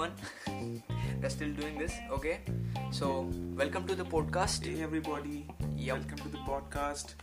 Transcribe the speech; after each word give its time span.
one. 0.00 0.12
We're 1.22 1.28
still 1.28 1.50
doing 1.52 1.78
this, 1.78 1.92
okay? 2.10 2.40
So, 2.90 3.28
welcome 3.56 3.86
to 3.86 3.94
the 3.94 4.04
podcast. 4.04 4.64
Hey 4.64 4.82
everybody, 4.82 5.46
Yep. 5.76 5.96
welcome 5.98 6.18
to 6.24 6.28
the 6.28 6.42
podcast. 6.48 7.14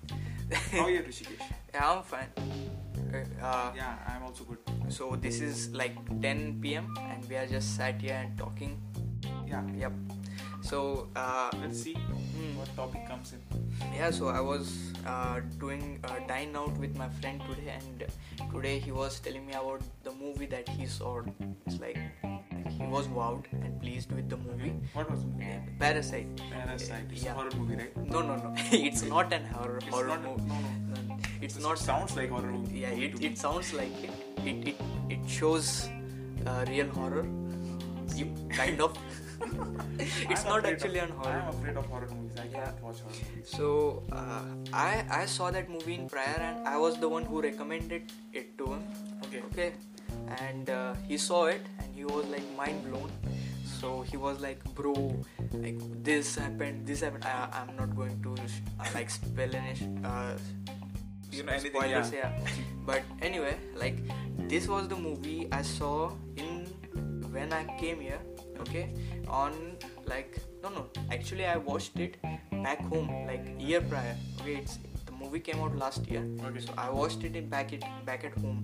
How 0.71 0.85
are 0.85 0.91
you, 0.91 1.02
Rishikesh? 1.02 1.41
Yeah, 1.73 1.91
I'm 1.91 2.03
fine. 2.03 2.29
Uh, 3.41 3.71
Yeah, 3.75 3.95
I'm 4.07 4.23
also 4.23 4.43
good. 4.43 4.59
so, 4.89 5.16
this 5.16 5.41
is 5.41 5.70
like 5.73 5.98
10 6.21 6.75
pm, 6.75 6.93
and 7.09 7.27
we 7.29 7.35
are 7.35 7.48
just 7.48 7.75
sat 7.75 8.02
here 8.02 8.20
and 8.21 8.38
talking. 8.38 8.77
Yeah, 9.48 9.63
Yep. 9.77 9.94
So, 10.62 11.07
uh, 11.16 11.49
let's 11.62 11.81
see 11.81 11.94
Hmm. 11.95 12.57
what 12.59 12.70
topic 12.75 13.07
comes 13.07 13.34
in. 13.34 13.41
yeah, 13.95 14.12
so 14.12 14.27
I 14.27 14.39
was 14.41 14.71
uh, 15.05 15.39
doing 15.59 15.99
a 16.03 16.20
dine 16.27 16.55
out 16.55 16.77
with 16.77 16.95
my 16.98 17.09
friend 17.21 17.41
today, 17.49 17.73
and 17.80 18.05
today 18.53 18.77
he 18.80 18.91
was 18.91 19.20
telling 19.20 19.45
me 19.48 19.53
about 19.53 19.81
the 20.03 20.12
movie 20.23 20.45
that 20.55 20.67
he 20.70 20.85
saw. 20.85 21.21
It's 21.66 21.80
like, 21.80 21.98
was 22.80 23.08
wowed 23.08 23.45
and 23.52 23.80
pleased 23.81 24.12
with 24.12 24.30
the 24.30 24.38
movie. 24.38 24.73
What 24.94 25.09
was 25.09 25.22
the 25.22 25.27
movie? 25.27 25.45
Parasite. 25.80 26.27
Parasite. 26.52 27.05
It's 27.12 27.23
Yeah. 27.23 27.31
a 27.31 27.35
horror 27.35 27.52
movie, 27.58 27.76
right? 27.76 27.98
No, 27.98 28.22
no, 28.22 28.35
no. 28.35 28.54
it's 28.72 29.04
not 29.04 29.34
an 29.34 29.45
horror, 29.45 29.77
It's 29.77 29.88
horror 29.88 30.08
not. 30.08 30.23
movie. 30.23 30.44
No, 30.48 31.02
no. 31.09 31.18
It's 31.41 31.58
It 31.58 31.63
not. 31.63 31.77
sounds 31.80 32.16
like 32.16 32.30
horror 32.30 32.52
movie. 32.52 32.80
Yeah, 32.80 32.90
it, 32.90 33.21
it 33.21 33.38
sounds 33.38 33.73
like 33.73 34.04
it. 34.04 34.12
It 34.45 34.68
it, 34.70 34.76
it 35.09 35.30
shows 35.30 35.90
uh, 36.45 36.66
real 36.68 36.88
horror. 36.90 37.26
You 38.16 38.34
kind 38.49 38.82
of. 38.82 38.98
it's 39.99 40.44
I'm 40.44 40.49
not 40.49 40.66
actually 40.66 40.99
of, 40.99 41.09
an 41.09 41.16
horror. 41.18 41.41
I'm 41.44 41.49
afraid 41.49 41.77
of 41.77 41.85
horror 41.85 42.07
movies. 42.13 42.38
I 42.41 42.46
Yeah. 42.46 42.63
can't 42.66 42.82
watch 42.84 42.99
horror 43.02 43.20
movies. 43.27 43.49
So 43.57 44.04
uh, 44.12 44.46
I 44.73 45.05
I 45.21 45.26
saw 45.26 45.52
that 45.52 45.70
movie 45.70 45.96
in 45.96 46.07
prior, 46.09 46.40
and 46.49 46.68
I 46.68 46.77
was 46.85 46.98
the 47.05 47.09
one 47.09 47.26
who 47.26 47.41
recommended 47.41 48.12
it 48.34 48.57
to 48.57 48.66
him. 48.73 48.84
Okay. 49.26 49.41
Okay, 49.51 49.71
and 50.27 50.70
uh, 50.70 50.93
he 51.07 51.17
saw 51.17 51.45
it, 51.45 51.61
and 51.79 51.93
he 51.95 52.05
was 52.05 52.25
like 52.27 52.45
mind 52.57 52.83
blown. 52.85 53.11
So 53.79 54.01
he 54.01 54.17
was 54.17 54.39
like, 54.41 54.63
"Bro, 54.75 54.93
like 55.53 55.79
this 56.03 56.35
happened, 56.35 56.85
this 56.87 57.01
happened." 57.01 57.25
I, 57.25 57.47
I'm 57.53 57.75
not 57.75 57.95
going 57.95 58.21
to 58.23 58.33
uh, 58.33 58.85
like 58.93 59.09
spell 59.09 59.55
any 59.55 59.75
uh, 60.03 60.37
You 61.31 61.43
know 61.43 61.51
anything? 61.53 61.71
spoilers, 61.71 62.11
yeah. 62.11 62.31
yeah. 62.39 62.51
But 62.85 63.03
anyway, 63.21 63.57
like 63.75 63.98
this 64.47 64.67
was 64.67 64.88
the 64.88 64.95
movie 64.95 65.47
I 65.51 65.61
saw 65.61 66.11
in 66.38 66.66
when 67.31 67.53
I 67.53 67.66
came 67.79 68.00
here. 68.00 68.19
Okay, 68.61 68.89
on 69.28 69.78
like 70.05 70.39
no 70.63 70.69
no. 70.69 70.85
Actually, 71.11 71.45
I 71.45 71.57
watched 71.57 72.00
it 72.00 72.17
back 72.63 72.81
home 72.94 73.11
like 73.28 73.45
year 73.59 73.81
prior. 73.81 74.16
Okay, 74.41 74.55
it's 74.55 74.79
the 75.05 75.11
movie 75.11 75.39
came 75.39 75.59
out 75.59 75.75
last 75.78 76.07
year. 76.07 76.23
Okay. 76.47 76.59
So 76.59 76.73
I 76.78 76.89
watched 76.89 77.23
it 77.23 77.35
in 77.35 77.50
back 77.50 77.73
it 77.73 77.83
back 78.05 78.23
at 78.23 78.33
home, 78.39 78.63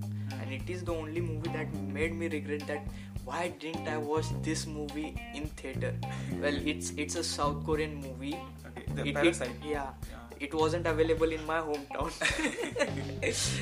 and 0.54 0.62
it 0.70 0.73
is 0.73 0.84
the 0.84 0.94
only 0.94 1.22
movie 1.22 1.50
that 1.52 1.73
made 2.00 2.14
me 2.16 2.28
regret 2.28 2.68
that 2.68 2.84
why 3.26 3.54
didn't 3.59 3.88
I 3.88 3.98
watch 3.98 4.26
this 4.42 4.66
movie 4.68 5.16
in 5.34 5.48
theater? 5.62 5.94
Well, 6.42 6.58
it's 6.73 6.92
it's 7.04 7.16
a 7.16 7.23
South 7.23 7.66
Korean 7.66 7.96
movie. 7.96 8.36
Okay. 8.68 8.84
The 8.96 9.02
It- 9.02 9.08
it- 9.08 9.16
Parasite. 9.16 9.56
yeah, 9.64 9.88
Yeah. 10.12 10.46
it 10.48 10.54
wasn't 10.62 10.88
available 10.92 11.31
in 11.38 11.46
my 11.52 11.59
hometown, 11.68 12.12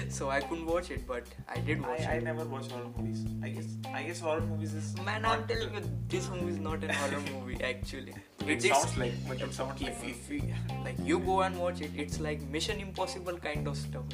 so 0.18 0.30
I 0.30 0.40
couldn't 0.42 0.66
watch 0.66 0.90
it. 0.96 1.06
But 1.12 1.26
I 1.48 1.60
did 1.60 1.82
watch 1.86 2.02
I, 2.02 2.14
I 2.14 2.16
it. 2.16 2.24
never 2.30 2.46
watch 2.56 2.72
horror 2.72 2.90
movies. 2.98 3.22
I 3.44 3.50
guess 3.50 3.70
I 4.00 4.04
guess 4.10 4.20
horror 4.28 4.42
movies 4.42 4.74
is 4.82 4.90
Man, 5.10 5.26
I'm 5.34 5.46
telling 5.54 5.76
you, 5.80 5.84
this 6.16 6.30
movie 6.30 6.54
is 6.54 6.60
not 6.70 6.84
a 6.84 6.94
horror 7.02 7.22
movie. 7.32 7.62
Actually, 7.72 8.16
It 8.48 8.66
is- 8.66 8.72
sounds 8.72 8.98
like, 9.04 9.14
but 9.28 9.42
it 9.50 9.54
sounds 9.60 9.82
like. 9.82 9.92
if, 9.92 10.04
if 10.14 10.30
we, 10.30 10.42
like 10.90 10.98
you 11.12 11.20
go 11.20 11.42
and 11.50 11.60
watch 11.66 11.82
it, 11.90 11.92
it's 12.06 12.20
like 12.30 12.42
Mission 12.58 12.80
Impossible 12.88 13.38
kind 13.50 13.68
of 13.68 13.78
stuff. 13.78 14.06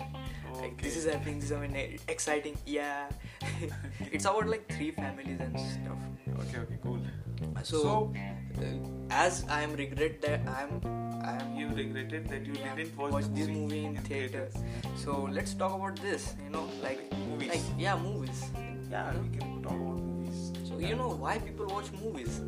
Like 0.61 0.81
this 0.81 0.95
is 0.97 1.05
happening, 1.05 1.39
this 1.39 1.52
is 1.52 1.55
happening, 1.58 2.00
exciting, 2.08 2.58
yeah. 2.66 3.09
it's 4.11 4.25
about 4.25 4.47
like 4.47 4.67
three 4.72 4.91
families 4.91 5.39
and 5.39 5.59
stuff. 5.59 5.99
Okay. 6.27 6.58
Okay. 6.59 6.77
Cool. 6.83 6.99
So, 7.64 7.82
So- 7.82 8.14
uh, 8.58 9.14
as 9.14 9.45
I 9.49 9.61
am 9.61 9.73
regret 9.73 10.21
that 10.21 10.42
I'm, 10.48 10.82
I 11.23 11.37
am 11.42 11.55
You 11.55 11.67
regretted 11.70 12.27
that 12.30 12.45
you 12.45 12.54
yeah, 12.59 12.76
didn't 12.76 12.98
watch, 12.98 13.11
watch 13.11 13.26
this 13.33 13.48
movie 13.48 13.86
in 13.86 13.98
theater. 13.98 14.48
So 14.95 15.27
let's 15.32 15.54
talk 15.54 15.73
about 15.76 15.95
this. 16.02 16.33
You 16.43 16.49
know, 16.49 16.65
like 16.82 17.02
Movies. 17.30 17.49
like 17.49 17.61
yeah, 17.77 17.95
movies. 17.98 18.43
Yeah, 18.89 19.14
we 19.20 19.37
can 19.37 19.61
talk 19.61 19.73
about 19.73 19.99
movies. 20.02 20.52
So 20.67 20.80
you 20.80 20.95
know 20.95 21.09
why 21.09 21.37
people 21.39 21.67
watch 21.67 21.92
movies? 22.02 22.42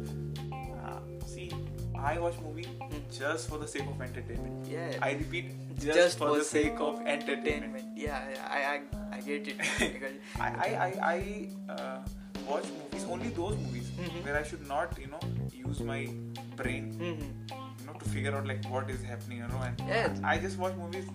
I 2.04 2.18
watch 2.20 2.36
movie 2.44 2.68
just 3.12 3.50
for 3.50 3.58
the 3.58 3.68
sake 3.68 3.84
of 3.88 4.02
entertainment. 4.02 4.68
Yeah. 4.68 4.98
I 5.02 5.12
repeat, 5.14 5.52
just, 5.80 6.18
for, 6.18 6.36
the 6.38 6.44
sake 6.44 6.76
of 6.80 7.00
entertainment. 7.06 7.48
entertainment. 7.48 7.86
Yeah, 7.98 8.22
I, 8.50 8.60
I, 8.74 9.18
I 9.18 9.22
get 9.22 9.48
it. 9.48 9.56
I 9.80 9.88
get 9.88 10.02
it. 10.04 10.22
I, 10.40 10.48
I, 10.48 10.70
I, 10.88 11.14
I 11.14 11.74
uh, 11.74 11.98
watch 12.48 12.66
movies 12.82 13.06
only 13.10 13.30
those 13.30 13.56
movies 13.58 13.90
Mhm. 14.00 14.24
where 14.26 14.38
I 14.38 14.44
should 14.44 14.66
not, 14.68 14.98
you 15.00 15.08
know, 15.08 15.20
use 15.54 15.80
my 15.82 16.08
brain, 16.56 16.94
Mhm. 17.00 17.50
you 17.80 17.86
know, 17.86 17.94
to 17.94 18.10
figure 18.10 18.36
out 18.36 18.48
like 18.48 18.66
what 18.70 18.90
is 18.90 19.02
happening, 19.04 19.40
you 19.40 19.48
know. 19.48 19.62
And. 19.90 20.26
I 20.26 20.38
just 20.38 20.58
watch 20.58 20.76
movies. 20.76 21.06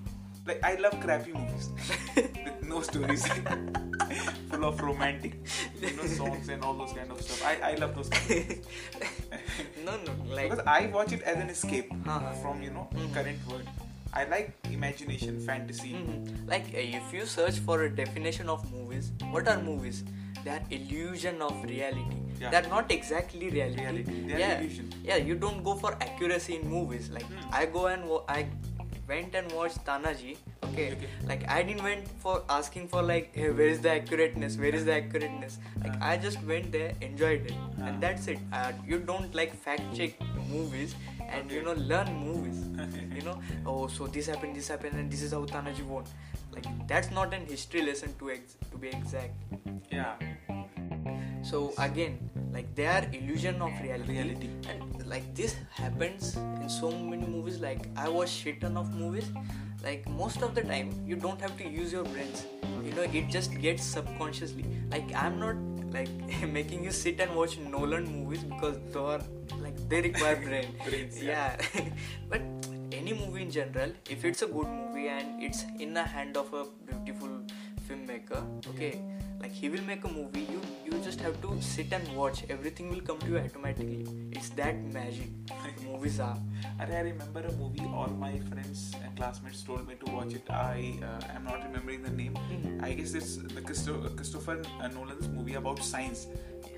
Like 0.47 0.63
I 0.63 0.75
love 0.77 1.01
crappy 1.01 1.33
movies 1.33 1.71
with 2.17 2.63
no 2.63 2.83
stories, 2.83 3.27
full 4.51 4.65
of 4.65 4.81
romantic, 4.81 5.37
you 5.81 5.93
know, 5.97 6.05
songs 6.05 6.49
and 6.51 6.63
all 6.63 6.75
those 6.75 6.93
kind 6.93 7.11
of 7.11 7.21
stuff. 7.23 7.43
I, 7.47 7.71
I 7.73 7.75
love 7.77 7.95
those. 7.95 8.11
Kind 8.11 8.61
no, 9.87 9.93
no, 10.05 10.13
like 10.35 10.51
because 10.51 10.65
I 10.67 10.87
watch 10.89 11.13
it 11.13 11.23
as 11.23 11.37
an 11.37 11.49
escape 11.49 11.91
Uh-huh. 12.07 12.33
from 12.43 12.63
you 12.63 12.71
know 12.71 12.89
Mhm. 12.95 13.15
current 13.15 13.39
world. 13.51 13.67
I 14.13 14.25
like 14.25 14.53
imagination, 14.71 15.41
fantasy. 15.47 15.93
Mhm. 15.95 16.47
like 16.47 16.67
uh, 16.75 16.85
if 17.01 17.13
you 17.13 17.25
search 17.27 17.59
for 17.71 17.83
a 17.85 17.89
definition 18.03 18.49
of 18.51 18.71
movies, 18.71 19.13
what 19.31 19.49
are 19.49 19.59
movies? 19.63 20.05
They 20.45 20.51
are 20.51 20.63
illusion 20.71 21.41
of 21.41 21.65
reality. 21.65 22.21
Yeah. 22.39 22.51
They 22.51 22.57
are 22.59 22.69
not 22.69 22.93
exactly 22.93 23.49
reality. 23.49 23.81
Reality. 23.81 24.21
They 24.29 24.35
are 24.35 24.39
yeah, 24.45 24.59
illusion. 24.61 24.93
yeah. 25.03 25.17
You 25.17 25.35
don't 25.47 25.65
go 25.65 25.75
for 25.75 25.93
accuracy 26.09 26.57
in 26.61 26.69
movies. 26.69 27.09
Like 27.19 27.25
Hmm. 27.33 27.55
I 27.63 27.65
go 27.79 27.87
and 27.87 28.05
wa- 28.13 28.25
I 28.29 28.47
went 29.09 29.35
and 29.35 29.51
watched 29.53 29.85
Tanaji. 29.85 30.37
Okay. 30.65 30.93
Okay. 30.93 31.09
Like 31.27 31.49
I 31.49 31.63
didn't 31.63 31.83
went 31.83 32.09
for 32.19 32.43
asking 32.49 32.89
for 32.89 33.03
like, 33.03 33.35
hey, 33.35 33.51
where 33.51 33.69
is 33.69 33.81
the 33.81 33.89
accurateness? 33.91 34.59
Where 34.59 34.75
is 34.75 34.85
the 34.85 34.93
accurateness? 34.93 35.57
Like. 35.83 36.01
I 36.01 36.17
just 36.17 36.43
went 36.43 36.73
there, 36.73 36.93
enjoyed 37.01 37.47
it, 37.47 37.55
and 37.81 38.01
that's 38.03 38.27
it. 38.27 38.39
Uh, 38.53 38.73
you 38.87 38.99
don't 38.99 39.35
like 39.35 39.55
fact 39.55 39.83
check 39.97 40.13
movies 40.51 40.95
and 41.29 41.51
you 41.51 41.63
know 41.63 41.75
learn 41.75 42.13
movies. 42.15 42.63
you 43.15 43.23
know, 43.23 43.41
oh, 43.67 43.87
so 43.87 44.07
this 44.07 44.27
happened, 44.27 44.57
this 44.57 44.69
happened, 44.69 44.99
and 44.99 45.11
this 45.11 45.23
is 45.23 45.33
how 45.33 45.45
Tanaji 45.45 45.85
won. 45.87 46.05
Like 46.53 46.67
that's 46.89 47.11
not 47.11 47.33
an 47.35 47.47
history 47.47 47.83
lesson 47.83 48.15
to 48.19 48.31
ex- 48.31 48.57
to 48.71 48.77
be 48.77 48.89
exact. 48.89 49.35
Yeah. 49.91 50.15
So 51.45 51.75
again, 51.79 52.19
like 52.53 52.75
they 52.75 52.87
are 52.87 53.05
illusion 53.13 53.61
of 53.61 53.73
reality. 53.83 54.13
Reality. 54.13 54.49
And 54.69 55.07
like 55.07 55.35
this 55.35 55.57
happens 55.71 56.37
in 56.37 56.69
so 56.69 56.91
many 56.91 57.27
movies. 57.27 57.61
Like 57.61 57.89
I 57.97 58.09
watch 58.09 58.31
shit 58.31 58.61
ton 58.63 58.77
of 58.77 58.95
movies. 58.95 59.31
Like 59.83 60.09
most 60.09 60.41
of 60.43 60.55
the 60.55 60.63
time, 60.63 60.91
you 61.07 61.17
don't 61.17 61.41
have 61.41 61.57
to 61.59 61.69
use 61.69 61.93
your 61.93 62.05
brains. 62.05 62.47
You 62.83 62.93
know, 62.93 63.03
it 63.03 63.29
just 63.29 63.61
gets 63.61 63.85
subconsciously. 63.85 64.65
Like 64.91 65.15
I'm 65.15 65.39
not 65.39 65.57
like 65.93 66.09
making 66.49 66.85
you 66.85 66.91
sit 66.91 67.21
and 67.21 67.35
watch 67.37 67.59
Nolan 67.59 68.07
movies 68.07 68.43
because 68.45 68.79
they 68.93 68.99
are 68.99 69.21
like 69.61 69.77
they 69.91 70.01
require 70.01 70.37
brain. 70.49 70.69
Brains, 70.89 71.23
yeah. 71.23 71.57
but 72.31 72.41
any 72.93 73.13
movie 73.13 73.43
in 73.43 73.51
general, 73.51 73.93
if 74.09 74.25
it's 74.25 74.41
a 74.41 74.47
good 74.47 74.69
movie 74.69 75.09
and 75.09 75.43
it's 75.43 75.65
in 75.79 75.93
the 75.93 76.03
hand 76.03 76.39
of 76.39 76.53
a 76.55 76.65
beautiful 76.87 77.29
filmmaker, 77.89 78.43
okay, 78.71 79.01
like 79.41 79.53
he 79.53 79.69
will 79.69 79.83
make 79.83 80.05
a 80.05 80.09
movie. 80.09 80.47
You 80.51 80.61
you 80.85 80.99
just 81.05 81.21
have 81.21 81.41
to 81.43 81.57
sit 81.61 81.93
and 81.93 82.07
watch. 82.17 82.45
Everything 82.49 82.91
will 82.91 83.01
come 83.11 83.19
to 83.21 83.27
you 83.33 83.39
automatically. 83.39 84.07
It's 84.33 84.49
that 84.61 84.77
magic 84.93 85.31
movies 85.87 86.19
are. 86.21 86.39
And 86.81 86.93
I 86.93 87.01
remember 87.01 87.41
a 87.41 87.53
movie. 87.53 87.85
All 88.03 88.09
my 88.25 88.33
friends 88.51 88.95
and 89.03 89.15
classmates 89.17 89.63
told 89.63 89.87
me 89.89 89.95
to 90.05 90.13
watch 90.13 90.33
it. 90.41 90.49
I 90.51 90.99
uh, 91.11 91.37
am 91.37 91.45
not 91.45 91.63
remembering 91.67 92.03
the 92.03 92.11
name. 92.23 92.35
Mhm. 92.55 92.83
I 92.83 92.93
guess 92.95 93.15
it's 93.15 93.37
the 93.37 93.61
Christo- 93.61 94.01
Christopher 94.17 94.57
Nolan's 94.95 95.29
movie 95.29 95.55
about 95.63 95.83
science, 95.93 96.27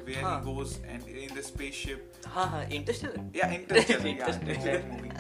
where 0.05 0.23
Huh. 0.27 0.39
he 0.41 0.45
goes 0.51 0.79
and 0.89 1.07
in 1.07 1.35
the 1.35 1.43
spaceship. 1.43 2.03
Ha 2.37 2.47
ha. 2.55 2.61
Interstellar. 2.81 3.23
Yeah, 3.33 3.53
Interstellar. 3.61 4.07
yeah, 4.07 4.13
Interstellar. 4.13 4.83
movie. 4.91 5.13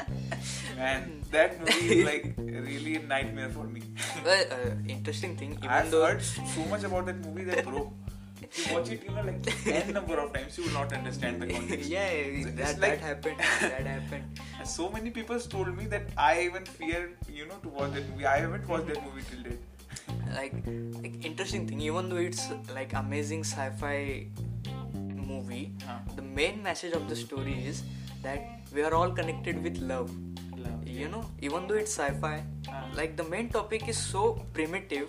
Man, 0.76 1.22
that 1.32 1.58
movie 1.60 2.00
is 2.00 2.04
like 2.06 2.34
really 2.38 2.96
a 2.96 3.02
nightmare 3.02 3.48
for 3.50 3.64
me. 3.64 3.82
Well, 4.24 4.44
uh, 4.50 4.70
interesting 4.88 5.36
thing. 5.36 5.52
Even 5.58 5.68
I've 5.70 5.90
though 5.90 6.04
heard 6.06 6.22
so 6.22 6.64
much 6.66 6.84
about 6.84 7.06
that 7.06 7.18
movie 7.24 7.44
that 7.44 7.64
bro, 7.64 7.92
you 8.40 8.74
watch 8.74 8.90
it, 8.90 9.02
you 9.04 9.10
know, 9.14 9.22
like 9.22 9.66
n 9.66 9.92
number 9.94 10.18
of 10.18 10.32
times, 10.32 10.58
you 10.58 10.64
will 10.64 10.72
not 10.72 10.92
understand 10.92 11.40
the 11.42 11.46
context. 11.46 11.88
yeah, 11.88 12.08
that, 12.10 12.48
it's 12.48 12.56
that 12.74 12.80
like- 12.80 13.00
happened. 13.00 13.38
That 13.60 13.86
happened. 13.94 14.40
And 14.58 14.68
so 14.68 14.90
many 14.90 15.10
people 15.10 15.38
told 15.40 15.76
me 15.76 15.86
that 15.86 16.08
I 16.16 16.42
even 16.42 16.64
fear, 16.64 17.10
you 17.32 17.46
know, 17.46 17.56
to 17.62 17.68
watch 17.68 17.92
that 17.94 18.08
movie. 18.10 18.26
I 18.26 18.38
haven't 18.38 18.68
watched 18.68 18.88
that 18.88 19.02
movie 19.04 19.22
till 19.30 19.42
date. 19.50 19.60
like 20.36 20.52
like 21.02 21.24
interesting 21.24 21.66
thing 21.66 21.80
even 21.80 22.08
though 22.10 22.16
it's 22.30 22.42
like 22.74 22.92
amazing 22.92 23.42
sci-fi 23.44 24.26
movie 25.28 25.72
Huh. 25.86 25.94
the 26.16 26.22
main 26.22 26.62
message 26.62 26.92
of 26.92 27.08
the 27.08 27.16
story 27.16 27.54
is 27.70 27.82
that 28.22 28.40
we 28.74 28.82
are 28.82 28.92
all 28.94 29.10
connected 29.10 29.62
with 29.62 29.78
Love. 29.78 30.10
You 31.02 31.08
know 31.14 31.24
even 31.40 31.66
though 31.68 31.80
it's 31.84 31.94
sci-fi 31.98 32.36
like 33.00 33.16
the 33.16 33.24
main 33.34 33.48
topic 33.48 33.88
is 33.94 33.98
so 33.98 34.22
primitive 34.54 35.08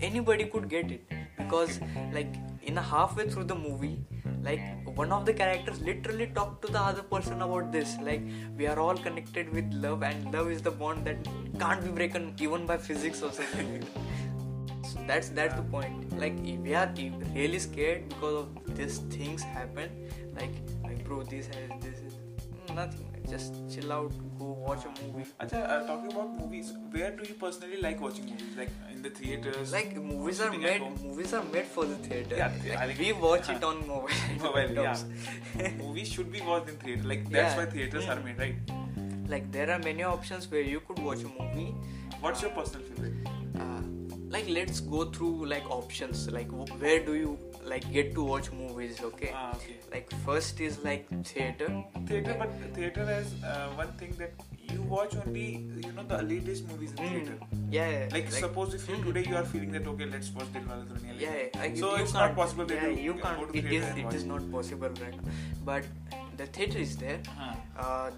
anybody 0.00 0.44
could 0.44 0.68
get 0.68 0.90
it. 0.90 1.02
Because 1.36 1.80
like 2.12 2.34
in 2.62 2.78
a 2.78 2.82
halfway 2.82 3.28
through 3.28 3.44
the 3.44 3.54
movie 3.54 4.04
like 4.42 4.60
one 4.96 5.12
of 5.12 5.26
the 5.26 5.32
characters 5.32 5.80
literally 5.80 6.26
talked 6.28 6.62
to 6.64 6.72
the 6.72 6.80
other 6.80 7.02
person 7.02 7.42
about 7.42 7.72
this. 7.72 7.96
Like 8.02 8.22
we 8.56 8.66
are 8.66 8.78
all 8.78 8.96
connected 8.96 9.52
with 9.52 9.72
love 9.72 10.02
and 10.02 10.32
love 10.32 10.50
is 10.50 10.62
the 10.62 10.70
bond 10.70 11.04
that 11.06 11.16
can't 11.58 11.82
be 11.82 11.90
broken 11.90 12.34
even 12.38 12.66
by 12.66 12.78
physics 12.78 13.22
or 13.22 13.32
something 13.32 13.84
so 14.82 14.98
that's 15.06 15.28
that's 15.30 15.54
the 15.54 15.62
point. 15.62 16.18
Like 16.18 16.34
we 16.42 16.74
are 16.74 16.92
really 17.34 17.58
scared 17.58 18.08
because 18.08 18.44
of 18.44 18.76
these 18.76 18.98
things 19.16 19.42
happen 19.42 19.90
like 20.34 20.52
like 20.82 21.04
bro 21.04 21.22
this 21.22 21.46
has 21.46 21.80
this 21.80 21.98
is 21.98 22.14
nothing 22.74 23.09
just 23.30 23.54
chill 23.72 23.92
out 23.92 24.12
go 24.38 24.46
watch 24.66 24.84
a 24.84 24.90
movie 25.02 25.24
Acha, 25.40 25.58
uh, 25.70 25.86
talking 25.86 26.12
about 26.12 26.30
movies, 26.38 26.72
where 26.90 27.10
do 27.10 27.24
you 27.28 27.34
personally 27.34 27.80
like 27.80 28.00
watching 28.00 28.26
movies? 28.26 28.56
Like 28.56 28.70
in 28.92 29.02
the 29.02 29.10
theaters? 29.10 29.72
like 29.72 29.96
movies 29.96 30.40
are 30.40 30.50
made 30.52 30.82
movies 31.04 31.32
are 31.34 31.44
made 31.52 31.66
for 31.66 31.84
the 31.84 31.96
theater 31.96 32.36
Yeah, 32.36 32.52
Like, 32.86 32.98
we 32.98 33.12
watch 33.12 33.48
it 33.48 33.62
on 33.62 33.86
mobile 33.86 34.08
Mobile, 34.42 34.74
yeah. 34.82 34.96
movies 35.78 36.12
should 36.12 36.32
be 36.32 36.40
watched 36.40 36.68
in 36.70 36.76
theater. 36.76 37.02
Like 37.04 37.24
that's 37.30 37.54
Yeah. 37.54 37.64
why 37.64 37.66
theaters 37.70 38.08
are 38.08 38.20
made, 38.20 38.38
right? 38.38 38.56
like 39.28 39.50
there 39.52 39.70
are 39.70 39.78
many 39.78 40.02
options 40.02 40.50
where 40.50 40.60
you 40.60 40.80
could 40.80 40.98
watch 40.98 41.20
a 41.22 41.30
movie 41.40 41.72
What's 42.20 42.42
your 42.42 42.50
personal 42.50 42.82
favorite? 42.88 43.28
uh, 43.58 43.82
like 44.34 44.48
let's 44.48 44.80
go 44.80 45.04
through 45.04 45.46
like 45.46 45.68
options 45.70 46.28
like 46.30 46.48
w- 46.50 46.72
where 46.82 47.00
do 47.04 47.14
you 47.14 47.38
like 47.70 47.86
get 47.92 48.14
to 48.14 48.24
watch 48.24 48.50
movies 48.52 49.00
okay 49.08 49.30
Ah, 49.34 49.54
okay. 49.56 49.74
like 49.94 50.10
first 50.26 50.60
is 50.60 50.78
like 50.84 51.08
theater 51.32 51.68
Theater, 52.10 52.34
but 52.38 52.50
theater 52.76 53.04
has 53.04 53.32
uh, 53.44 53.68
one 53.80 53.92
thing 54.02 54.14
that 54.18 54.32
you 54.72 54.82
watch 54.82 55.14
only, 55.24 55.64
you 55.84 55.92
know, 55.92 56.02
the 56.12 56.22
latest 56.22 56.66
movies 56.68 56.92
in 56.92 56.96
Mm. 56.98 57.10
theater. 57.10 57.36
yeah, 57.76 57.90
yeah 57.90 58.08
Like, 58.14 58.30
suppose 58.44 58.74
if 58.78 58.88
you 58.88 58.96
Mm. 58.96 59.04
today 59.08 59.24
you 59.30 59.36
are 59.40 59.44
feeling 59.52 59.72
that 59.76 59.86
okay, 59.92 60.06
let's 60.14 60.30
watch 60.38 60.48
Dilwale 60.56 60.86
Dulhaniya 60.90 61.14
Le 61.18 61.22
yeah, 61.26 61.36
yeah 61.42 61.60
like, 61.62 61.76
So 61.82 61.90
you 61.96 62.02
it's 62.04 62.12
can't, 62.20 62.36
possible 62.40 62.66
that 62.72 62.82
yeah, 62.82 62.88
you, 62.88 63.02
you 63.08 63.14
can 63.14 63.22
can't 63.22 63.40
go 63.40 63.46
to 63.52 63.58
it 63.58 63.68
theater 63.68 63.90
is 63.90 64.04
it 64.04 64.14
is 64.20 64.24
not 64.32 64.50
possible 64.56 64.96
right 65.04 65.20
but 65.70 65.84
the 66.42 66.46
theater 66.58 66.78
is 66.88 66.96
there 67.04 67.20
Huh. 67.38 67.54
uh, 67.86 68.10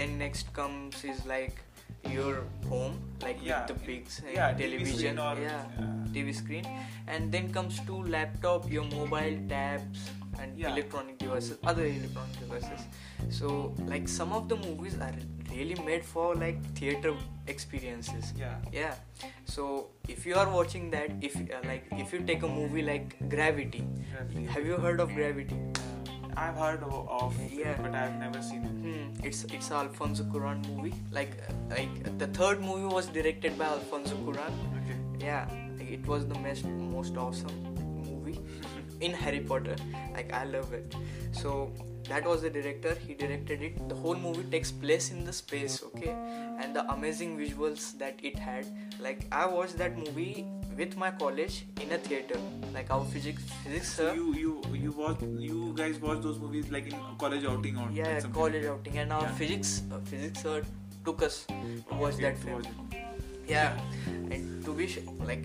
then 0.00 0.18
next 0.26 0.52
comes 0.60 1.04
is 1.14 1.24
like 1.34 1.64
your 2.04 2.44
home 2.68 2.98
like 3.22 3.38
Yeah, 3.42 3.66
with 3.66 3.78
the 3.78 3.86
big 3.86 4.06
yeah, 4.32 4.52
television 4.52 4.96
screen 4.96 5.18
or- 5.18 5.40
yeah, 5.40 5.64
tv 6.12 6.34
screen. 6.34 6.66
And 7.06 7.32
then 7.32 7.52
comes 7.52 7.80
to 7.86 8.02
laptop 8.02 8.70
your 8.70 8.84
mobile 8.84 9.38
tabs 9.48 10.10
and 10.40 10.60
electronic 10.60 11.18
devices 11.18 11.58
other 11.64 11.84
electronic 11.84 12.38
devices. 12.38 12.86
So 13.30 13.74
like 13.86 14.08
some 14.08 14.32
of 14.32 14.48
the 14.48 14.56
movies 14.56 14.96
are 15.00 15.12
really 15.50 15.74
made 15.84 16.04
for 16.04 16.34
like 16.34 16.62
theater 16.76 17.14
experiences. 17.46 18.32
Yeah. 18.36 18.56
yeah. 18.72 18.94
So 19.46 19.88
if 20.06 20.24
you 20.26 20.34
are 20.36 20.48
watching 20.48 20.90
that 20.90 21.10
if 21.20 21.34
uh, 21.36 21.60
like 21.66 21.86
if 21.92 22.12
you 22.12 22.20
take 22.20 22.42
a 22.42 22.48
movie 22.48 22.82
like 22.82 23.16
gravity 23.28 23.84
Gravity. 24.12 24.44
have 24.46 24.66
you 24.66 24.76
heard 24.76 25.00
of 25.00 25.12
gravity 25.14 25.56
I've 26.40 26.56
heard 26.62 26.82
of, 26.88 27.08
of 27.20 27.38
it, 27.44 27.52
Yeah. 27.60 27.76
but 27.82 27.94
I've 28.00 28.16
never 28.18 28.40
seen 28.48 28.62
it. 28.70 28.76
Hmm, 28.86 29.26
it's 29.30 29.44
it's 29.58 29.70
a 29.70 29.74
Alfonso 29.82 30.24
Cuarón 30.34 30.60
movie. 30.74 30.94
Like 31.18 31.32
like 31.70 32.18
the 32.22 32.28
third 32.38 32.60
movie 32.68 32.90
was 32.94 33.06
directed 33.18 33.58
by 33.62 33.66
Alfonso 33.76 34.16
Cuarón. 34.26 34.60
Okay. 34.80 34.98
Yeah, 35.26 35.48
like, 35.78 35.90
it 35.98 36.06
was 36.14 36.26
the 36.34 36.38
most 36.46 36.64
most 36.96 37.16
awesome 37.16 37.58
movie 38.08 38.38
in 39.08 39.12
Harry 39.24 39.40
Potter. 39.52 39.76
Like 40.18 40.32
I 40.42 40.44
love 40.44 40.72
it. 40.72 40.94
So 41.32 41.72
that 42.08 42.24
was 42.32 42.42
the 42.42 42.50
director. 42.50 42.94
He 43.06 43.14
directed 43.14 43.62
it. 43.70 43.88
The 43.88 43.94
whole 44.04 44.14
movie 44.26 44.44
takes 44.56 44.70
place 44.84 45.10
in 45.16 45.24
the 45.24 45.32
space. 45.32 45.82
Okay, 45.88 46.14
and 46.62 46.74
the 46.80 46.86
amazing 46.92 47.36
visuals 47.42 47.90
that 48.04 48.24
it 48.30 48.38
had. 48.38 48.66
Like 49.08 49.26
I 49.32 49.44
watched 49.58 49.76
that 49.78 49.98
movie 50.04 50.46
with 50.78 50.96
my 50.96 51.10
college 51.10 51.64
in 51.82 51.92
a 51.92 51.98
theater. 51.98 52.38
Like 52.72 52.90
our 52.90 53.04
physics 53.04 53.42
physics 53.64 53.92
sir. 53.94 54.14
you 54.14 54.34
you 54.34 54.62
you 54.74 54.92
watch 54.92 55.22
you 55.50 55.72
guys 55.76 55.98
watch 56.00 56.20
those 56.26 56.38
movies 56.38 56.70
like 56.70 56.86
in 56.92 56.98
college 57.18 57.44
outing 57.44 57.76
or 57.84 57.88
yeah, 57.90 58.20
college 58.40 58.62
like 58.64 58.72
outing, 58.72 58.98
and 58.98 59.12
our 59.12 59.22
Yeah. 59.22 59.38
physics 59.40 59.82
uh, 59.92 59.98
physics 60.12 60.42
sir 60.42 60.62
took 61.04 61.22
us 61.22 61.46
to 61.46 61.94
watch 61.94 62.14
Okay, 62.14 62.22
that 62.22 62.36
to 62.36 62.46
film. 62.46 62.62
Yeah, 63.48 63.78
and 64.30 64.64
to 64.64 64.72
be 64.74 64.86
sh- 64.86 64.98
like, 65.24 65.44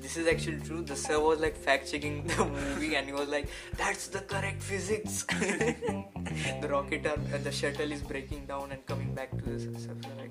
this 0.00 0.16
is 0.18 0.26
actually 0.32 0.60
true. 0.60 0.82
The 0.82 0.94
sir 0.94 1.18
was 1.18 1.40
like 1.40 1.56
fact 1.56 1.90
checking 1.90 2.26
the 2.32 2.44
movie, 2.44 2.94
and 2.96 3.06
he 3.06 3.14
was 3.18 3.28
like, 3.36 3.48
"That's 3.82 4.08
the 4.08 4.20
correct 4.20 4.62
physics." 4.62 5.22
the 6.60 6.68
rocket, 6.68 7.06
are, 7.06 7.18
uh, 7.34 7.38
the 7.42 7.50
shuttle 7.52 7.90
is 7.98 8.02
breaking 8.02 8.44
down 8.46 8.70
and 8.72 8.84
coming 8.86 9.14
back 9.14 9.30
to 9.30 9.44
the 9.44 9.58
surface. 9.58 10.12
Right? 10.20 10.30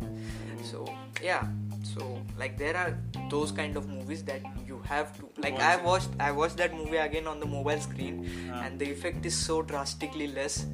So 0.63 0.85
yeah, 1.23 1.47
so 1.95 2.21
like 2.38 2.57
there 2.57 2.75
are 2.75 2.97
those 3.30 3.51
kind 3.51 3.77
of 3.77 3.88
movies 3.89 4.24
that 4.24 4.42
you 4.68 4.81
have 4.86 5.15
to 5.18 5.30
like. 5.42 5.59
I 5.59 5.77
watched 5.77 6.09
I 6.19 6.31
watched 6.31 6.57
that 6.57 6.74
movie 6.75 6.97
again 6.97 7.27
on 7.27 7.39
the 7.39 7.45
mobile 7.45 7.80
screen, 7.80 8.19
Ah. 8.51 8.63
and 8.65 8.77
the 8.80 8.89
effect 8.92 9.25
is 9.25 9.36
so 9.36 9.62
drastically 9.62 10.27
less. 10.27 10.65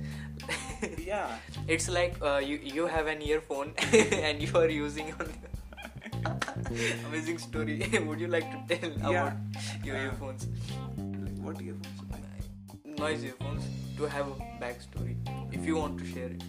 Yeah. 0.97 1.37
It's 1.67 1.87
like 1.87 2.15
uh, 2.25 2.37
you 2.51 2.57
you 2.77 2.87
have 2.87 3.05
an 3.15 3.21
earphone 3.21 3.73
and 4.29 4.41
you 4.41 4.49
are 4.57 4.69
using 4.69 5.13
on 5.19 5.29
amazing 7.07 7.37
story. 7.37 7.77
Would 8.07 8.19
you 8.19 8.27
like 8.27 8.49
to 8.53 8.59
tell 8.75 8.89
Yeah. 9.11 9.27
about 9.27 9.85
your 9.85 9.97
Uh, 9.97 10.05
earphones? 10.09 10.47
Like, 10.97 11.37
what 11.45 11.61
earphones? 11.61 11.97
Noise 13.01 13.23
earphones 13.23 13.63
to 13.97 14.05
have 14.13 14.27
a 14.27 14.35
backstory 14.61 15.13
if 15.51 15.65
you 15.65 15.75
want 15.77 15.97
to 15.99 16.05
share 16.05 16.31
it. 16.33 16.43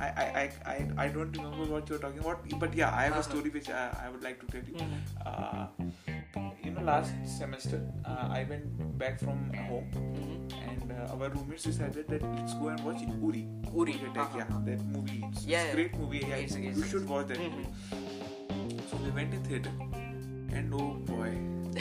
I, 0.00 0.06
I, 0.06 0.50
I, 0.72 0.88
I, 1.04 1.08
don't 1.08 1.36
remember 1.36 1.64
what 1.72 1.88
you're 1.88 1.98
talking 1.98 2.20
about, 2.20 2.48
but 2.60 2.72
yeah, 2.74 2.94
I 2.94 3.02
have 3.04 3.14
a 3.14 3.18
Uh-huh. 3.18 3.22
story 3.30 3.50
which 3.50 3.68
I, 3.68 3.90
I 4.04 4.08
would 4.10 4.22
like 4.22 4.38
to 4.40 4.46
tell 4.46 4.62
you. 4.62 4.74
Mhm. 4.74 5.00
Uh, 5.26 5.66
you 6.62 6.70
know, 6.70 6.82
last 6.82 7.12
semester 7.26 7.80
uh, 8.04 8.28
I 8.30 8.44
went 8.48 8.98
back 8.98 9.18
from 9.18 9.40
home 9.68 9.90
Mhm. 9.94 10.68
and 10.70 10.92
uh, 10.92 11.14
our 11.14 11.28
roommates 11.30 11.64
decided 11.64 12.06
that 12.08 12.22
let's 12.36 12.54
go 12.54 12.68
and 12.68 12.84
watch 12.84 13.02
Uri. 13.02 13.44
Uri, 13.74 13.94
Attack, 13.94 14.16
uh-huh. 14.18 14.38
yeah, 14.38 14.60
that 14.70 14.84
movie. 14.86 15.24
It's, 15.32 15.44
Yeah, 15.46 15.62
it's 15.64 15.72
a 15.72 15.76
great 15.76 15.98
movie. 15.98 16.18
Yeah, 16.28 16.36
It's- 16.46 16.56
you 16.78 16.84
should 16.84 17.08
watch 17.08 17.26
that 17.28 17.38
Mhm. 17.38 17.50
movie. 17.56 18.82
So 18.90 18.96
we 19.04 19.10
went 19.10 19.34
in 19.34 19.42
theater, 19.42 19.72
and 20.52 20.72
oh 20.74 20.94
boy, 21.12 21.30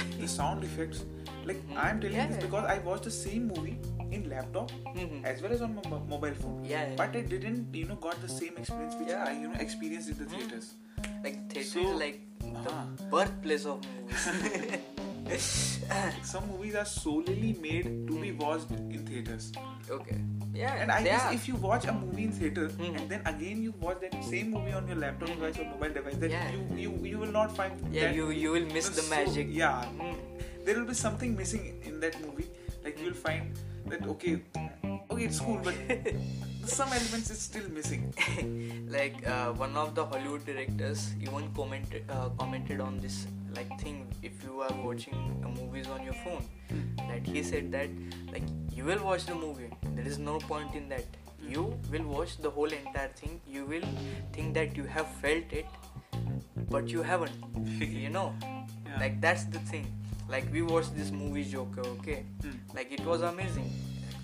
the 0.20 0.28
sound 0.28 0.64
effects. 0.64 1.04
Like 1.46 1.62
I'm 1.76 2.00
telling 2.02 2.16
Yeah. 2.18 2.28
this 2.28 2.44
because 2.44 2.66
I 2.66 2.80
watched 2.80 3.04
the 3.04 3.12
same 3.12 3.48
movie 3.48 3.78
in 4.12 4.30
laptop 4.30 4.72
Mhm. 4.96 5.24
as 5.26 5.42
well 5.42 5.52
as 5.58 5.62
on 5.62 5.76
my 5.76 6.00
mobile 6.16 6.34
phone. 6.42 6.64
Yeah, 6.66 6.90
yeah. 6.90 6.96
But 6.96 7.16
I 7.16 7.22
didn't, 7.22 7.74
you 7.74 7.86
know, 7.88 7.96
got 7.96 8.22
the 8.22 8.30
same 8.30 8.54
experience 8.58 8.96
which 9.00 9.10
Yeah. 9.10 9.26
I, 9.28 9.32
you 9.42 9.48
know, 9.48 9.60
experienced 9.68 10.10
in 10.10 10.18
the 10.18 10.26
Mm. 10.26 10.36
theaters. 10.38 10.74
Like 11.24 11.40
theater 11.54 11.70
So- 11.70 11.88
is 11.94 12.00
like 12.06 12.20
the 12.42 12.54
Uh-huh. 12.74 13.10
birthplace 13.16 13.66
of 13.66 13.82
movies. 13.96 14.28
Some 16.24 16.48
movies 16.50 16.76
are 16.76 16.86
solely 16.86 17.56
made 17.62 18.08
to 18.08 18.20
be 18.20 18.32
watched 18.32 18.72
in 18.72 19.06
theaters. 19.06 19.52
okay. 19.90 20.18
Yeah. 20.54 20.74
And 20.82 20.92
I 20.92 21.04
guess 21.04 21.24
are. 21.26 21.34
if 21.34 21.48
you 21.48 21.56
watch 21.56 21.86
a 21.86 21.94
movie 21.94 22.24
in 22.26 22.32
theater 22.32 22.68
Mhm. 22.70 22.96
and 23.00 23.10
then 23.10 23.22
again 23.32 23.62
you 23.62 23.74
watch 23.80 24.00
that 24.02 24.16
same 24.30 24.52
movie 24.52 24.74
on 24.74 24.88
your 24.88 24.98
laptop 24.98 25.30
device 25.30 25.60
or 25.60 25.66
mobile 25.66 25.94
device, 26.00 26.16
then 26.24 26.32
Yeah. 26.32 26.52
you, 26.52 26.62
you 26.84 26.92
you 27.12 27.18
will 27.24 27.32
not 27.40 27.56
find 27.60 27.78
yeah, 27.94 28.08
that 28.08 28.16
you 28.16 28.30
you 28.32 28.52
will 28.58 28.66
miss 28.78 28.90
the 28.90 29.04
so- 29.06 29.14
magic. 29.16 29.48
yeah, 29.60 29.86
Mm. 30.00 30.18
there 30.66 30.76
will 30.80 30.90
be 30.94 30.98
something 31.04 31.36
missing 31.42 31.68
in 31.92 32.00
that 32.06 32.20
movie. 32.26 32.48
Like 32.88 32.98
you 33.04 33.12
will 33.12 33.22
find 33.28 33.62
that 33.94 34.08
okay, 34.16 34.34
okay, 35.12 35.24
it's 35.30 35.40
cool, 35.40 35.60
but 35.64 35.76
some 36.78 36.92
elements 37.00 37.30
is 37.36 37.40
still 37.50 37.70
missing. 37.80 38.10
like 38.98 39.22
uh, 39.36 39.54
one 39.66 39.78
of 39.86 39.94
the 40.00 40.06
Hollywood 40.14 40.46
directors 40.52 41.06
even 41.22 41.52
commented 41.62 42.10
uh, 42.18 42.30
commented 42.44 42.82
on 42.90 42.98
this 43.06 43.28
like 43.56 43.80
thing 43.80 44.08
if 44.22 44.44
you 44.44 44.62
are 44.62 44.74
watching 44.84 45.16
movies 45.60 45.88
on 45.88 46.04
your 46.04 46.14
phone 46.14 46.44
that 47.10 47.26
he 47.26 47.42
said 47.44 47.72
that 47.72 47.90
like 48.32 48.44
you 48.72 48.84
will 48.86 49.04
watch 49.04 49.26
the 49.26 49.36
movie. 49.36 49.70
There 49.96 50.06
is 50.06 50.18
no 50.20 50.38
point 50.40 50.76
in 50.76 50.90
that. 50.90 51.06
You 51.42 51.74
will 51.92 52.04
watch 52.04 52.38
the 52.38 52.50
whole 52.50 52.72
entire 52.72 53.08
thing. 53.10 53.40
You 53.48 53.66
will 53.66 53.84
think 54.34 54.54
that 54.56 54.76
you 54.76 54.84
have 54.84 55.08
felt 55.22 55.52
it 55.52 55.66
but 56.70 56.88
you 56.90 57.02
haven't 57.02 57.32
you 57.80 58.10
know? 58.10 58.34
Yeah. 58.86 59.00
like 59.00 59.22
that's 59.22 59.46
the 59.46 59.60
thing. 59.60 59.88
Like 60.30 60.52
we 60.52 60.62
watched 60.62 60.96
this 60.96 61.12
movie 61.12 61.44
joker 61.46 61.82
okay? 62.00 62.26
Hmm. 62.42 62.52
like 62.76 62.92
it 62.92 63.06
was 63.06 63.22
amazing. 63.22 63.72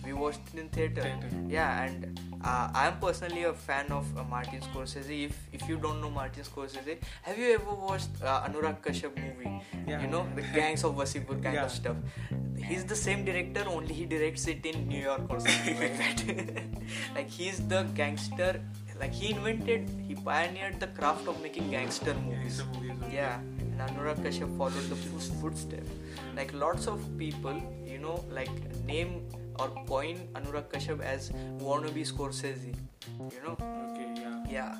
We 0.05 0.11
watched 0.13 0.41
it 0.53 0.59
in 0.59 0.67
theater, 0.69 1.01
Theater. 1.01 1.29
yeah 1.47 1.83
and 1.83 2.19
uh, 2.43 2.67
i 2.81 2.87
am 2.87 2.97
personally 2.99 3.43
a 3.43 3.53
fan 3.53 3.91
of 3.91 4.05
uh, 4.17 4.23
martin 4.33 4.61
scorsese 4.67 5.17
if 5.27 5.37
if 5.57 5.67
you 5.69 5.77
don't 5.85 5.99
know 6.01 6.09
martin 6.09 6.43
scorsese 6.49 6.97
have 7.21 7.37
you 7.37 7.49
ever 7.57 7.73
watched 7.87 8.09
uh, 8.23 8.43
anurag 8.47 8.79
kashyap 8.87 9.15
movie 9.25 9.51
Yeah. 9.87 10.01
you 10.03 10.07
know 10.13 10.23
the 10.37 10.43
gangs 10.57 10.83
of 10.87 10.95
wasseypur 11.01 11.37
kind 11.45 11.55
Yeah. 11.59 11.65
of 11.69 11.71
stuff 11.71 11.97
he's 12.69 12.83
the 12.93 12.99
same 13.05 13.23
director 13.29 13.63
only 13.75 13.93
he 14.01 14.05
directs 14.13 14.45
it 14.53 14.65
in 14.71 14.77
new 14.91 15.01
york 15.09 15.25
or 15.35 15.39
something 15.47 15.79
like 15.83 15.97
that 16.03 16.21
like 17.17 17.29
he's 17.39 17.59
the 17.73 17.81
gangster 18.01 18.51
like 19.01 19.13
he 19.21 19.31
invented 19.35 19.89
he 20.07 20.15
pioneered 20.29 20.79
the 20.85 20.89
craft 20.99 21.27
of 21.33 21.41
making 21.47 21.69
gangster 21.75 22.13
movies 22.25 22.59
it's 22.59 22.61
a 22.61 22.65
movie. 22.79 23.15
yeah, 23.15 23.39
and 23.71 23.79
Anurag 23.85 24.19
Kashyap 24.25 24.51
followed 24.57 24.87
the 24.91 24.95
foot- 25.03 25.37
footsteps. 25.41 25.89
Like 26.39 26.53
lots 26.53 26.85
of 26.91 26.99
people, 27.17 27.57
you 27.91 27.97
know, 28.03 28.23
like 28.37 28.51
name 28.91 29.11
or 29.59 29.69
coin 29.87 30.17
Anurag 30.33 30.69
Kashyap 30.71 31.01
as 31.01 31.29
wannabe 31.59 32.05
Scorsese. 32.11 32.73
You 33.19 33.41
know, 33.45 33.57
Okay, 33.91 34.07
yeah. 34.21 34.43
yeah. 34.49 34.75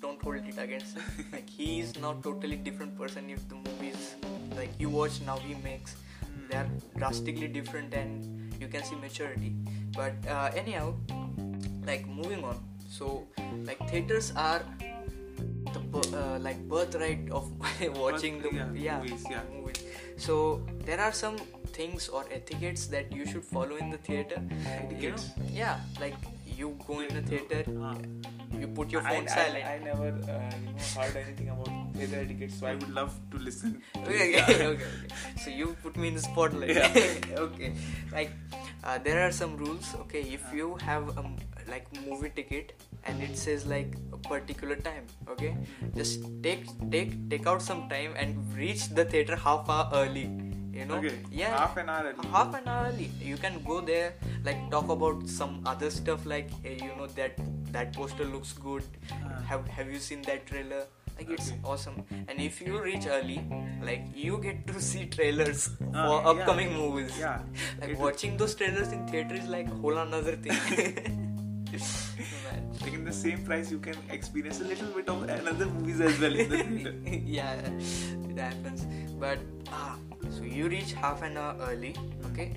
Don't 0.00 0.22
hold 0.22 0.36
it 0.36 0.58
against 0.58 0.96
him. 0.96 1.26
like 1.32 1.48
he 1.50 1.80
is 1.80 1.98
now 1.98 2.12
totally 2.22 2.56
different 2.56 2.96
person. 2.96 3.30
If 3.30 3.48
the 3.48 3.56
movies 3.56 4.14
like 4.56 4.70
you 4.78 4.90
watch 4.90 5.20
now, 5.26 5.36
he 5.38 5.54
makes 5.64 5.96
Hmm. 6.28 6.46
they 6.50 6.56
are 6.58 6.68
drastically 6.96 7.48
different 7.48 7.94
and 7.94 8.52
you 8.60 8.68
can 8.68 8.82
see 8.84 8.96
maturity 8.96 9.54
but 9.96 10.12
uh, 10.28 10.50
anyhow 10.54 10.94
like 11.86 12.06
moving 12.08 12.44
on 12.44 12.58
so 12.88 13.26
like 13.64 13.78
theaters 13.90 14.32
are 14.36 14.62
the 15.72 15.80
uh, 16.16 16.38
like 16.40 16.58
birthright 16.68 17.30
of 17.30 17.50
watching 17.96 18.42
the 18.42 18.50
yeah, 18.52 18.68
yeah, 18.74 18.98
movies, 18.98 19.24
yeah. 19.30 19.40
movies. 19.54 19.82
so 20.16 20.60
there 20.84 21.00
are 21.00 21.12
some 21.12 21.36
things 21.80 22.08
or 22.08 22.24
etiquettes 22.38 22.86
that 22.96 23.12
you 23.20 23.26
should 23.32 23.44
follow 23.44 23.76
in 23.76 23.90
the 23.90 23.98
theater 23.98 24.42
you 24.98 25.10
know? 25.10 25.22
Yeah 25.52 25.80
like 26.00 26.14
you 26.58 26.76
go 26.86 27.00
in 27.00 27.14
the 27.14 27.22
theater 27.22 27.62
Ah. 27.88 27.96
you 28.60 28.66
put 28.78 28.90
your 28.94 29.02
phone 29.08 29.26
I, 29.28 29.34
silent 29.34 29.64
I 29.64 29.74
I 29.74 29.78
never 29.88 30.08
uh, 30.34 30.38
you 30.66 30.72
know 30.76 30.86
heard 31.00 31.16
anything 31.24 31.50
about 31.54 31.70
theater 31.98 32.16
etiquette, 32.20 32.52
so 32.52 32.66
I 32.66 32.74
would 32.74 32.90
love 32.94 33.14
to 33.32 33.38
listen. 33.38 33.82
to 33.94 34.00
okay, 34.02 34.40
okay, 34.42 34.54
okay, 34.54 34.66
okay. 34.66 35.40
So 35.44 35.50
you 35.50 35.76
put 35.82 35.96
me 35.96 36.08
in 36.08 36.14
the 36.14 36.20
spotlight. 36.20 36.74
Yeah. 36.76 37.38
okay. 37.46 37.72
Like 38.12 38.32
uh, 38.84 38.98
there 38.98 39.22
are 39.26 39.32
some 39.32 39.56
rules. 39.56 39.94
Okay, 40.02 40.22
if 40.38 40.52
you 40.52 40.76
have 40.82 41.08
a 41.18 41.24
like 41.68 41.86
movie 42.06 42.30
ticket 42.34 42.72
and 43.04 43.22
it 43.22 43.36
says 43.36 43.66
like 43.66 43.96
a 44.12 44.16
particular 44.28 44.76
time, 44.76 45.06
okay, 45.28 45.56
just 45.96 46.28
take 46.42 46.66
take 46.90 47.16
take 47.30 47.46
out 47.46 47.62
some 47.70 47.88
time 47.88 48.14
and 48.16 48.36
reach 48.56 48.88
the 49.00 49.04
theater 49.04 49.36
half 49.36 49.68
hour 49.68 49.90
early. 49.92 50.47
You 50.72 50.84
know. 50.84 50.96
Okay. 50.96 51.14
Yeah. 51.30 51.56
Half 51.56 51.76
an 51.76 51.88
hour 51.88 52.04
early. 52.12 52.28
Half 52.28 52.54
an 52.54 52.68
hour 52.68 52.86
early. 52.88 53.10
You 53.20 53.36
can 53.36 53.62
go 53.64 53.80
there, 53.80 54.14
like 54.44 54.70
talk 54.70 54.88
about 54.88 55.28
some 55.28 55.62
other 55.66 55.90
stuff, 55.90 56.26
like 56.26 56.50
hey, 56.62 56.74
you 56.82 56.94
know 56.96 57.06
that 57.16 57.38
that 57.72 57.92
poster 57.94 58.24
looks 58.24 58.52
good. 58.52 58.82
Ah. 59.12 59.40
Have 59.52 59.66
Have 59.68 59.90
you 59.90 59.98
seen 59.98 60.22
that 60.22 60.46
trailer? 60.46 60.84
Like 61.18 61.30
it's 61.30 61.48
Okay. 61.50 61.60
awesome. 61.64 61.96
And 62.28 62.38
if 62.40 62.60
you 62.64 62.80
reach 62.82 63.06
early, 63.06 63.38
like 63.82 64.04
you 64.14 64.38
get 64.38 64.66
to 64.68 64.80
see 64.80 65.06
trailers 65.06 65.70
Ah, 65.92 66.04
for 66.06 66.18
yeah. 66.22 66.30
upcoming 66.32 66.72
movies. 66.76 67.16
Yeah. 67.18 67.40
Like 67.80 67.90
It- 67.90 67.98
watching 67.98 68.36
those 68.36 68.54
trailers 68.54 68.92
in 68.98 69.06
theater 69.08 69.34
is 69.34 69.48
like 69.48 69.72
whole 69.80 69.98
another 70.04 70.36
thing. 70.36 70.54
Like 71.72 72.94
in 72.98 73.04
the 73.04 73.12
same 73.12 73.44
price, 73.44 73.70
you 73.70 73.78
can 73.78 73.96
experience 74.10 74.60
a 74.60 74.64
little 74.64 74.88
bit 74.98 75.08
of 75.08 75.22
another 75.28 75.66
movies 75.66 76.00
as 76.00 76.18
well 76.20 76.34
in 76.34 76.48
the 76.50 76.62
theater. 76.62 76.94
yeah, 77.26 77.52
it 78.30 78.38
happens. 78.38 78.86
But 79.18 79.38
ah, 79.72 79.96
so 80.38 80.44
you 80.44 80.68
reach 80.68 80.92
half 80.92 81.22
an 81.22 81.36
hour 81.36 81.56
early. 81.68 81.94
Okay, 82.30 82.54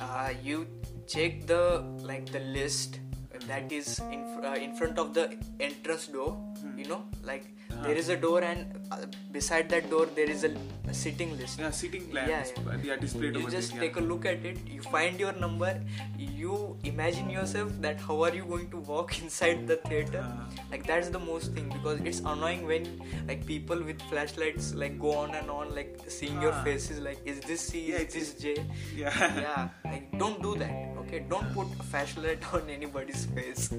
uh, 0.00 0.30
you 0.42 0.66
check 1.06 1.46
the 1.46 1.84
like 2.00 2.32
the 2.32 2.40
list 2.40 3.00
that 3.46 3.70
is 3.70 3.98
in 4.10 4.24
uh, 4.42 4.56
in 4.56 4.74
front 4.74 4.98
of 4.98 5.12
the 5.12 5.36
entrance 5.60 6.06
door. 6.06 6.40
You 6.76 6.86
know, 6.88 7.04
like 7.22 7.44
there 7.82 7.94
is 7.94 8.08
a 8.08 8.16
door, 8.16 8.40
and 8.42 8.66
uh, 8.90 8.96
beside 9.32 9.68
that 9.70 9.88
door 9.90 10.06
there 10.06 10.30
is 10.30 10.44
a, 10.44 10.50
a 10.88 10.94
sitting 10.94 11.36
list. 11.38 11.58
Yeah, 11.58 11.70
seating 11.70 12.06
plans. 12.10 12.28
Yeah, 12.28 12.44
Yeah, 12.66 12.76
yeah. 12.84 12.96
displayed 12.96 13.36
you 13.36 13.48
just 13.50 13.72
there. 13.72 13.80
take 13.82 13.96
a 13.96 14.00
look 14.00 14.24
at 14.26 14.44
it 14.44 14.58
you 14.66 14.82
find 14.82 15.18
your 15.20 15.32
number 15.44 15.70
you 16.18 16.76
imagine 16.84 17.28
yourself 17.30 17.70
that 17.80 18.00
how 18.00 18.22
are 18.22 18.34
you 18.34 18.44
going 18.44 18.70
to 18.70 18.78
walk 18.78 19.18
inside 19.22 19.66
the 19.66 19.76
theater 19.88 20.24
Uh. 20.26 20.46
like 20.70 20.86
that's 20.86 21.08
the 21.16 21.18
most 21.18 21.52
thing 21.52 21.68
because 21.76 22.00
it's 22.12 22.20
annoying 22.20 22.66
when 22.66 22.86
like 23.28 23.44
people 23.46 23.82
with 23.90 24.00
flashlights 24.10 24.74
like 24.74 24.98
go 24.98 25.12
on 25.24 25.34
and 25.34 25.50
on 25.50 25.74
like 25.74 25.98
seeing 26.08 26.40
your 26.46 26.52
Ah. 26.52 26.64
faces 26.64 27.00
like 27.08 27.20
is 27.34 27.40
this 27.50 27.66
c 27.68 27.84
Yeah, 27.90 27.98
is 28.06 28.14
this 28.18 28.32
j 28.44 28.56
Yeah. 28.96 29.40
yeah 29.46 29.68
like 29.92 30.06
don't 30.24 30.42
do 30.48 30.54
that 30.64 30.74
okay 31.04 31.20
don't 31.34 31.52
put 31.58 31.66
a 31.80 31.88
flashlight 31.92 32.42
on 32.60 32.68
anybody's 32.78 33.26
face 33.38 33.70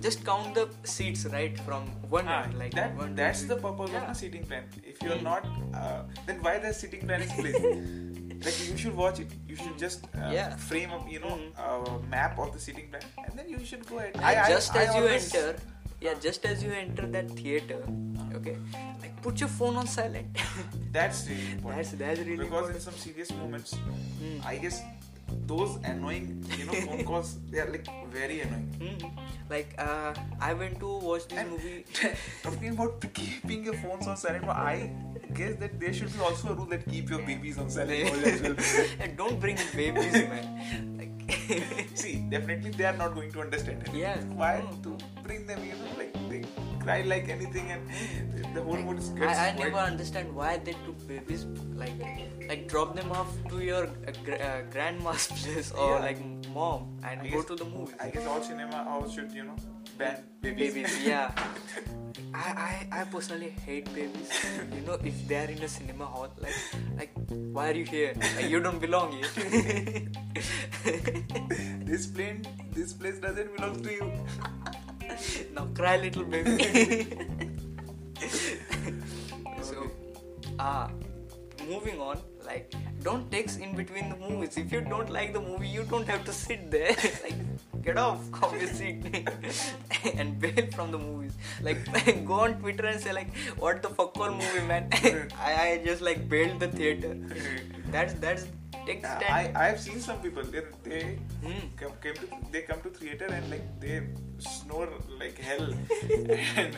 just 0.00 0.24
count 0.24 0.54
the 0.54 0.68
seats 0.84 1.24
right 1.26 1.58
from 1.60 1.86
one 2.08 2.26
Ah, 2.28 2.42
end 2.44 2.58
like 2.58 2.72
that, 2.74 2.94
one, 2.96 3.14
that's 3.14 3.42
the 3.44 3.56
purpose 3.56 3.90
Yeah. 3.92 4.02
of 4.02 4.08
the 4.08 4.14
seating 4.20 4.44
plan. 4.44 4.64
If 4.84 5.02
you're 5.02 5.20
not, 5.22 5.44
uh, 5.74 6.02
then 6.26 6.42
why 6.42 6.58
the 6.58 6.72
seating 6.72 7.06
plan 7.06 7.22
is 7.22 7.32
placed? 7.32 7.60
like 8.46 8.58
you 8.68 8.76
should 8.76 8.96
watch 8.96 9.20
it. 9.20 9.28
You 9.48 9.56
should 9.56 9.76
just 9.78 10.04
uh, 10.14 10.30
Yeah. 10.36 10.56
frame 10.56 10.90
up, 10.98 11.10
you 11.16 11.20
know, 11.20 11.34
Mhm. 11.38 11.66
a 11.66 12.08
map 12.14 12.38
of 12.38 12.52
the 12.54 12.60
seating 12.66 12.88
plan, 12.88 13.02
and 13.24 13.38
then 13.38 13.48
you 13.48 13.64
should 13.64 13.86
go 13.86 13.98
ahead. 13.98 14.16
And 14.22 14.48
just 14.54 14.74
as 14.84 14.94
you 15.00 15.06
enter 15.18 15.56
yeah 16.04 16.14
just 16.24 16.46
as 16.50 16.62
you 16.64 16.70
enter 16.72 17.06
that 17.14 17.26
theater 17.38 17.78
okay 18.36 18.52
like 19.02 19.16
put 19.24 19.38
your 19.42 19.50
phone 19.56 19.76
on 19.80 19.86
silent 19.86 20.38
That's 20.92 21.18
really 21.28 21.50
important. 21.56 21.76
that's 21.76 21.90
that's 22.02 22.20
really 22.20 22.36
because 22.44 22.70
in 22.74 22.80
some 22.84 22.94
serious 23.02 23.30
moments, 23.40 23.74
Hmm. 23.74 24.38
I 24.52 24.56
guess 24.62 24.78
those 25.46 25.76
annoying, 25.84 26.44
you 26.58 26.64
know, 26.66 26.72
phone 26.72 27.04
calls 27.04 27.38
they 27.50 27.58
are 27.60 27.70
like 27.70 27.86
very 28.12 28.40
annoying. 28.40 28.66
Hmm. 28.80 29.08
like 29.50 29.74
uh, 29.78 30.14
I 30.40 30.54
went 30.54 30.80
to 30.80 30.88
watch 31.06 31.26
this 31.28 31.38
And 31.38 31.50
movie 31.50 31.84
talking 32.42 32.70
about 32.70 33.04
keeping 33.12 33.64
your 33.64 33.74
phones 33.74 34.06
on 34.06 34.16
silent, 34.16 34.46
but 34.46 34.56
I 34.56 34.90
guess 35.34 35.56
that 35.56 35.78
there 35.78 35.92
should 35.92 36.12
be 36.12 36.20
also 36.20 36.52
a 36.52 36.54
rule 36.54 36.66
that 36.66 36.88
keep 36.88 37.10
your 37.10 37.20
babies 37.20 37.58
on 37.58 37.68
silent 37.68 38.10
well. 38.42 38.56
And 39.00 39.16
don't 39.16 39.38
bring 39.38 39.58
babies 39.74 40.12
man 40.12 40.96
like 40.98 41.10
See, 41.94 42.16
definitely 42.30 42.70
they 42.70 42.84
are 42.84 42.96
not 42.96 43.14
going 43.14 43.30
to 43.32 43.40
understand 43.40 43.82
it. 43.86 43.94
Yeah. 43.94 44.16
Why 44.34 44.64
to 44.82 44.96
bring 45.22 45.46
them, 45.46 45.62
you 45.64 45.72
know, 45.72 45.98
like 45.98 46.14
they 46.28 46.44
cry 46.80 47.02
like 47.02 47.28
anything 47.28 47.70
and 47.70 48.54
the 48.54 48.62
whole 48.62 48.76
mood 48.78 48.98
is 48.98 49.12
I, 49.20 49.48
I 49.48 49.52
never 49.56 49.78
understand 49.78 50.34
why 50.34 50.56
they 50.58 50.72
took 50.86 50.99
babies 51.10 51.42
like 51.82 51.94
like 52.48 52.62
drop 52.72 52.94
them 52.98 53.10
off 53.20 53.30
to 53.50 53.60
your 53.70 53.84
uh, 53.86 54.12
gr- 54.24 54.40
uh, 54.48 54.62
grandma's 54.74 55.26
place 55.38 55.70
or 55.72 55.90
Yeah. 55.96 56.06
like 56.06 56.20
mom 56.54 56.80
and 57.02 57.20
I 57.20 57.28
go 57.28 57.36
guess- 57.42 57.50
to 57.50 57.56
the 57.62 57.68
movies. 57.74 57.94
I 58.00 58.10
guess 58.10 58.26
all 58.26 58.42
cinema 58.42 58.84
halls 58.88 59.14
should, 59.14 59.30
you 59.38 59.44
know, 59.48 59.56
ban 59.98 60.16
babies. 60.40 60.74
babies 60.74 60.94
yeah 61.06 61.30
I, 62.34 62.48
I 62.92 63.00
i 63.00 63.04
personally 63.12 63.50
hate 63.66 63.86
babies 63.94 64.30
you 64.76 64.82
know 64.86 64.96
if 65.10 65.16
they 65.28 65.36
are 65.42 65.50
in 65.54 65.62
a 65.66 65.68
cinema 65.68 66.06
hall 66.12 66.28
like 66.44 66.58
like 67.00 67.12
why 67.56 67.64
are 67.70 67.76
you 67.80 67.84
here 67.84 68.12
like, 68.36 68.48
you 68.52 68.60
don't 68.66 68.80
belong 68.84 69.12
here 69.18 69.30
this 71.90 72.06
plane, 72.06 72.42
this 72.72 72.92
place 72.92 73.18
doesn't 73.18 73.50
belong 73.56 73.82
to 73.82 73.90
you. 73.98 74.06
now 75.54 75.66
cry 75.78 75.96
little 76.06 76.24
baby 76.24 76.56
ah 80.62 80.90
moving 81.68 81.98
on 82.00 82.18
like 82.44 82.74
don't 83.06 83.30
text 83.32 83.60
in 83.60 83.74
between 83.76 84.08
the 84.12 84.16
movies. 84.16 84.56
If 84.56 84.72
you 84.72 84.80
don't 84.80 85.10
like 85.16 85.32
the 85.32 85.40
movie 85.40 85.68
you 85.68 85.82
don't 85.90 86.08
have 86.14 86.24
to 86.28 86.32
sit 86.32 86.70
there. 86.70 86.94
Like 87.24 87.38
get 87.84 87.98
off 88.04 88.20
of 88.42 88.54
your 88.60 88.68
seat 88.78 89.04
and 90.22 90.38
bail 90.44 90.66
from 90.76 90.90
the 90.94 90.98
movies. 90.98 91.34
Like 91.68 91.78
go 92.30 92.40
on 92.46 92.56
twitter 92.62 92.86
and 92.92 93.00
say 93.08 93.12
like 93.18 93.30
what 93.66 93.82
the 93.82 93.90
fuck 94.00 94.18
all 94.20 94.32
movie 94.40 94.64
man? 94.72 94.88
I, 95.50 95.52
I 95.66 95.82
just 95.84 96.02
like 96.08 96.28
bailed 96.34 96.60
the 96.60 96.68
theater. 96.68 97.14
That's 97.96 98.14
that's 98.24 98.46
text 98.86 99.10
I 99.38 99.52
I've 99.66 99.80
seen 99.86 100.00
some 100.08 100.18
people. 100.26 100.42
They 100.56 100.62
they 100.90 101.02
Hmm. 101.44 101.60
come 101.82 101.92
came 102.06 102.14
to 102.22 102.26
they 102.56 102.62
come 102.72 102.80
to 102.88 102.90
theater 103.00 103.28
and 103.38 103.50
like 103.56 103.66
they 103.86 103.96
snore 104.50 104.88
like 105.24 105.38
hell. 105.50 105.68
And 106.64 106.76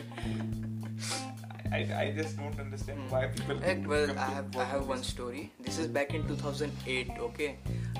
I, 1.73 1.79
I 2.01 2.13
just 2.15 2.37
don't 2.37 2.59
understand 2.59 2.99
why 3.09 3.25
people 3.27 3.57
Eh, 3.63 3.77
well, 3.87 4.11
I 4.11 4.25
have 4.37 4.55
I 4.55 4.63
have 4.63 4.87
one 4.87 5.03
story. 5.03 5.51
This 5.59 5.79
is 5.79 5.87
back 5.87 6.13
in 6.13 6.27
2008. 6.27 7.09
Okay, 7.29 7.57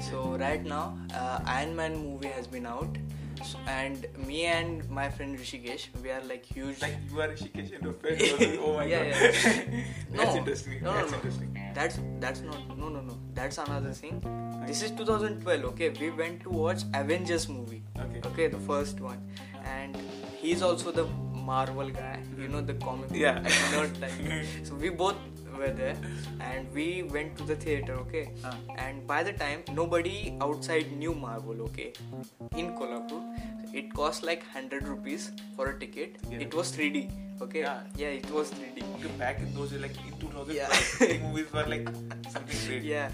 so 0.10 0.38
right 0.38 0.64
now, 0.64 0.98
uh, 1.14 1.40
Iron 1.46 1.76
Man 1.76 1.98
movie 1.98 2.28
has 2.28 2.46
been 2.46 2.68
out, 2.68 2.96
so, 3.44 3.58
and 3.68 4.06
me 4.28 4.46
and 4.46 4.88
my 4.90 5.10
friend 5.10 5.38
Rishikesh, 5.40 5.88
we 6.04 6.12
are 6.12 6.22
like 6.34 6.46
huge. 6.46 6.82
like 6.84 6.98
you 7.12 7.20
are 7.22 7.28
Rishikesh 7.30 7.74
and 7.76 7.84
your 7.90 7.94
friend 7.94 8.22
was- 8.22 8.58
oh 8.68 8.74
my 8.76 8.86
Yeah, 8.86 9.04
god 9.10 9.34
yeah. 9.44 9.84
that's 10.12 10.34
No, 10.34 10.38
interesting 10.44 10.84
no, 10.84 10.92
no, 10.92 10.98
that's 11.00 11.12
no. 11.12 11.18
interesting 11.18 11.50
That's 11.74 11.98
that's 12.24 12.42
not 12.42 12.78
no 12.78 12.90
no 12.90 13.02
no. 13.02 13.18
That's 13.34 13.58
another 13.58 13.94
thing. 14.04 14.22
This 14.68 14.84
is 14.84 14.92
2012. 14.92 15.66
Okay, 15.74 15.90
we 16.00 16.12
went 16.12 16.44
to 16.44 16.50
watch 16.50 16.84
Avengers 16.94 17.50
movie. 17.50 17.82
Okay. 18.04 18.22
Okay, 18.30 18.48
the 18.48 18.60
first 18.68 19.02
one, 19.02 19.18
and 19.66 19.98
he's 20.42 20.62
also 20.62 20.92
the 20.92 21.06
Marvel 21.52 21.90
guy. 21.90 22.20
You 22.38 22.48
know 22.48 22.62
the 22.62 22.74
comic 22.76 23.10
Yeah. 23.14 23.40
nerd 23.76 24.00
type. 24.00 24.46
So 24.64 24.76
we 24.76 24.90
both 24.90 25.16
were 25.58 25.72
there, 25.80 25.96
and 26.40 26.72
we 26.74 27.04
went 27.16 27.38
to 27.40 27.44
the 27.44 27.56
theater. 27.56 27.94
Okay, 28.04 28.24
Ah. 28.52 28.54
and 28.86 29.06
by 29.08 29.24
the 29.24 29.34
time 29.34 29.64
nobody 29.82 30.16
outside 30.48 30.92
knew 31.02 31.14
Marvel. 31.26 31.62
Okay, 31.70 31.90
in 32.64 32.72
Kolhapur, 32.80 33.20
it 33.82 33.94
cost 34.00 34.24
like 34.32 34.48
hundred 34.56 34.88
rupees 34.94 35.28
for 35.58 35.70
a 35.74 35.76
ticket. 35.84 36.18
Yeah. 36.32 36.40
It 36.48 36.54
was 36.62 36.72
3D. 36.78 37.04
Okay, 37.44 37.62
Yeah. 37.62 37.84
yeah, 38.02 38.16
it 38.22 38.32
was 38.40 38.50
3D. 38.58 38.82
okay 38.96 39.10
back 39.22 39.40
in 39.46 39.54
those 39.56 39.72
days 39.76 39.82
like 39.86 39.96
in 40.10 40.14
2000 40.20 40.56
Yeah. 40.58 41.18
movies 41.24 41.50
were 41.56 41.64
like 41.72 41.88
something 42.36 42.60
great 42.68 42.84
yeah 42.90 43.10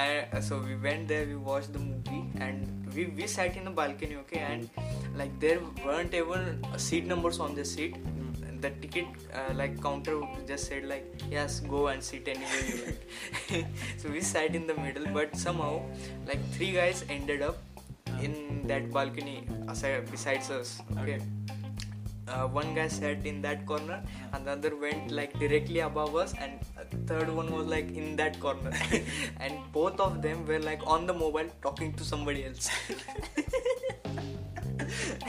I, 0.00 0.40
so 0.48 0.58
we 0.66 0.76
went 0.84 1.08
there 1.12 1.24
we 1.30 1.34
watched 1.48 1.72
the 1.76 1.80
movie 1.86 2.20
and 2.46 2.68
we, 2.94 3.06
we 3.06 3.26
sat 3.26 3.56
in 3.56 3.64
the 3.64 3.70
balcony 3.70 4.16
okay 4.16 4.40
hmm. 4.40 4.52
and 4.52 4.70
like 5.16 5.38
there 5.40 5.60
weren't 5.84 6.14
even 6.14 6.64
seat 6.76 7.06
numbers 7.06 7.38
on 7.38 7.54
the 7.54 7.64
seat. 7.64 7.96
Hmm. 7.96 8.60
The 8.60 8.70
ticket 8.70 9.06
uh, 9.34 9.54
like 9.54 9.82
counter 9.82 10.20
just 10.46 10.68
said 10.68 10.84
like 10.84 11.04
yes 11.30 11.58
go 11.60 11.88
and 11.88 12.02
sit 12.02 12.28
anywhere 12.28 12.64
you 12.68 12.78
like. 12.86 13.66
So 13.98 14.08
we 14.08 14.20
sat 14.20 14.54
in 14.54 14.66
the 14.66 14.74
middle 14.74 15.06
but 15.12 15.36
somehow 15.36 15.82
like 16.26 16.40
three 16.52 16.72
guys 16.72 17.04
ended 17.08 17.42
up 17.42 17.58
hmm. 18.08 18.24
in 18.24 18.66
that 18.66 18.92
balcony 18.92 19.46
aside, 19.68 20.10
besides 20.10 20.50
us 20.50 20.80
okay 20.98 21.20
uh, 22.28 22.46
one 22.46 22.74
guy 22.74 22.88
sat 22.88 23.24
in 23.26 23.42
that 23.42 23.66
corner 23.66 24.02
and 24.32 24.46
the 24.46 24.52
other 24.52 24.76
went 24.76 25.10
like 25.10 25.38
directly 25.38 25.80
above 25.80 26.14
us 26.14 26.34
and 26.38 26.60
third 27.06 27.28
one 27.28 27.50
was 27.52 27.66
like 27.66 27.90
in 27.96 28.16
that 28.16 28.38
corner 28.40 28.70
and 29.40 29.54
both 29.72 29.98
of 30.00 30.22
them 30.22 30.46
were 30.46 30.58
like 30.60 30.80
on 30.86 31.06
the 31.06 31.12
mobile 31.14 31.48
talking 31.62 31.92
to 31.94 32.04
somebody 32.04 32.44
else 32.44 32.70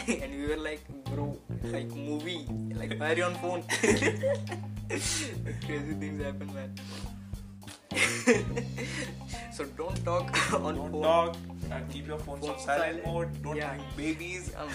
and 0.07 0.31
we 0.33 0.47
were 0.47 0.57
like 0.57 0.81
bro 1.05 1.37
like 1.63 1.87
movie 1.95 2.45
like 2.75 2.97
why 2.99 3.13
are 3.13 3.15
you 3.15 3.23
on 3.23 3.35
phone 3.35 3.63
crazy 5.65 5.93
things 5.99 6.21
happen 6.23 6.53
man 6.53 6.73
so 9.51 9.63
don't 9.77 10.03
talk 10.05 10.53
on 10.61 10.75
Don't 10.75 10.91
phone 10.91 11.01
talk. 11.03 11.35
Uh, 11.71 11.79
keep 11.89 12.07
your 12.07 12.17
phones 12.19 12.41
Phone 12.45 12.55
on 12.55 12.59
silent 12.59 13.03
silent. 13.03 13.05
mode. 13.05 13.43
Don't 13.43 13.55
Yeah. 13.55 13.75
bring 13.75 13.85
babies. 13.95 14.51
um, 14.57 14.69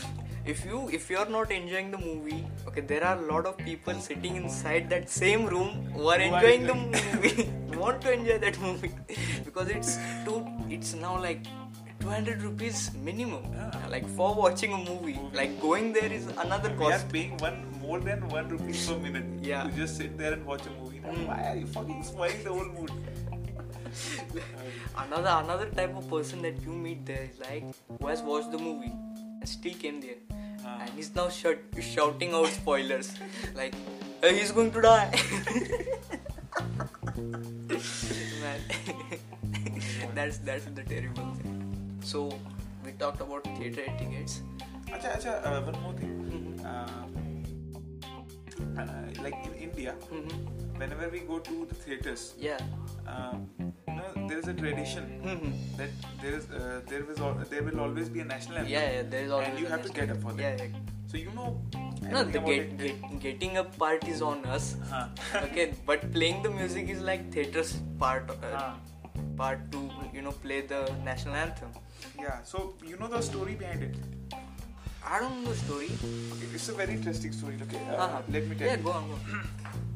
if 0.52 0.64
you 0.64 0.88
if 0.99 1.11
you're 1.11 1.28
not 1.35 1.50
enjoying 1.57 1.90
the 1.95 1.99
movie 1.99 2.40
okay 2.67 2.81
there 2.93 3.05
are 3.05 3.17
a 3.19 3.26
lot 3.33 3.47
of 3.50 3.57
people 3.59 3.95
sitting 4.09 4.37
inside 4.37 4.88
that 4.90 5.09
same 5.11 5.45
room 5.55 5.71
who 5.95 6.09
are 6.14 6.19
enjoying 6.28 6.67
the 6.71 6.75
movie 6.75 7.49
want 7.83 8.00
to 8.02 8.12
enjoy 8.12 8.38
that 8.45 8.59
movie 8.61 8.93
because 9.45 9.69
it's 9.69 9.97
too 10.25 10.38
it's 10.69 10.95
now 10.95 11.14
like 11.26 11.45
200 12.00 12.43
rupees 12.43 12.90
minimum 13.09 13.45
Yeah. 13.55 13.87
like 13.95 14.09
for 14.17 14.35
watching 14.35 14.73
a 14.73 14.78
movie 14.90 15.19
like 15.40 15.61
going 15.61 15.93
there 15.93 16.12
is 16.19 16.26
another 16.45 16.71
We 16.71 16.85
are 16.87 16.90
cost 16.93 17.09
paying 17.12 17.37
one 17.38 17.59
more 17.83 18.00
than 18.00 18.28
one 18.28 18.49
rupee 18.49 18.78
per 18.87 18.97
minute 19.07 19.28
Yeah. 19.50 19.64
to 19.64 19.76
just 19.81 19.97
sit 19.97 20.17
there 20.19 20.33
and 20.35 20.45
watch 20.47 20.67
a 20.67 20.71
movie. 20.81 21.00
Mm. 21.00 21.26
Why 21.26 21.38
are 21.50 21.57
you 21.57 21.67
fucking 21.67 22.02
spoiling 22.05 22.43
the 22.45 22.52
whole 22.52 22.71
mood? 22.76 22.93
another 25.05 25.33
another 25.45 25.69
type 25.81 25.97
of 25.97 26.09
person 26.11 26.43
that 26.43 26.61
you 26.62 26.73
meet 26.87 27.05
there 27.07 27.25
is 27.31 27.38
like 27.45 27.64
who 28.00 28.07
has 28.07 28.21
watched 28.23 28.52
the 28.52 28.59
movie 28.59 28.93
and 29.40 29.49
still 29.49 29.75
came 29.85 30.00
there 30.00 30.21
Ah. 30.65 30.79
and 30.81 30.91
he's 30.91 31.15
now 31.15 31.29
shout, 31.29 31.59
shouting 31.81 32.33
out 32.35 32.49
spoilers 32.49 33.12
like 33.55 33.75
"Hey, 34.21 34.38
he's 34.38 34.53
going 34.53 34.71
to 34.73 34.81
die 34.81 35.11
that's 40.15 40.38
that's 40.38 40.65
the 40.75 40.83
terrible 40.83 41.35
thing 41.43 41.99
so 42.03 42.29
we 42.85 42.93
talked 42.93 43.21
about 43.21 43.45
theater 43.57 43.85
tickets 43.99 44.43
Acha, 44.88 45.21
acha, 45.21 45.33
uh, 45.45 45.61
one 45.69 45.77
more 45.83 45.93
thing. 45.93 46.17
Mhm. 46.33 46.65
Uh, 46.65 47.05
uh, 48.81 49.05
like 49.23 49.37
in 49.45 49.53
India, 49.69 49.93
Mhm. 50.11 50.33
Whenever 50.78 51.08
we 51.08 51.20
go 51.30 51.38
to 51.38 51.66
the 51.70 51.75
theaters, 51.85 52.35
yeah 52.38 52.58
um, 53.06 53.49
you 53.58 53.94
know, 53.99 54.28
there 54.28 54.38
is 54.38 54.49
a 54.49 54.54
tradition 54.62 55.04
Mhm. 55.25 55.52
that 55.80 55.90
there 56.23 56.35
is 56.40 56.47
uh, 56.50 56.80
there 56.92 57.04
is 57.14 57.18
al- 57.28 57.44
there 57.54 57.62
will 57.68 57.80
always 57.87 58.08
be 58.16 58.20
a 58.20 58.28
national 58.35 58.58
anthem. 58.62 58.73
yeah, 58.76 58.90
yeah 58.97 59.02
there 59.14 59.25
is 59.28 59.30
always 59.37 59.49
and 59.52 59.58
you 59.64 59.66
have 59.75 59.85
to 59.88 59.92
get 60.00 60.11
up 60.16 60.20
for 60.26 60.32
that. 60.32 60.42
yeah, 60.42 60.64
yeah. 60.64 60.80
So 61.12 61.16
you 61.26 61.30
know. 61.40 61.49
no 62.12 62.20
the 62.35 62.40
get, 62.49 62.68
get, 62.80 62.99
getting 63.23 63.56
up 63.61 63.70
part 63.82 64.04
is 64.11 64.20
on 64.26 64.44
us 64.56 64.66
Huh. 64.90 65.06
okay 65.47 65.64
but 65.88 66.04
playing 66.16 66.42
the 66.47 66.50
music 66.58 66.92
is 66.94 67.00
like 67.08 67.25
theater's 67.37 67.73
part 68.02 68.30
uh, 68.35 68.52
Huh. 68.52 68.68
part 69.40 69.64
to 69.73 69.80
you 70.18 70.23
know 70.26 70.35
play 70.47 70.61
the 70.75 70.80
national 71.11 71.35
anthem 71.44 71.73
Yeah. 72.26 72.38
So 72.52 72.62
you 72.92 72.97
know 73.02 73.08
the 73.16 73.23
story 73.30 73.56
behind 73.64 73.82
it. 73.88 73.97
i 75.14 75.18
don't 75.25 75.37
know 75.42 75.52
the 75.56 75.58
story 75.64 75.90
Okay, 76.04 76.49
it's 76.58 76.68
a 76.73 76.76
very 76.80 76.94
interesting 77.00 77.35
story. 77.40 77.58
Okay. 77.66 77.82
Uh, 77.90 77.99
Uh-huh. 78.06 78.23
Let 78.37 78.49
me 78.52 78.56
tell 78.62 78.70
yeah 78.73 78.78
you. 78.80 78.87
go 78.88 78.94
on 79.00 79.11
go 79.12 79.18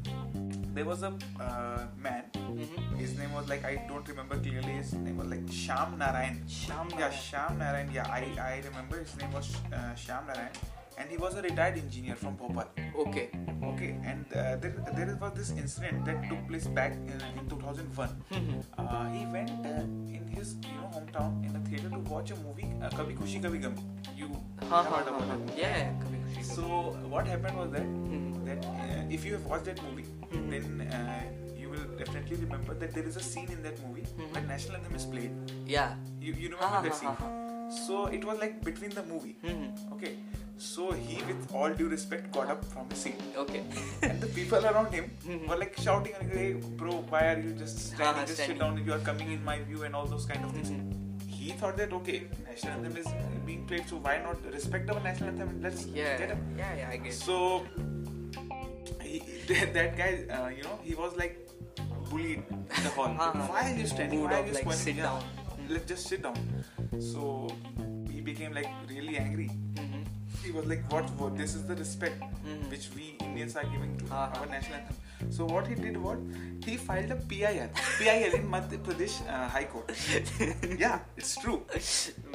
There 0.74 0.84
was 0.84 1.02
a 1.02 1.08
uh, 1.40 1.86
man. 1.96 2.24
mm-hmm. 2.34 2.96
His 2.96 3.16
name 3.18 3.32
was 3.32 3.48
like 3.48 3.64
I 3.64 3.84
don't 3.88 4.06
remember 4.08 4.36
clearly. 4.38 4.72
His 4.80 4.92
name 4.94 5.18
was 5.18 5.26
like 5.28 5.44
Shyam 5.46 5.98
Narayan. 5.98 6.42
Shyam 6.48 6.90
Yeah, 6.98 7.10
Shyam 7.10 7.58
Narayan. 7.58 7.90
Yeah, 7.92 8.06
I 8.08 8.22
I 8.40 8.62
remember 8.68 8.98
his 9.00 9.16
name 9.18 9.32
was 9.32 9.50
uh, 9.72 9.92
Shyam 10.04 10.26
Narayan, 10.26 10.52
and 10.98 11.10
he 11.10 11.18
was 11.24 11.36
a 11.36 11.42
retired 11.42 11.76
engineer 11.82 12.16
from 12.16 12.36
Bhopal. 12.36 12.68
okay 13.06 13.28
Okay, 13.72 13.90
and 14.12 14.24
uh, 14.34 14.56
there 14.64 14.72
there 14.96 15.18
was 15.20 15.32
this 15.40 15.50
incident 15.64 16.04
that 16.06 16.24
took 16.30 16.40
place 16.48 16.66
back 16.80 16.92
in, 16.92 17.20
in 17.38 17.48
2001. 17.52 18.16
Mhm. 18.32 18.64
Uh, 18.78 19.04
he 19.16 19.26
went 19.36 19.52
uh, 19.74 19.84
in 20.18 20.24
his 20.38 20.56
you 20.70 20.76
know 20.80 20.88
hometown 20.96 21.36
in 21.48 21.54
a 21.54 21.62
theater 21.68 21.90
to 21.90 22.00
watch 22.14 22.30
a 22.32 22.36
movie, 22.46 22.70
uh, 22.82 22.88
Kabhi 22.96 23.16
Khushi 23.20 23.44
Kabhi 23.46 23.60
Gham. 23.66 23.76
You 24.16 24.32
Ha, 24.70 24.82
ha, 24.82 24.96
heard 24.96 25.08
about 25.12 25.28
ha. 25.28 25.36
movie? 25.36 25.60
yeah, 25.60 25.92
yeah 26.58 26.64
Kabhi 26.64 26.92
Khushi 26.92 26.96
Kabhi 26.96 27.02
So 27.02 27.08
what 27.08 27.26
happened 27.26 27.56
was 27.58 27.70
that 27.70 27.82
Mhm. 27.82 28.44
that 28.44 28.64
uh, 28.66 29.14
if 29.18 29.24
you 29.24 29.32
have 29.34 29.46
watched 29.46 29.64
that 29.64 29.82
movie, 29.82 30.06
Mhm. 30.32 30.50
then 30.50 30.88
uh, 30.92 31.22
you 31.62 31.70
will 31.70 31.86
definitely 31.98 32.36
remember 32.36 32.74
that 32.74 32.94
there 32.94 33.04
is 33.04 33.16
a 33.16 33.20
scene 33.20 33.50
in 33.52 33.62
that 33.62 33.80
movie 33.86 34.02
Mhm. 34.02 34.34
when 34.34 34.46
national 34.48 34.76
anthem 34.76 34.94
is 34.94 35.06
played. 35.14 35.32
yeah 35.66 35.94
You 36.20 36.34
you 36.34 36.48
remember 36.48 36.82
that 36.88 36.92
ha, 36.92 37.14
scene? 37.14 37.38
So 37.86 38.06
it 38.06 38.24
was 38.24 38.38
like 38.40 38.64
between 38.64 38.90
the 38.90 39.02
movie. 39.02 39.36
Mhm. 39.42 39.92
Okay. 39.92 40.12
So 40.58 40.92
he, 40.92 41.14
with 41.28 41.54
all 41.54 41.72
due 41.78 41.88
respect, 41.92 42.32
got 42.32 42.50
up 42.54 42.64
from 42.72 42.90
his 42.90 42.98
seat, 43.04 43.22
okay 43.44 43.62
and 44.08 44.20
the 44.20 44.28
people 44.40 44.66
around 44.70 44.92
him 44.98 45.06
Mhm. 45.28 45.48
were 45.48 45.56
like 45.62 45.78
shouting, 45.86 46.14
and 46.20 46.30
"Hey, 46.32 46.52
bro, 46.82 46.98
why 47.14 47.22
are 47.32 47.38
you 47.46 47.54
just 47.62 47.78
standing? 47.86 48.26
Just 48.26 48.42
standing. 48.42 48.58
sit 48.58 48.60
down. 48.60 48.84
You 48.90 48.92
are 48.98 49.00
coming 49.08 49.32
in 49.38 49.42
my 49.44 49.56
view, 49.70 49.82
and 49.88 49.94
all 49.94 50.06
those 50.06 50.26
kind 50.26 50.44
of 50.44 50.52
things." 50.52 51.01
He 51.42 51.50
thought 51.60 51.76
that 51.78 51.92
okay, 51.98 52.18
national 52.48 52.74
anthem 52.74 52.96
is 53.02 53.08
being 53.46 53.66
played, 53.66 53.88
so 53.88 53.96
why 53.96 54.18
not 54.24 54.38
respect 54.52 54.90
our 54.90 55.00
national 55.06 55.30
anthem 55.30 55.48
and 55.48 55.62
let's 55.62 55.86
yeah 55.86 56.16
get 56.18 56.30
up. 56.34 56.38
yeah 56.56 56.74
yeah 56.80 56.90
i 56.94 56.96
get 57.06 57.12
So 57.12 57.66
he, 59.00 59.18
that 59.78 59.96
guy, 59.96 60.10
uh, 60.36 60.48
you 60.48 60.62
know, 60.62 60.78
he 60.82 60.94
was 60.94 61.16
like 61.16 61.34
bullied 62.10 62.42
in 62.50 62.82
the 62.86 62.90
hall. 62.90 63.10
Uh-huh. 63.26 63.46
Why 63.52 63.72
are 63.72 63.76
you 63.76 63.86
standing? 63.86 64.22
Why 64.22 64.40
are 64.40 64.46
you 64.46 64.52
like, 64.52 64.62
squatting? 64.62 64.80
sit 64.86 64.96
Yeah. 64.96 65.02
down. 65.10 65.22
Let's 65.68 65.86
just 65.86 66.06
sit 66.08 66.22
down. 66.22 66.38
So 67.00 67.48
he 68.10 68.20
became 68.20 68.52
like 68.54 68.68
really 68.88 69.16
angry. 69.18 69.50
He 70.52 70.58
was 70.58 70.66
like, 70.70 70.82
"What? 70.92 71.10
What? 71.20 71.36
This 71.40 71.54
is 71.58 71.62
the 71.68 71.74
respect 71.76 72.20
Mhm. 72.22 72.64
which 72.72 72.86
we 72.96 73.04
Indians 73.26 73.54
are 73.60 73.64
giving 73.74 73.92
to 74.00 74.08
Uh-huh. 74.14 74.40
our 74.40 74.46
national 74.54 74.78
anthem." 74.80 74.98
So 75.36 75.46
what 75.52 75.68
he 75.72 75.76
did 75.84 75.96
was 76.06 76.18
he 76.66 76.74
filed 76.88 77.12
a 77.14 77.16
PIL, 77.30 77.68
PIL 78.00 78.34
in 78.38 78.48
Madhya 78.54 78.80
Pradesh 78.88 79.14
uh, 79.36 79.48
High 79.54 79.64
Court. 79.74 79.92
yeah, 80.84 80.98
it's 81.22 81.32
true. 81.44 81.58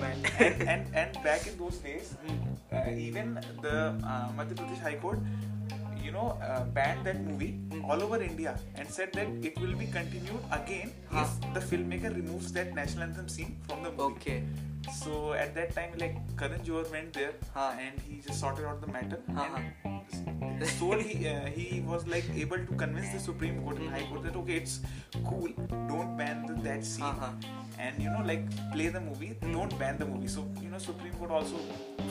And, 0.07 0.31
and 0.73 0.95
and 1.03 1.19
back 1.27 1.45
in 1.51 1.57
those 1.63 1.77
days, 1.89 2.09
Mhm. 2.25 2.55
uh, 2.79 3.05
even 3.09 3.35
the 3.67 3.75
uh, 4.13 4.27
Madhya 4.39 4.57
Pradesh 4.61 4.81
High 4.87 4.95
Court, 5.05 5.19
you 6.07 6.11
know, 6.17 6.27
uh, 6.49 6.63
banned 6.79 7.05
that 7.11 7.21
movie 7.27 7.51
Hmm. 7.73 7.85
all 7.91 8.01
over 8.07 8.19
India 8.29 8.55
and 8.75 8.89
said 8.99 9.13
that 9.19 9.29
it 9.51 9.61
will 9.65 9.75
be 9.83 9.89
continued 9.99 10.49
again 10.61 10.95
Huh. 11.13 11.25
if 11.27 11.53
the 11.59 11.63
filmmaker 11.71 12.13
removes 12.21 12.51
that 12.59 12.73
national 12.81 13.05
anthem 13.09 13.29
scene 13.37 13.53
from 13.69 13.83
the 13.89 13.93
movie. 13.99 14.13
okay 14.15 14.39
So 14.93 15.33
at 15.33 15.53
that 15.55 15.75
time, 15.75 15.91
like 15.97 16.15
Karan 16.37 16.61
Johar 16.61 16.89
went 16.91 17.13
there 17.13 17.33
Huh. 17.53 17.73
and 17.79 17.99
he 18.01 18.21
just 18.25 18.39
sorted 18.39 18.65
out 18.65 18.81
the 18.81 18.87
matter. 18.87 19.19
Uh-huh. 19.29 19.59
And 20.41 20.65
so 20.67 20.91
he 20.97 21.27
uh, 21.29 21.45
he 21.47 21.81
was 21.81 22.07
like 22.07 22.25
able 22.35 22.57
to 22.57 22.73
convince 22.83 23.09
the 23.13 23.19
Supreme 23.19 23.61
Court 23.63 23.77
and 23.77 23.89
High 23.89 24.05
Court 24.09 24.23
that 24.23 24.35
okay, 24.37 24.55
it's 24.55 24.79
cool, 25.25 25.49
don't 25.89 26.17
ban 26.17 26.45
the, 26.47 26.53
that 26.67 26.83
scene, 26.85 27.03
Uh-huh. 27.03 27.29
and 27.79 28.01
you 28.01 28.09
know 28.09 28.23
like 28.25 28.47
play 28.73 28.87
the 28.87 29.01
movie, 29.01 29.35
don't 29.41 29.77
ban 29.77 29.97
the 29.99 30.05
movie. 30.05 30.27
So 30.27 30.47
you 30.61 30.69
know 30.69 30.79
Supreme 30.79 31.13
Court 31.13 31.31
also 31.31 31.57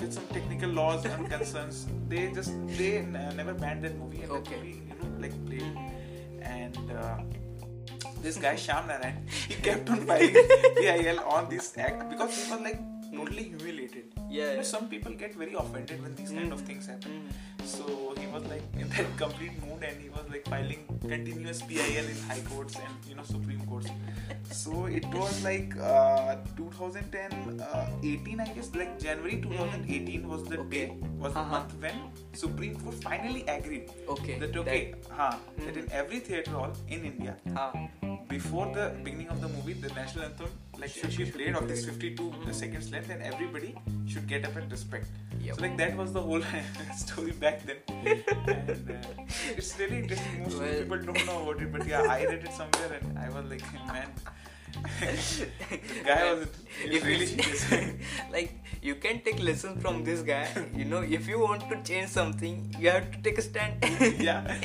with 0.01 0.13
some 0.13 0.27
technical 0.29 0.69
laws 0.71 1.05
and 1.07 1.29
concerns, 1.37 1.87
they 2.09 2.31
just 2.33 2.53
they 2.77 2.99
n- 2.99 3.19
never 3.37 3.55
banned 3.55 3.83
that 3.85 3.97
movie 3.99 4.23
and 4.23 4.31
Okay. 4.33 4.55
that 4.55 4.65
movie 4.65 4.83
you 4.91 4.95
know 5.03 5.21
like 5.27 5.35
played 5.47 5.63
Mhm. 5.63 6.47
and. 6.57 6.91
Uh, 7.01 7.19
this 8.23 8.37
guy 8.37 8.55
Shyam 8.67 8.87
Narayan, 8.89 9.27
he 9.49 9.55
kept 9.69 9.89
on 9.91 10.01
filing 10.07 10.35
PIL 10.77 11.21
on 11.21 11.49
this 11.49 11.73
act 11.79 12.09
because 12.11 12.35
he 12.45 12.51
was 12.53 12.61
like 12.61 12.81
totally 13.15 13.45
humiliated. 13.45 14.05
Yeah, 14.29 14.51
You 14.51 14.57
know, 14.59 14.63
some 14.63 14.89
people 14.89 15.13
get 15.13 15.35
very 15.35 15.55
offended 15.55 16.03
when 16.03 16.15
these 16.17 16.31
kind 16.31 16.53
of 16.53 16.61
Mhm. 16.63 16.67
things 16.67 16.87
happen. 16.87 17.13
Mhm. 17.13 17.67
So 17.75 17.85
he 18.21 18.27
was 18.33 18.45
like 18.53 18.65
in 18.83 18.89
that 18.97 19.17
complete 19.21 19.55
mood 19.63 19.83
and 19.89 20.01
he 20.01 20.09
was 20.17 20.27
like 20.33 20.45
filing 20.49 20.83
continuous 21.01 21.63
PIL 21.63 22.09
in 22.15 22.19
high 22.29 22.43
courts 22.51 22.77
and 22.85 23.09
you 23.09 23.15
know 23.17 23.23
Supreme 23.31 23.63
Courts. 23.71 23.89
So 24.51 24.85
it 24.87 25.07
was 25.15 25.43
like 25.45 25.77
uh, 25.93 26.37
2010, 26.57 27.61
uh, 27.61 27.87
18 28.03 28.41
I 28.41 28.49
guess, 28.59 28.71
like 28.75 28.99
January 29.01 29.41
2018 29.41 30.29
was 30.29 30.45
the 30.45 30.59
Okay. 30.67 30.87
day, 30.87 30.97
was 31.25 31.33
the 31.33 31.41
Uh-huh. 31.41 31.51
month 31.57 31.75
when 31.87 31.99
Supreme 32.45 32.77
Court 32.83 32.97
finally 33.09 33.45
agreed 33.57 33.91
okay 34.17 34.39
that 34.45 34.57
okay, 34.65 34.95
huh, 35.11 35.37
that 35.65 35.77
in 35.85 35.91
every 36.03 36.21
theatre 36.21 36.51
hall 36.59 36.73
in 36.89 37.05
India, 37.13 37.37
Ah. 37.57 37.73
Before 38.37 38.67
the 38.79 38.87
beginning 39.03 39.29
of 39.35 39.41
the 39.41 39.49
movie, 39.49 39.73
the 39.73 39.89
national 39.99 40.25
anthem 40.29 40.51
like 40.81 40.91
should 40.91 41.17
be 41.17 41.25
played 41.37 41.55
of 41.61 41.67
this 41.69 41.85
52 41.87 42.53
seconds 42.53 42.91
length, 42.93 43.11
and 43.15 43.23
everybody 43.23 43.71
should 44.07 44.27
get 44.33 44.45
up 44.49 44.57
and 44.57 44.71
respect. 44.71 45.07
Yep. 45.41 45.55
So 45.57 45.63
like 45.63 45.77
that 45.79 45.97
was 45.97 46.13
the 46.13 46.21
whole 46.21 46.43
story 47.05 47.33
back 47.45 47.63
then, 47.69 47.79
and 47.89 48.91
uh, 48.91 49.57
it's 49.61 49.71
really 49.79 49.99
interesting. 50.03 50.43
Most 50.43 50.59
Well- 50.59 50.81
people 50.83 50.99
don't 51.09 51.27
know 51.31 51.39
about 51.45 51.63
it, 51.63 51.73
but 51.77 51.87
yeah, 51.93 52.03
I 52.17 52.25
read 52.33 52.45
it 52.51 52.53
somewhere, 52.61 52.93
and 53.01 53.19
I 53.19 53.29
was 53.37 53.47
like, 53.55 53.65
man, 53.93 54.11
guy 56.07 56.35
was 56.35 56.49
If 56.85 57.05
really 57.05 57.29
like 58.33 58.51
you 58.83 58.95
can 58.97 59.21
take 59.21 59.43
lessons 59.43 59.83
from 59.83 60.05
this 60.05 60.23
guy 60.23 60.47
you 60.75 60.85
know 60.85 61.03
if 61.03 61.27
you 61.27 61.39
want 61.41 61.69
to 61.71 61.77
change 61.83 62.11
something 62.11 62.75
you 62.79 62.91
have 62.91 63.11
to 63.11 63.23
take 63.23 63.39
a 63.39 63.43
stand 63.43 63.85
yeah, 64.19 64.59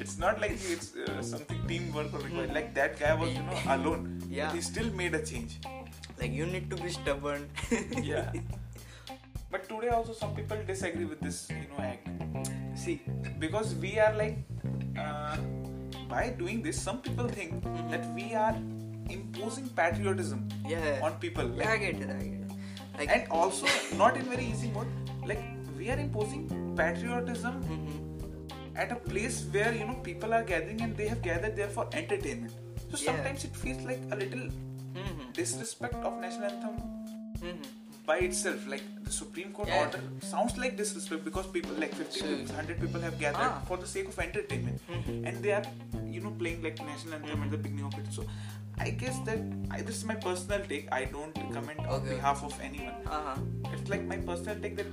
it's 0.00 0.18
not 0.18 0.40
like 0.40 0.52
it's 0.52 0.94
uh, 0.94 1.22
something 1.22 1.60
teamwork 1.66 2.12
or 2.14 2.20
required. 2.20 2.54
Like 2.54 2.74
that 2.74 2.98
guy 2.98 3.14
was, 3.14 3.30
you 3.30 3.42
know, 3.42 3.58
alone. 3.66 4.22
Yeah. 4.28 4.52
He 4.52 4.60
still 4.60 4.90
made 4.92 5.14
a 5.14 5.24
change. 5.24 5.58
like 6.20 6.32
you 6.32 6.46
need 6.52 6.70
to 6.70 6.76
be 6.82 6.90
stubborn 6.92 7.42
yeah. 8.02 8.32
But 9.50 9.68
today 9.68 9.88
also 9.88 10.12
some 10.12 10.34
people 10.34 10.58
disagree 10.66 11.04
with 11.04 11.20
this, 11.20 11.48
you 11.50 11.66
know, 11.70 11.82
act. 11.82 12.08
See. 12.74 13.00
because 13.38 13.74
we 13.74 13.98
are 13.98 14.14
like 14.14 14.38
uh, 14.98 15.36
by 16.08 16.30
doing 16.38 16.62
this 16.62 16.80
some 16.80 17.00
people 17.02 17.28
think 17.28 17.62
that 17.90 18.04
we 18.14 18.34
are 18.34 18.56
imposing 19.10 19.68
patriotism 19.80 20.48
Yeah. 20.68 21.00
on 21.02 21.14
people 21.14 21.50
yeah, 21.56 21.70
I 21.72 21.76
get 21.78 21.94
it. 22.00 22.10
I 22.10 22.22
get 22.24 22.40
it. 22.40 22.52
Like. 22.98 23.10
and 23.14 23.28
also 23.30 23.66
not 23.96 24.16
in 24.16 24.24
very 24.24 24.44
easy 24.44 24.68
mode 24.70 24.86
like 25.26 25.42
we 25.78 25.90
are 25.90 25.98
imposing 25.98 26.44
patriotism 26.76 27.62
Mhm. 27.62 28.76
at 28.84 28.92
a 28.92 28.96
place 29.08 29.44
where 29.56 29.72
you 29.74 29.86
know 29.86 29.96
people 30.10 30.32
are 30.38 30.42
gathering 30.52 30.80
and 30.86 30.96
they 30.96 31.08
have 31.08 31.20
gathered 31.22 31.56
there 31.56 31.68
for 31.78 31.84
entertainment 31.92 32.54
so 32.90 32.96
Yeah. 32.96 33.04
sometimes 33.08 33.44
it 33.44 33.54
feels 33.64 33.82
like 33.90 34.00
a 34.16 34.16
little 34.22 34.46
Mhm. 34.46 35.26
disrespect 35.40 35.94
of 36.10 36.18
national 36.24 36.48
anthem 36.50 36.78
Mhm. 37.42 37.66
by 38.08 38.16
itself 38.28 38.66
like 38.72 38.84
the 39.06 39.12
supreme 39.20 39.52
court 39.52 39.68
Yeah. 39.68 39.80
order 39.84 40.02
sounds 40.32 40.56
like 40.64 40.76
disrespect 40.82 41.22
because 41.28 41.46
people 41.58 41.76
like 41.84 41.94
50 42.00 42.20
So- 42.20 42.26
people, 42.32 42.54
100 42.54 42.80
people 42.84 43.00
have 43.08 43.18
gathered 43.26 43.52
Ah. 43.52 43.62
for 43.68 43.76
the 43.84 43.88
sake 43.94 44.08
of 44.14 44.18
entertainment 44.28 44.80
Mhm. 44.98 45.26
and 45.28 45.42
they 45.46 45.52
are 45.60 45.64
you 46.16 46.20
know 46.26 46.34
playing 46.42 46.62
like 46.68 46.78
national 46.92 47.14
anthem 47.20 47.42
at 47.48 47.50
the 47.56 47.62
beginning 47.66 47.84
of 47.92 47.98
it 48.02 48.12
so 48.18 48.24
i 48.78 48.90
guess 48.90 49.18
that 49.26 49.38
I, 49.70 49.82
this 49.82 49.96
is 49.96 50.04
my 50.04 50.14
personal 50.14 50.60
take. 50.68 50.88
I 50.92 51.04
don't 51.06 51.34
comment 51.52 51.80
on 51.80 52.00
Okay. 52.00 52.14
behalf 52.14 52.42
of 52.44 52.54
anyone. 52.60 52.94
Uh-huh. 53.06 53.36
it's 53.72 53.88
like 53.90 54.04
my 54.06 54.16
personal 54.16 54.56
take 54.60 54.76
that 54.76 54.86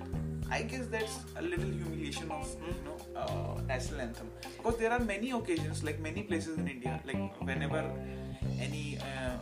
i 0.51 0.61
guess 0.61 0.87
that's 0.87 1.19
a 1.37 1.41
little 1.41 1.69
humiliation 1.79 2.31
of 2.31 2.47
you 2.67 2.73
know 2.87 2.97
uh, 3.21 3.61
national 3.67 4.01
anthem. 4.01 4.29
Because 4.57 4.77
there 4.77 4.91
are 4.91 4.99
many 4.99 5.31
occasions 5.31 5.83
like 5.83 5.99
many 5.99 6.23
places 6.23 6.57
in 6.57 6.67
india 6.67 6.99
like 7.05 7.41
whenever 7.49 7.83
any 8.59 8.97
uh, 9.09 9.37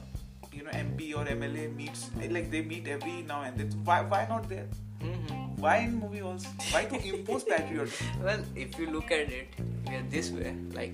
you 0.53 0.63
know 0.63 0.71
mp 0.71 1.09
or 1.17 1.25
mla 1.35 1.65
meets 1.75 2.09
like 2.37 2.51
they 2.51 2.61
meet 2.61 2.87
every 2.87 3.21
now 3.33 3.41
and 3.43 3.57
then. 3.57 3.69
Why 3.89 4.01
why 4.13 4.25
not 4.33 4.47
there? 4.49 4.67
Mhm. 5.01 5.37
why 5.63 5.77
in 5.83 5.93
movie 5.99 6.19
halls? 6.23 6.43
Why 6.73 6.81
to 6.91 6.97
impose 7.11 7.43
patriotism? 7.43 8.07
Well, 8.25 8.41
if 8.65 8.77
you 8.79 8.87
look 8.95 9.11
at 9.19 9.31
it 9.39 9.47
yeah, 9.91 10.03
this 10.15 10.29
way, 10.39 10.51
like 10.79 10.93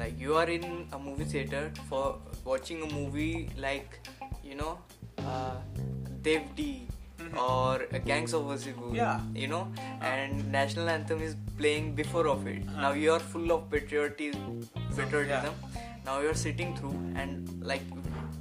like 0.00 0.18
you 0.24 0.34
are 0.40 0.48
in 0.56 0.66
a 0.92 0.98
movie 0.98 1.24
theater 1.34 1.62
for 1.88 2.02
watching 2.44 2.82
a 2.82 2.92
movie 2.94 3.50
like 3.58 3.98
you 4.44 4.54
know 4.54 4.78
uh, 5.18 5.56
Dev 6.22 6.42
D 6.56 6.86
Mhm. 7.18 7.36
or 7.44 7.98
Gangs 8.06 8.32
of 8.32 8.42
Wasseypur, 8.48 8.94
Yeah. 8.96 9.20
you 9.34 9.48
know, 9.52 9.66
and 10.00 10.52
national 10.52 10.88
anthem 10.88 11.20
is 11.20 11.34
playing 11.60 11.88
before 11.96 12.28
of 12.32 12.46
it. 12.46 12.62
Uh-huh. 12.68 12.80
Now 12.84 12.92
you 12.92 13.10
are 13.14 13.18
full 13.32 13.50
of 13.54 13.64
patriotism, 13.72 14.60
patriotism. 14.96 15.54
Now 16.04 16.20
you 16.20 16.28
are 16.30 16.38
sitting 16.42 16.76
through 16.76 16.94
and 17.22 17.50
like 17.72 17.82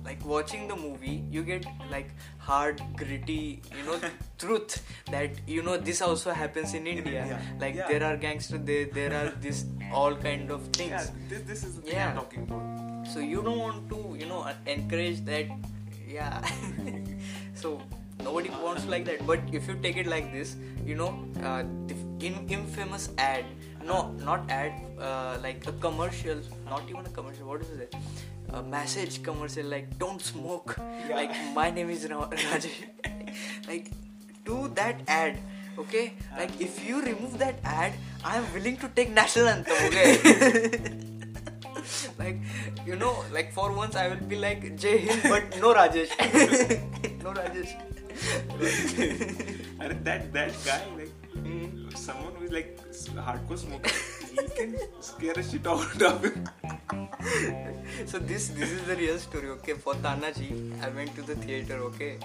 like 0.07 0.25
watching 0.33 0.67
the 0.71 0.75
movie 0.81 1.15
you 1.35 1.43
get 1.43 1.65
like 1.91 2.09
hard 2.49 2.81
gritty 3.01 3.61
you 3.77 3.83
know 3.87 3.97
truth 4.43 4.75
that 5.15 5.41
you 5.55 5.63
know 5.67 5.77
this 5.89 6.01
also 6.01 6.31
happens 6.41 6.73
in 6.79 6.87
india, 6.95 7.21
India. 7.23 7.39
like 7.63 7.75
Yeah. 7.75 7.87
there 7.93 8.03
are 8.09 8.15
gangsters 8.25 8.61
there 8.71 8.85
there 8.99 9.13
are 9.21 9.29
this 9.47 9.65
all 9.93 10.15
kind 10.27 10.51
of 10.51 10.63
things. 10.79 10.91
Yeah 10.91 11.05
this, 11.29 11.41
this 11.51 11.63
is 11.69 11.75
the 11.81 11.91
Yeah. 11.91 12.09
i'm 12.09 12.15
talking 12.21 12.43
about. 12.43 13.07
So 13.13 13.19
you 13.33 13.41
don't 13.43 13.59
want 13.65 13.89
to 13.91 13.99
you 14.21 14.25
know 14.31 14.39
encourage 14.77 15.19
that. 15.25 15.47
Yeah. 16.07 16.41
So 17.61 17.81
nobody 18.23 18.49
wants 18.63 18.85
like 18.93 19.05
that. 19.05 19.25
But 19.29 19.39
if 19.59 19.67
you 19.67 19.75
take 19.85 19.97
it 19.97 20.07
like 20.15 20.31
this 20.33 20.55
you 20.85 20.95
know 20.95 21.09
uh, 21.43 21.63
the 21.87 21.95
in, 22.27 22.35
infamous 22.57 23.09
ad 23.17 23.45
no 23.85 23.97
not 24.27 24.49
ad 24.49 24.73
uh, 24.99 25.37
like 25.41 25.65
a 25.67 25.73
commercial 25.87 26.39
not 26.69 26.83
even 26.89 27.05
a 27.05 27.13
commercial 27.17 27.47
what 27.47 27.61
is 27.61 27.71
it 27.85 27.95
a 28.53 28.61
message 28.63 29.21
commercial 29.23 29.65
like 29.65 29.97
don't 29.99 30.21
smoke 30.21 30.75
Yeah. 30.79 31.15
like 31.15 31.31
my 31.55 31.69
name 31.71 31.89
is 31.89 32.07
Ra- 32.09 32.29
rajesh 32.29 32.77
like 33.67 33.91
do 34.45 34.69
that 34.75 35.01
ad 35.07 35.37
okay 35.77 36.13
like 36.37 36.53
if 36.67 36.77
you 36.87 37.01
remove 37.01 37.37
that 37.39 37.59
ad 37.63 37.93
i 38.23 38.37
am 38.37 38.45
willing 38.53 38.77
to 38.77 38.87
take 38.99 39.11
national 39.11 39.47
anthem 39.47 39.75
okay 39.87 40.07
like 42.19 42.37
you 42.85 42.95
know 42.95 43.13
like 43.33 43.51
for 43.53 43.71
once 43.71 43.95
i 43.95 44.07
will 44.07 44.23
be 44.33 44.39
like 44.45 44.63
jay 44.85 44.95
hind 45.05 45.21
but 45.33 45.59
no 45.65 45.73
rajesh 45.79 46.15
no 47.23 47.33
rajesh 47.41 47.75
and 49.79 50.05
that 50.05 50.31
that 50.33 50.51
guy 50.65 50.81
like 50.97 51.13
Hmm. 51.47 51.89
someone 51.95 52.33
who 52.37 52.45
is 52.45 52.51
like 52.51 52.69
s- 52.89 53.07
hardcore 53.25 53.57
smoker 53.63 53.91
can 54.55 54.77
scare 55.01 55.33
a 55.33 55.43
shit 55.43 55.67
out 55.67 56.01
of 56.01 56.23
him 56.23 56.49
so 58.05 58.19
this 58.19 58.49
this 58.49 58.71
is 58.71 58.83
the 58.87 58.95
real 58.95 59.17
story 59.17 59.49
okay? 59.49 59.73
For 59.73 59.93
tanaji 59.95 60.49
i 60.83 60.89
went 60.89 61.15
to 61.15 61.21
the 61.21 61.35
theater 61.35 61.77
okay? 61.89 62.17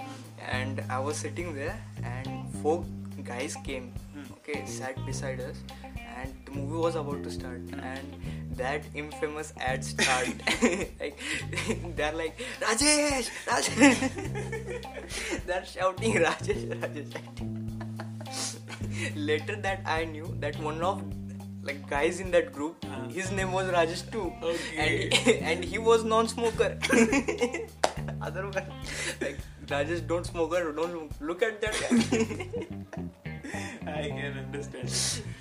And 0.51 0.83
i 0.89 0.99
was 0.99 1.17
sitting 1.17 1.55
there 1.55 1.77
and 2.03 2.27
four 2.61 2.85
guys 3.23 3.55
came 3.63 3.91
hmm. 4.13 4.33
okay? 4.33 4.65
Sat 4.65 5.05
beside 5.05 5.39
us 5.41 5.57
and 5.83 6.33
the 6.45 6.51
movie 6.51 6.77
was 6.77 6.95
about 6.95 7.23
to 7.23 7.31
start 7.31 7.61
and 7.81 8.15
that 8.55 8.83
infamous 8.93 9.53
ad 9.59 9.83
start. 9.83 10.29
Like 10.99 11.19
they're 11.95 12.13
like 12.13 12.37
rajesh 12.61 13.29
rajesh. 13.47 13.99
They're 15.47 15.65
shouting 15.65 16.13
rajesh 16.13 16.63
rajesh. 16.83 17.13
Later 19.15 19.55
that 19.67 19.81
i 19.85 20.05
knew 20.05 20.35
that 20.39 20.59
one 20.59 20.81
of 20.81 21.03
like 21.63 21.87
guys 21.89 22.19
in 22.19 22.31
that 22.31 22.51
group 22.51 22.85
Uh-huh. 22.85 23.07
his 23.17 23.31
name 23.31 23.51
was 23.57 23.67
rajesh 23.75 24.03
too. 24.11 24.25
Okay. 24.43 24.77
and 24.85 25.13
he, 25.13 25.37
and 25.51 25.63
he 25.73 25.77
was 25.89 26.03
non-smoker. 26.03 26.69
Otherwise 28.21 28.67
like 29.21 29.37
rajesh 29.73 30.05
don't 30.07 30.25
smoker 30.25 30.61
don't 30.81 31.21
look 31.21 31.41
at 31.49 31.61
that 31.61 31.75
guy. 31.83 31.93
I 33.99 34.09
can 34.09 34.37
understand. 34.45 34.89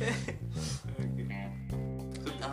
Okay 0.00 1.11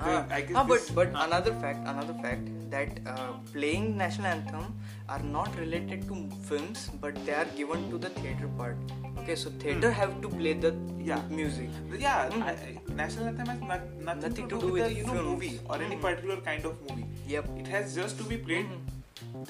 Ah, 0.01 0.25
i 0.31 0.41
guess 0.41 0.55
ah, 0.55 0.63
but 0.63 0.85
but 0.95 1.09
ah, 1.15 1.25
another 1.25 1.53
fact, 1.63 1.87
another 1.93 2.13
fact 2.25 2.47
that 2.73 2.99
uh, 3.13 3.31
playing 3.53 3.97
national 3.97 4.27
anthem 4.27 4.65
are 5.09 5.21
not 5.23 5.57
related 5.59 6.07
to 6.09 6.17
films, 6.49 6.89
but 7.01 7.15
they 7.25 7.33
are 7.33 7.47
given 7.57 7.89
to 7.91 7.97
the 7.97 8.09
theater 8.19 8.47
part. 8.57 8.77
Okay, 9.23 9.35
so 9.35 9.49
theater 9.63 9.91
have 9.91 10.13
to 10.25 10.29
play 10.29 10.53
the 10.53 10.71
Hmm. 10.71 11.01
Yeah. 11.09 11.21
music. 11.39 11.69
yeah 12.05 12.29
Mm. 12.37 12.43
I, 12.51 12.53
I- 12.69 12.95
national 13.01 13.27
anthem 13.31 13.47
has 13.53 13.61
not, 13.61 13.85
nothing, 14.09 14.21
Nothing 14.27 14.49
to, 14.53 14.59
do 14.65 14.71
with, 14.77 14.83
the 14.85 14.93
you 14.99 15.05
know 15.09 15.13
film. 15.19 15.25
movie 15.33 15.59
or 15.67 15.81
any 15.87 15.95
Mm. 15.97 16.01
particular 16.07 16.37
kind 16.49 16.65
of 16.71 16.79
movie 16.89 17.05
Yep. 17.35 17.49
it 17.63 17.67
has 17.75 17.95
just 18.01 18.17
to 18.23 18.27
be 18.33 18.37
played 18.49 18.67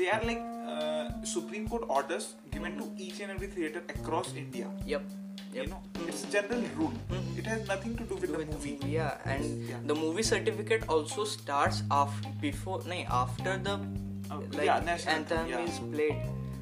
they 0.02 0.10
are 0.16 0.22
like 0.30 0.42
uh, 0.74 1.06
supreme 1.32 1.68
court 1.74 1.84
orders 1.98 2.28
given 2.56 2.78
to 2.80 2.86
each 3.08 3.20
and 3.26 3.32
every 3.36 3.48
theater 3.58 3.82
across 3.96 4.34
india 4.44 4.68
Yep. 4.94 5.04
You 5.54 5.66
know 5.68 5.82
it's 6.08 6.22
general 6.34 6.62
rule 6.80 6.94
Mhm. 7.10 7.38
it 7.40 7.46
has 7.52 7.68
nothing 7.68 7.96
to 8.00 8.04
do 8.10 8.16
with 8.16 8.26
Do 8.26 8.32
the 8.34 8.38
with 8.42 8.50
the 8.50 8.56
movie 8.58 8.74
movie, 8.80 8.92
yeah, 8.96 9.18
and 9.34 9.70
Yeah. 9.70 9.80
the 9.92 9.96
movie 9.96 10.24
certificate 10.24 10.84
also 10.96 11.26
starts 11.26 11.82
after 11.92 12.30
before, 12.42 12.82
no, 12.92 13.00
after 13.22 13.58
the 13.70 13.76
Oh, 14.32 14.38
like 14.58 14.66
yeah, 14.70 14.80
national 14.90 15.16
anthem, 15.16 15.48
yeah. 15.54 15.66
is 15.72 15.80
played. 15.94 16.20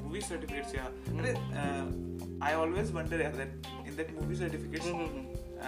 movie 0.08 0.20
certificates 0.26 0.70
yeah 0.72 0.86
Mm. 1.12 1.18
Arre, 1.20 1.32
uh, 1.62 2.46
i 2.50 2.52
always 2.60 2.92
wonder 2.98 3.18
yeah, 3.22 3.34
that 3.40 3.50
in 3.88 3.96
that 3.98 4.12
movie 4.18 4.36
certificates 4.42 4.86
Mhm. 4.86 5.18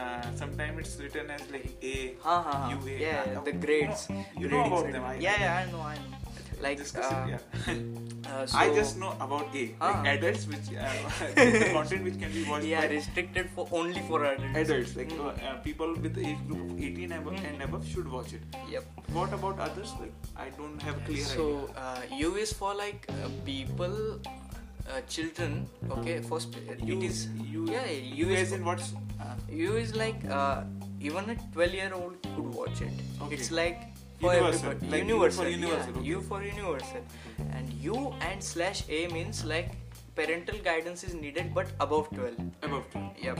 uh, 0.03 0.23
sometimes 0.43 0.81
it's 0.83 0.95
written 1.03 1.29
as 1.35 1.43
like 1.57 1.67
a 1.91 1.95
Ha 2.25 2.37
ha 2.47 2.53
ha. 2.61 2.71
UA, 2.77 2.95
Yeah, 3.03 3.19
uh, 3.37 3.43
the 3.49 3.53
you 3.57 3.61
grades. 3.67 4.07
know- 4.09 4.25
you 4.45 4.49
know 4.55 4.63
about 4.71 4.89
them, 4.97 5.05
I- 5.11 5.19
yeah, 5.27 5.37
yeah, 5.45 5.59
I 5.61 5.65
know, 5.75 5.83
I 5.93 5.97
know. 6.01 6.20
Like, 6.61 6.77
Discuss 6.79 7.07
uh, 7.13 7.27
it, 7.27 7.31
yeah. 7.31 8.31
uh, 8.31 8.47
so, 8.47 8.59
I 8.59 8.75
just 8.75 8.99
know 8.99 9.13
about 9.21 9.55
A, 9.55 9.75
Ah. 9.81 10.03
like 10.05 10.09
adults, 10.19 10.47
which 10.47 10.67
uh, 10.77 10.91
the 11.35 11.71
content 11.73 12.05
which 12.05 12.19
can 12.21 12.33
be 12.33 12.45
watched 12.45 12.67
yeah, 12.67 12.87
restricted 12.87 13.49
for 13.55 13.67
only 13.73 14.01
for 14.09 14.25
adults. 14.25 14.59
adults, 14.63 14.97
like 14.97 15.09
Mm. 15.11 15.31
uh, 15.51 15.55
people 15.69 15.95
with 15.95 16.15
the 16.15 16.27
age 16.33 16.43
group 16.49 16.71
of 16.71 16.83
18 16.89 17.13
above 17.13 17.33
Mm. 17.35 17.49
and 17.53 17.63
above 17.69 17.87
should 17.93 18.11
watch 18.17 18.35
it. 18.35 18.43
Yep. 18.71 18.85
What 19.19 19.33
about 19.33 19.59
others? 19.69 19.95
Like 20.01 20.13
I 20.37 20.51
don't 20.61 20.81
have 20.83 20.99
a 20.99 21.05
clear 21.09 21.25
So 21.25 21.47
idea. 21.71 21.87
uh, 21.87 22.21
U 22.27 22.35
is 22.45 22.53
for 22.53 22.75
like 22.75 23.07
uh, 23.17 23.29
people, 23.47 23.97
uh, 24.21 25.01
children. 25.09 25.67
Okay, 25.99 26.21
for 26.21 26.41
sp- 26.45 26.61
You, 26.91 26.99
it 26.99 27.05
is 27.11 27.27
you, 27.55 27.67
yeah. 27.71 27.89
you 27.91 28.27
U 28.27 28.37
is 28.45 28.53
in 28.53 28.65
what's 28.65 28.93
uh, 29.21 29.35
U 29.51 29.77
is 29.77 29.95
like 29.95 30.25
uh, 30.29 30.63
even 31.01 31.31
a 31.31 31.37
twelve 31.57 31.73
year 31.81 31.93
old 31.95 32.21
could 32.37 32.55
watch 32.63 32.81
it. 32.83 32.93
Okay. 33.23 33.35
It's 33.37 33.51
like 33.51 33.87
for 34.21 34.35
Universal, 34.35 34.71
everybody. 34.71 34.91
like 34.91 35.03
U 35.03 35.07
universal. 35.09 35.45
for 35.45 35.51
universal, 35.51 35.93
Yeah, 35.95 35.99
okay. 36.01 36.09
U 36.09 36.21
for 36.23 36.43
universal. 36.43 37.05
And 37.53 37.73
U 37.73 38.15
and 38.21 38.43
slash 38.43 38.83
A 38.89 39.07
means 39.09 39.45
like 39.45 39.71
parental 40.15 40.59
guidance 40.59 41.05
is 41.05 41.15
needed, 41.15 41.55
but 41.55 41.69
above 41.81 42.11
twelve. 42.11 42.37
above 42.63 42.91
12? 42.93 43.13
Yep. 43.23 43.39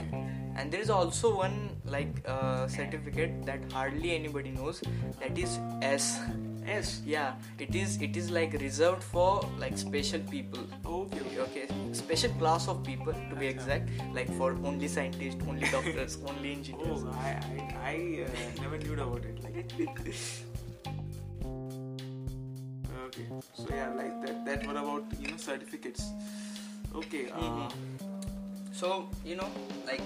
And 0.55 0.71
there 0.71 0.81
is 0.81 0.89
also 0.89 1.35
one 1.35 1.69
like 1.85 2.21
uh, 2.27 2.67
certificate 2.67 3.45
that 3.45 3.59
hardly 3.71 4.15
anybody 4.15 4.51
knows. 4.51 4.81
That 5.19 5.37
is 5.37 5.59
S. 5.81 6.19
S. 6.65 7.01
Yeah, 7.05 7.35
it 7.59 7.73
is. 7.75 8.01
It 8.01 8.17
is 8.17 8.29
like 8.31 8.53
reserved 8.53 9.03
for 9.03 9.41
like 9.59 9.77
special 9.77 10.19
people. 10.19 10.59
Okay. 10.85 11.19
okay. 11.19 11.39
Okay, 11.41 11.93
special 11.93 12.31
class 12.33 12.67
of 12.67 12.83
people 12.83 13.13
to 13.29 13.35
be 13.35 13.47
exact. 13.47 13.89
Like 14.13 14.31
for 14.37 14.51
only 14.65 14.87
scientists, 14.87 15.37
only 15.47 15.67
doctors, 15.69 16.17
only 16.27 16.51
engineers. 16.53 17.03
Oh, 17.05 17.11
I 17.13 17.39
I, 17.57 17.89
I 17.91 18.25
uh, 18.25 18.61
never 18.61 18.77
knew 18.77 18.93
about 18.93 19.25
it. 19.25 19.43
Like. 19.43 20.45
okay. 23.11 23.27
So 23.53 23.67
yeah, 23.75 23.89
like 24.01 24.15
that. 24.25 24.45
That 24.45 24.67
what 24.67 24.77
about 24.77 25.03
you 25.19 25.27
know 25.31 25.37
certificates? 25.37 26.03
Okay. 26.95 27.23
Uh, 27.31 27.39
Mhm. 27.39 27.71
So 28.81 29.09
you 29.25 29.35
know, 29.35 29.49
like 29.87 30.01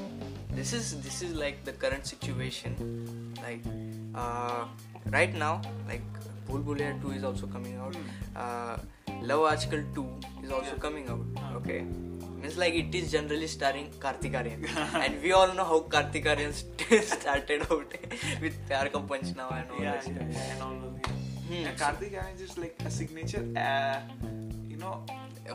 this 0.59 0.73
is 0.73 0.89
this 1.07 1.21
is 1.27 1.35
like 1.43 1.63
the 1.69 1.73
current 1.83 2.05
situation 2.13 2.75
like 3.43 3.63
uh, 4.23 4.65
right 5.15 5.33
now 5.43 5.61
like 5.87 6.01
Bhul 6.49 6.63
Bhulaiya 6.69 6.95
2 7.01 7.11
is 7.19 7.23
also 7.29 7.47
coming 7.55 7.75
out 7.85 7.95
uh, 8.43 8.77
Love 9.31 9.45
Aajkal 9.51 9.83
2 9.95 10.05
is 10.43 10.51
also 10.57 10.71
Yeah. 10.75 10.81
coming 10.85 11.09
out 11.15 11.41
okay 11.59 11.79
means 12.41 12.57
like 12.63 12.73
it 12.81 12.95
is 13.01 13.11
generally 13.15 13.47
starring 13.55 13.89
Kartik 14.05 14.37
Aaryan 14.41 14.65
and 15.03 15.21
we 15.27 15.31
all 15.41 15.53
know 15.59 15.65
how 15.73 15.79
Kartik 15.97 16.25
Aaryan 16.33 16.53
st- 16.61 17.03
started 17.13 17.67
out 17.69 17.97
with 18.45 18.57
Pyar 18.71 18.87
Ka 18.97 19.03
Panchnaama 19.13 19.61
and 19.61 19.71
all 19.77 19.83
yeah, 19.87 20.01
that 20.01 20.07
yeah, 20.07 20.27
yeah, 20.39 20.51
and 20.55 20.61
all 20.69 20.75
those. 20.85 21.14
Hmm. 21.47 21.67
And 21.67 21.77
Kartik 21.77 22.13
Aaryan 22.13 22.35
is 22.35 22.41
just 22.41 22.57
like 22.57 22.75
a 22.85 22.89
signature. 22.89 23.45
Uh, 23.55 23.99
you 24.67 24.77
know, 24.77 25.03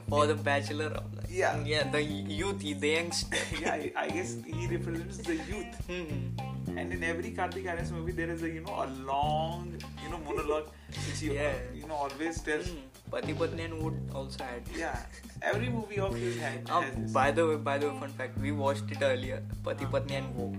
for 0.09 0.27
the 0.27 0.35
bachelor 0.35 0.87
of 0.87 1.05
like, 1.17 1.27
Yeah. 1.29 1.63
yeah 1.65 1.83
the 1.91 2.01
youth 2.03 2.61
the 2.61 2.89
youngster 2.89 3.39
yeah, 3.61 3.73
I, 3.73 3.93
I 3.97 4.09
guess 4.09 4.37
he 4.47 4.67
represents 4.67 5.19
the 5.19 5.35
youth. 5.35 5.75
Hmm. 5.89 6.79
And 6.79 6.93
in 6.93 7.03
every 7.03 7.33
Kartik 7.33 7.65
Aaryan's 7.65 7.91
movie, 7.93 8.13
there 8.13 8.31
is 8.31 8.43
a 8.43 8.49
you 8.49 8.61
know 8.61 8.77
a 8.85 8.89
long 9.11 9.75
you 10.05 10.11
know 10.11 10.19
monologue 10.29 10.69
which 11.07 11.21
he 11.21 11.35
Yeah. 11.35 11.53
you 11.75 11.87
know 11.89 11.95
always 12.07 12.41
tells. 12.41 12.69
Hmm. 12.69 12.87
Pati 13.11 13.35
Patni 13.35 13.65
and 13.65 13.83
Woh 13.83 13.93
also 14.15 14.45
had 14.45 14.63
Yeah, 14.79 14.97
every 15.43 15.69
movie 15.69 15.99
of 15.99 16.15
his 16.15 16.37
had, 16.39 16.65
this. 16.69 17.11
by 17.11 17.33
the 17.33 17.45
way, 17.49 17.57
by 17.57 17.77
the 17.77 17.91
way, 17.91 17.99
fun 17.99 18.09
fact: 18.11 18.39
we 18.39 18.53
watched 18.53 18.89
it 18.93 19.03
earlier, 19.03 19.43
Pati 19.65 19.85
and 20.15 20.33
Wo. 20.37 20.55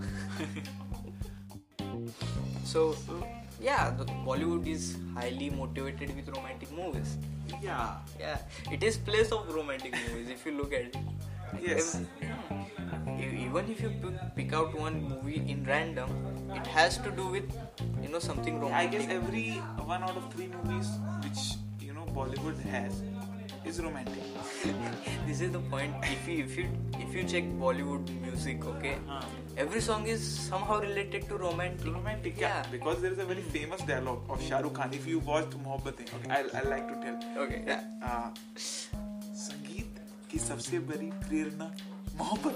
so, 2.65 2.95
yeah, 3.61 3.93
Bollywood 4.25 4.67
is 4.67 4.97
highly 5.13 5.49
motivated 5.49 6.15
with 6.15 6.35
romantic 6.35 6.71
movies. 6.71 7.17
yeah, 7.61 7.95
Yeah, 8.19 8.37
it 8.71 8.83
is 8.83 8.97
place 8.97 9.31
of 9.31 9.53
romantic 9.53 9.93
movies 10.07 10.29
if 10.29 10.45
you 10.45 10.53
look 10.57 10.73
at 10.73 10.81
it. 10.81 10.97
Yes. 11.61 11.99
Even 13.19 13.69
if 13.69 13.81
you 13.81 13.91
pick, 14.35 14.53
out 14.53 14.73
one 14.77 15.03
movie 15.03 15.43
in 15.47 15.63
random, 15.65 16.09
it 16.55 16.65
has 16.67 16.97
to 16.99 17.11
do 17.11 17.27
with 17.27 17.43
you 18.01 18.09
know 18.09 18.19
something 18.19 18.59
romantic. 18.59 18.87
I 18.89 18.97
guess 18.97 19.09
every 19.09 19.49
one 19.93 20.03
out 20.03 20.15
of 20.15 20.33
three 20.33 20.47
movies 20.47 20.87
which 21.23 21.41
you 21.85 21.93
know 21.93 22.05
Bollywood 22.15 22.59
has 22.69 23.01
is 23.65 23.79
romantic. 23.81 24.23
this 25.27 25.41
is 25.41 25.51
the 25.51 25.59
point. 25.59 25.93
If 26.03 26.27
you 26.27 26.43
if 26.45 26.57
you 26.57 26.69
if 26.99 27.13
you 27.13 27.23
check 27.23 27.43
Bollywood 27.65 28.09
music, 28.21 28.65
okay, 28.65 28.97
Huh. 29.07 29.21
Every 29.57 29.81
song 29.81 30.07
is 30.07 30.21
somehow 30.49 30.79
related 30.79 31.27
to 31.29 31.37
romantic. 31.37 31.85
Romantic, 31.93 32.39
yeah. 32.39 32.63
Yeah. 32.63 32.71
Because 32.71 33.01
there 33.01 33.11
is 33.11 33.19
a 33.19 33.25
very 33.25 33.41
famous 33.41 33.81
dialogue 33.81 34.21
of 34.29 34.41
Shah 34.41 34.59
Rukh 34.59 34.73
Khan. 34.73 34.93
If 34.93 35.07
you 35.07 35.19
watched 35.19 35.51
Mohabbatein, 35.63 36.13
okay, 36.19 36.29
I 36.29 36.41
I 36.59 36.63
like 36.73 36.87
to 36.91 36.95
tell. 37.05 37.43
Okay. 37.45 37.63
Yeah. 37.67 37.83
Uh, 38.03 38.29
संगीत 39.41 39.99
की 40.31 40.37
सबसे 40.39 40.79
बड़ी 40.89 41.09
प्रेरणा 41.27 41.71
मोहब्बत 42.17 42.55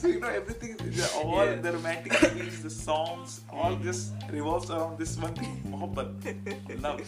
so 0.00 0.08
you 0.08 0.20
know 0.22 0.28
everything 0.38 0.72
the- 0.80 1.10
all 1.22 1.44
Yeah. 1.44 1.60
the 1.66 1.72
romantic 1.76 2.14
movies 2.22 2.56
the 2.66 2.70
songs 2.76 3.34
all 3.52 3.76
just 3.86 4.24
revolves 4.36 4.70
around 4.76 4.98
this 5.02 5.12
one 5.24 5.34
thing 5.40 5.52
mohabbat 5.74 6.80
love 6.86 7.04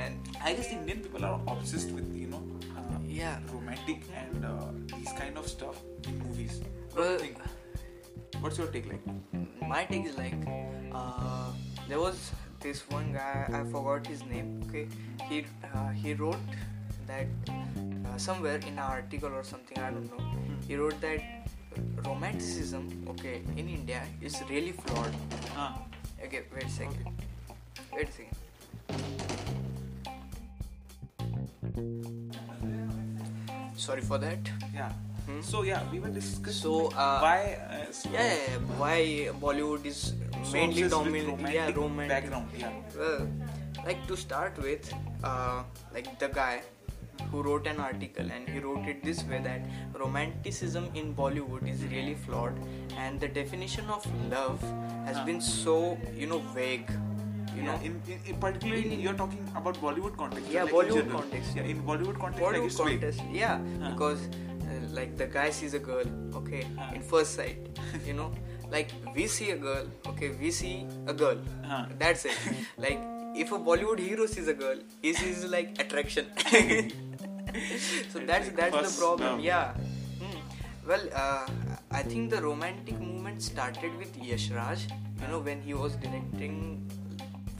And 0.00 0.28
I 0.48 0.52
guess 0.58 0.68
Indian 0.76 0.98
people 1.06 1.24
are 1.30 1.38
obsessed 1.54 1.90
with 1.98 2.08
you 2.22 2.26
know 2.32 2.41
uh, 2.41 2.41
Yeah. 3.12 3.38
romantic 3.52 4.02
and 4.16 4.44
uh, 4.44 4.68
these 4.96 5.12
kind 5.18 5.36
of 5.36 5.46
stuff 5.48 5.80
in 6.08 6.18
movies. 6.18 6.60
What 6.92 7.00
Well- 7.00 7.18
think? 7.18 7.38
What's 8.40 8.58
your 8.58 8.66
take 8.74 8.86
like? 8.90 9.02
my 9.72 9.84
take 9.84 10.06
is 10.06 10.16
like, 10.18 10.34
uh, 10.92 11.50
there 11.88 12.00
was 12.00 12.32
this 12.60 12.80
one 12.94 13.12
guy 13.12 13.46
I 13.58 13.62
forgot 13.74 14.06
his 14.06 14.24
name. 14.30 14.48
Okay, 14.68 14.88
he 15.28 15.44
uh, 15.74 15.90
he 15.90 16.14
wrote 16.14 16.56
that 17.06 17.26
uh, 17.50 18.16
somewhere 18.16 18.56
in 18.56 18.72
an 18.74 18.78
article 18.86 19.32
or 19.40 19.44
something 19.44 19.78
I 19.78 19.90
don't 19.90 20.10
know. 20.10 20.24
He 20.66 20.76
wrote 20.76 21.00
that 21.00 21.22
romanticism, 22.08 22.88
okay, 23.14 23.42
in 23.56 23.68
India 23.68 24.02
is 24.20 24.42
really 24.50 24.72
flawed. 24.72 25.14
Ah, 25.56 25.70
Okay, 26.24 26.42
wait 26.54 26.64
a 26.64 26.70
second. 26.70 27.06
Wait 27.92 28.08
a 28.08 28.12
second. 28.12 29.42
Sorry 33.82 34.00
for 34.00 34.18
that. 34.18 34.50
yeah. 34.72 34.92
Hmm? 35.26 35.40
So 35.40 35.62
yeah, 35.62 35.82
we 35.92 35.98
were 35.98 36.08
discussing 36.08 36.62
So, 36.62 36.86
uh, 37.04 37.18
why 37.20 37.58
uh, 37.68 37.90
so, 37.90 38.10
Yeah, 38.12 38.58
why 38.82 39.30
Bollywood 39.40 39.86
is 39.86 40.14
mainly 40.52 40.84
with? 40.84 40.92
Yeah, 40.92 41.70
romantic 41.70 41.76
romantic. 41.76 42.08
background. 42.08 42.48
Yeah. 42.58 42.70
Well, 42.98 43.28
like 43.84 44.06
to 44.06 44.16
start 44.16 44.56
with, 44.62 44.92
uh, 45.24 45.62
like 45.92 46.18
the 46.20 46.28
guy 46.28 46.62
who 47.30 47.42
wrote 47.42 47.66
an 47.66 47.80
article 47.80 48.30
and 48.36 48.48
he 48.48 48.60
wrote 48.60 48.86
it 48.86 49.02
this 49.02 49.24
way 49.24 49.40
that 49.42 49.62
romanticism 49.98 50.88
in 50.94 51.14
Bollywood 51.14 51.68
is 51.68 51.84
really 51.84 52.14
flawed 52.14 52.54
and 52.96 53.20
the 53.20 53.28
definition 53.28 53.90
of 53.90 54.06
love 54.30 54.60
has 55.06 55.18
been 55.26 55.40
so 55.40 55.98
you 56.16 56.26
know 56.26 56.38
vague. 56.54 56.90
You 57.56 57.62
know, 57.62 57.72
yeah, 57.72 57.80
in, 57.88 58.00
in, 58.08 58.18
in 58.26 58.36
particularly 58.40 58.94
you're 58.94 59.12
talking 59.14 59.46
about 59.54 59.74
Bollywood 59.76 60.16
context. 60.16 60.50
Yeah, 60.50 60.62
like 60.64 60.72
in 60.72 60.78
Bollywood 60.78 61.10
context. 61.12 61.56
Yeah, 61.56 61.62
in 61.62 61.82
Bollywood 61.82 62.18
context, 62.18 62.42
like 62.42 62.54
Bollywood 62.54 62.66
it's 62.66 62.78
vague. 62.80 63.00
contest, 63.00 63.22
yeah, 63.32 63.58
Huh. 63.82 63.90
because 63.90 64.22
uh, 64.26 64.80
like 64.92 65.16
the 65.18 65.26
guy 65.26 65.50
sees 65.50 65.74
a 65.74 65.78
girl, 65.78 66.04
okay, 66.34 66.64
Huh. 66.78 66.94
in 66.94 67.02
first 67.02 67.34
sight, 67.34 67.58
you 68.06 68.14
know, 68.14 68.32
like 68.70 68.90
we 69.14 69.26
see 69.26 69.50
a 69.50 69.56
girl, 69.56 69.86
okay, 70.06 70.30
we 70.40 70.50
see 70.50 70.86
a 71.06 71.12
girl, 71.12 71.36
Huh. 71.64 71.84
that's 71.98 72.24
it. 72.24 72.38
like 72.78 72.98
if 73.34 73.52
a 73.52 73.58
Bollywood 73.58 73.98
hero 73.98 74.26
sees 74.26 74.48
a 74.48 74.54
girl, 74.54 74.76
he 75.02 75.12
sees 75.12 75.44
like 75.44 75.78
attraction. 75.78 76.26
so 78.10 78.18
It's 78.18 78.26
that's 78.26 78.46
like 78.48 78.56
that's 78.56 78.94
the 78.94 78.98
problem. 79.00 79.28
love. 79.36 79.40
Yeah. 79.40 79.74
Hmm. 80.20 80.38
Well, 80.88 81.00
uh, 81.14 81.46
I 81.90 82.02
think 82.02 82.30
the 82.30 82.40
romantic 82.42 82.98
movement 82.98 83.42
started 83.42 83.96
with 83.98 84.16
Yash 84.16 84.50
Raj. 84.50 84.86
You 85.20 85.28
know 85.28 85.38
when 85.38 85.60
he 85.62 85.74
was 85.74 85.96
directing 85.96 86.90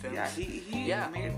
films. 0.02 0.16
Yeah, 0.18 0.28
he 0.36 0.44
he 0.70 0.80
Yeah. 0.90 1.08
made 1.16 1.34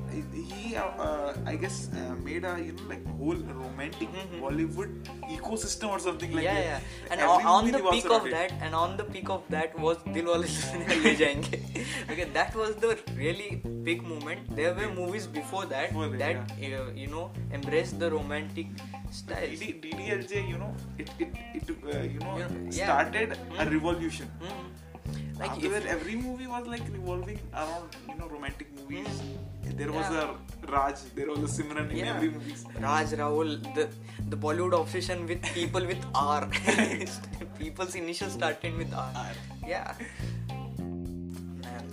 he 0.51 0.77
uh, 0.77 1.33
I 1.53 1.55
guess 1.65 1.77
uh, 2.03 2.15
made 2.29 2.45
a 2.51 2.55
you 2.67 2.73
know 2.79 2.87
like 2.93 3.05
whole 3.21 3.41
romantic 3.63 4.09
Mhm. 4.21 4.41
Bollywood 4.45 4.93
ecosystem 5.37 5.95
or 5.97 5.99
something 6.07 6.33
like 6.39 6.47
yeah, 6.49 6.55
that. 6.55 6.65
yeah. 6.71 6.81
Like 7.03 7.13
And 7.13 7.21
on, 7.35 7.47
on 7.57 7.71
the 7.77 7.83
peak 7.95 8.11
of 8.19 8.27
it. 8.31 8.35
that, 8.37 8.53
and 8.69 8.75
on 8.83 8.97
the 9.03 9.07
peak 9.17 9.29
of 9.37 9.43
that 9.57 9.79
was 9.87 9.99
Dilwale 10.17 10.49
Dulhaniya 10.55 11.05
Le 11.05 11.15
Jayenge. 11.23 11.61
okay, 12.15 12.27
that 12.39 12.55
was 12.63 12.75
the 12.87 12.93
really 13.23 13.51
big 13.91 14.03
moment. 14.15 14.55
There 14.63 14.75
were 14.81 14.91
movies 15.01 15.27
before 15.39 15.65
that 15.75 15.89
Before 15.91 16.09
that, 16.25 16.49
that 16.59 16.73
uh, 16.81 16.91
you 17.05 17.09
know 17.17 17.25
embraced 17.61 17.99
the 18.05 18.11
romantic 18.19 18.69
style. 19.11 19.49
DD, 19.49 19.73
DDLJ, 19.85 20.49
you 20.55 20.59
know, 20.65 20.73
it 20.99 21.11
it, 21.19 21.37
it 21.61 21.71
uh, 21.71 22.01
you 22.15 22.21
know 22.25 22.39
You 22.39 22.49
know, 22.49 22.71
yeah. 22.71 22.85
started 22.87 23.33
a 23.33 23.37
Mm. 23.45 23.71
revolution. 23.77 24.31
Hmm. 24.43 24.65
Like 25.39 25.51
After 25.51 25.69
that, 25.71 25.87
every 25.87 26.15
movie 26.17 26.47
was 26.47 26.67
like 26.67 26.83
revolving 26.93 27.39
around 27.53 27.97
you 28.09 28.15
know 28.19 28.29
romantic 28.29 28.69
movies. 28.81 29.23
There 29.81 29.91
was 29.93 30.07
Yeah. 30.13 30.35
a 30.67 30.73
Raj, 30.73 30.99
there 31.17 31.29
was 31.31 31.41
a 31.49 31.63
Simran 31.63 31.91
in 31.91 31.97
Yeah. 31.97 32.15
every 32.15 32.31
movie. 32.31 32.55
Raj 32.85 33.15
Rahul, 33.23 33.51
the 33.79 33.89
the 34.35 34.37
Bollywood 34.45 34.77
obsession 34.81 35.27
with 35.33 35.43
people 35.59 35.85
with 35.93 36.05
R. 36.15 36.49
People's 37.59 37.95
initials 38.03 38.35
started 38.35 38.77
with 38.83 38.95
R. 38.95 39.11
R. 39.25 39.33
Yeah. 39.67 39.95
Man, 41.65 41.91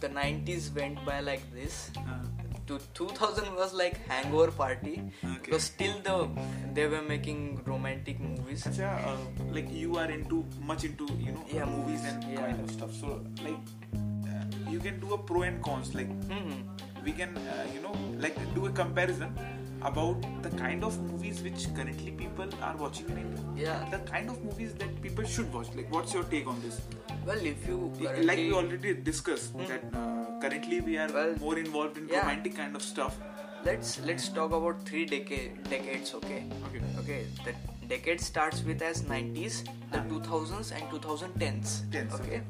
the 0.00 0.08
90s 0.08 0.74
went 0.74 1.04
by 1.04 1.20
like 1.20 1.44
this. 1.54 1.90
Uh, 1.96 2.24
to 2.66 2.78
2000 2.94 3.54
was 3.54 3.72
like 3.74 3.96
hangover 4.08 4.50
party 4.50 5.02
Okay. 5.24 5.38
because 5.44 5.64
still 5.64 5.94
the 6.02 6.28
they 6.74 6.86
were 6.86 7.02
making 7.02 7.60
romantic 7.64 8.20
movies 8.20 8.64
Acha, 8.64 8.90
uh, 9.06 9.16
like 9.52 9.70
you 9.72 9.96
are 9.96 10.10
into 10.10 10.44
much 10.60 10.84
into 10.84 11.06
you 11.18 11.32
know 11.32 11.44
Yeah, 11.52 11.64
movies 11.66 12.04
and 12.04 12.22
yeah. 12.24 12.40
kind 12.46 12.60
of 12.60 12.70
stuff. 12.70 12.92
So 12.94 13.20
like 13.42 13.58
uh, 14.26 14.44
you 14.70 14.78
can 14.78 15.00
do 15.00 15.14
a 15.14 15.18
pro 15.18 15.42
and 15.42 15.62
cons. 15.62 15.94
Like 15.94 16.10
hmm 16.30 16.52
we 17.04 17.12
can 17.12 17.36
uh, 17.36 17.66
you 17.74 17.80
know 17.82 17.94
like 18.18 18.36
do 18.54 18.66
a 18.66 18.70
comparison 18.70 19.34
about 19.90 20.26
the 20.42 20.50
kind 20.50 20.84
of 20.84 20.98
movies 21.10 21.42
which 21.42 21.66
currently 21.74 22.12
people 22.12 22.48
are 22.62 22.76
watching 22.76 23.08
in 23.10 23.18
India. 23.18 23.44
yeah 23.66 23.88
The 23.94 23.98
kind 24.10 24.30
of 24.30 24.42
movies 24.44 24.74
that 24.82 25.00
people 25.02 25.24
should 25.24 25.52
watch. 25.52 25.68
Like 25.76 25.90
what's 25.96 26.14
your 26.14 26.24
take 26.34 26.46
on 26.46 26.60
this? 26.66 26.80
well 27.26 27.44
if 27.50 27.66
you 27.68 27.76
like 28.28 28.38
we 28.38 28.52
already 28.60 28.94
discussed 28.94 29.52
Hmm. 29.58 29.66
that 29.72 29.82
uh, 29.98 30.40
currently 30.44 30.80
we 30.80 30.96
are 31.02 31.10
Well, 31.18 31.34
more 31.42 31.58
involved 31.58 31.98
in 31.98 32.08
yeah. 32.08 32.20
romantic 32.22 32.56
kind 32.62 32.74
of 32.80 32.82
stuff. 32.92 33.18
let's 33.66 33.90
let's 34.06 34.24
talk 34.36 34.54
about 34.56 34.80
three 34.86 35.02
decade 35.10 35.58
decades 35.72 36.14
okay 36.20 36.38
Okay. 36.68 36.80
okay 37.02 37.18
the 37.44 37.52
decade 37.92 38.20
starts 38.28 38.64
with 38.70 38.82
as 38.88 39.02
90s 39.10 39.58
the 39.92 40.00
Ah. 40.00 40.08
2000s 40.14 40.72
and 40.78 40.88
2010s 40.94 41.74
Tens, 41.96 42.16
okay 42.18 42.40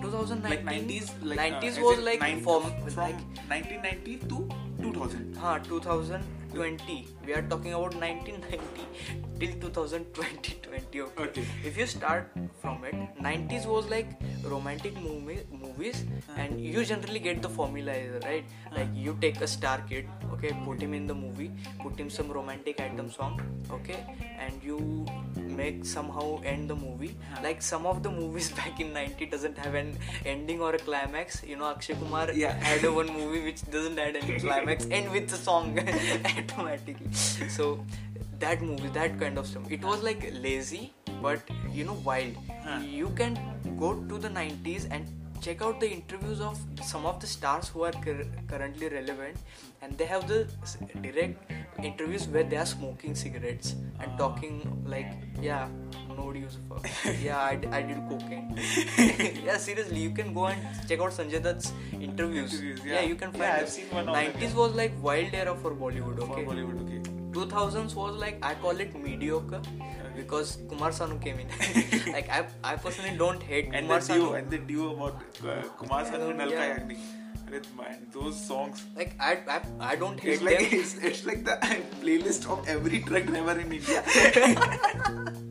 2019 0.00 0.50
Like 0.50 0.64
90s, 0.64 1.10
like 1.32 1.38
90s 1.40 1.78
uh, 1.78 1.82
was 1.88 1.98
like 2.10 2.20
nine- 2.20 2.40
from 2.46 2.62
from 2.62 2.96
like 3.02 3.20
1990 3.48 4.16
to 4.32 4.38
2000. 4.82 5.36
huh, 5.36 5.58
2020 6.60 7.06
we 7.26 7.32
are 7.38 7.42
talking 7.52 7.72
about 7.78 7.94
1990 7.94 8.84
till 9.40 9.54
2020 9.60 10.54
20 10.66 11.00
okay. 11.06 11.22
Okay. 11.24 11.44
if 11.70 11.76
you 11.80 11.86
start 11.86 12.30
from 12.62 12.84
it 12.90 12.94
90s 13.28 13.66
was 13.66 13.88
like 13.94 14.08
romantic 14.54 14.94
movie, 15.06 15.40
movies 15.64 15.98
Uh. 16.30 16.40
and 16.42 16.60
you 16.74 16.84
generally 16.92 17.20
get 17.28 17.42
the 17.46 17.48
formula 17.58 17.92
right 18.24 18.44
like 18.76 18.88
you 19.06 19.16
take 19.24 19.40
a 19.46 19.50
star 19.56 19.76
kid 19.90 20.06
okay 20.34 20.52
put 20.64 20.80
him 20.86 20.94
in 21.00 21.06
the 21.12 21.16
movie 21.24 21.50
put 21.82 21.98
him 22.02 22.08
some 22.18 22.28
romantic 22.38 22.80
item 22.86 23.10
song 23.18 23.34
okay 23.78 23.98
and 24.46 24.62
you 24.68 24.78
make 25.60 25.84
somehow 25.94 26.26
end 26.52 26.70
the 26.72 26.78
movie 26.86 27.12
Uh. 27.34 27.42
like 27.46 27.60
some 27.72 27.84
of 27.92 28.02
the 28.06 28.12
movies 28.20 28.48
back 28.60 28.80
in 28.84 28.92
90 28.92 29.26
doesn't 29.34 29.58
have 29.66 29.74
an 29.82 29.90
ending 30.34 30.60
or 30.68 30.72
a 30.80 30.82
climax 30.88 31.42
you 31.50 31.56
know 31.60 31.68
akshay 31.74 31.94
kumar 32.02 32.26
Yeah. 32.44 32.56
had 32.70 32.84
a 32.90 32.92
one 33.00 33.12
movie 33.20 33.42
which 33.48 33.62
doesn't 33.76 33.98
have 34.04 34.16
any 34.22 34.40
climax 34.46 34.86
end 35.00 35.12
with 35.18 35.28
the 35.34 35.40
song 35.48 35.66
automatically 36.50 37.12
so 37.48 37.84
that 38.38 38.60
movie 38.62 38.88
that 38.88 39.18
kind 39.18 39.38
of 39.38 39.46
stuff 39.46 39.70
it 39.70 39.82
was 39.84 40.02
like 40.02 40.24
lazy 40.42 40.92
but 41.22 41.40
you 41.72 41.84
know 41.84 41.98
wild 42.04 42.34
Huh. 42.64 42.80
you 42.80 43.08
can 43.20 43.38
go 43.78 43.94
to 44.08 44.18
the 44.18 44.28
90s 44.28 44.86
and 44.90 45.06
check 45.40 45.62
out 45.62 45.78
the 45.78 45.88
interviews 45.88 46.40
of 46.40 46.58
some 46.82 47.06
of 47.06 47.20
the 47.20 47.26
stars 47.26 47.68
who 47.68 47.82
are 47.84 47.92
cur- 47.92 48.26
currently 48.48 48.88
relevant 48.88 49.36
and 49.82 49.96
they 49.98 50.04
have 50.06 50.26
the 50.26 50.48
s- 50.62 50.76
direct 51.02 51.52
interviews 51.84 52.26
where 52.26 52.42
they 52.42 52.56
are 52.56 52.66
smoking 52.66 53.14
cigarettes 53.14 53.76
and 54.00 54.18
talking 54.18 54.56
like 54.84 55.12
yeah 55.40 55.68
no 56.18 56.26
use 56.40 56.56
for 56.68 56.80
yeah 57.22 57.40
I, 57.50 57.56
d- 57.56 57.68
I 57.78 57.82
did 57.82 57.98
cocaine 58.08 58.46
yeah 59.48 59.56
seriously 59.56 60.00
you 60.00 60.10
can 60.10 60.32
go 60.38 60.46
and 60.52 60.60
check 60.88 61.00
out 61.00 61.12
sanjay 61.18 61.42
dutt's 61.48 61.72
interviews, 62.00 62.52
Interviews, 62.54 62.80
yeah. 62.84 62.94
yeah. 62.94 63.02
you 63.12 63.16
can 63.24 63.30
find 63.32 63.42
Yeah, 63.44 63.58
I've 63.60 63.68
seen 63.76 63.86
one 63.98 64.06
90s 64.06 64.54
was 64.62 64.74
like 64.82 64.94
wild 65.10 65.34
era 65.42 65.54
for 65.64 65.72
bollywood 65.84 66.18
For 66.24 66.32
okay 66.32 66.44
Bollywood, 66.50 66.82
okay. 66.86 67.02
2000s 67.36 67.94
was 67.94 68.16
like 68.24 68.38
I 68.50 68.54
call 68.54 68.78
it 68.84 68.94
mediocre 69.06 69.60
because 70.16 70.52
Kumar 70.70 70.90
Sanu 70.98 71.20
came 71.22 71.38
in. 71.40 71.48
like 72.12 72.30
I, 72.30 72.46
I 72.64 72.76
personally 72.76 73.14
don't 73.18 73.42
hate 73.42 73.66
And 73.74 73.86
Kumar 73.86 74.00
the 74.00 74.14
duo, 74.14 74.30
Sanu. 74.30 74.38
and 74.38 74.50
the 74.50 74.58
duo 74.70 74.86
about 74.94 75.22
uh, 75.46 75.62
Kumar 75.80 76.04
Sanu 76.06 76.30
and 76.30 76.40
Alka 76.40 76.54
Yeah. 76.54 76.78
Yagnik. 76.78 77.66
Man, 77.76 78.06
those 78.12 78.40
songs. 78.46 78.82
Like 78.96 79.14
I, 79.20 79.32
I, 79.56 79.60
I 79.92 79.96
don't 79.96 80.18
hate 80.18 80.34
It's 80.40 80.42
like 80.42 80.58
them. 80.58 80.68
it's, 80.80 80.94
it's 81.10 81.26
like 81.26 81.44
the 81.44 81.56
playlist 82.02 82.50
of 82.50 82.66
every 82.66 83.00
truck 83.00 83.24
driver 83.26 83.58
in 83.60 83.70
India. 83.70 85.42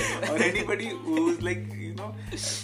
or 0.30 0.36
anybody 0.36 0.88
who's 0.88 1.42
like 1.42 1.72
you 1.74 1.94
know 1.94 2.14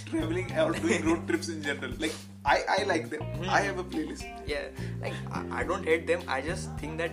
traveling 0.06 0.50
or 0.58 0.72
doing 0.72 1.04
road 1.06 1.26
trips 1.28 1.48
in 1.48 1.62
general. 1.62 1.92
Like 1.98 2.14
I, 2.44 2.62
I 2.78 2.82
like 2.84 3.10
them. 3.10 3.22
Hmm. 3.22 3.50
I 3.50 3.60
have 3.60 3.78
a 3.78 3.84
playlist. 3.84 4.24
yeah, 4.46 4.68
like 5.00 5.14
I, 5.30 5.60
I 5.60 5.64
don't 5.64 5.84
hate 5.84 6.06
them. 6.06 6.22
I 6.28 6.40
just 6.40 6.70
think 6.78 6.98
that 6.98 7.12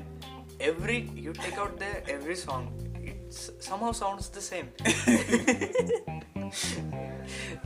every 0.60 0.99
you 1.15 1.34
take 1.34 1.58
out 1.58 1.78
their 1.80 2.04
every 2.08 2.36
song, 2.36 2.71
it 3.04 3.34
somehow 3.60 3.91
sounds 3.91 4.30
the 4.30 4.41
same. 4.41 4.69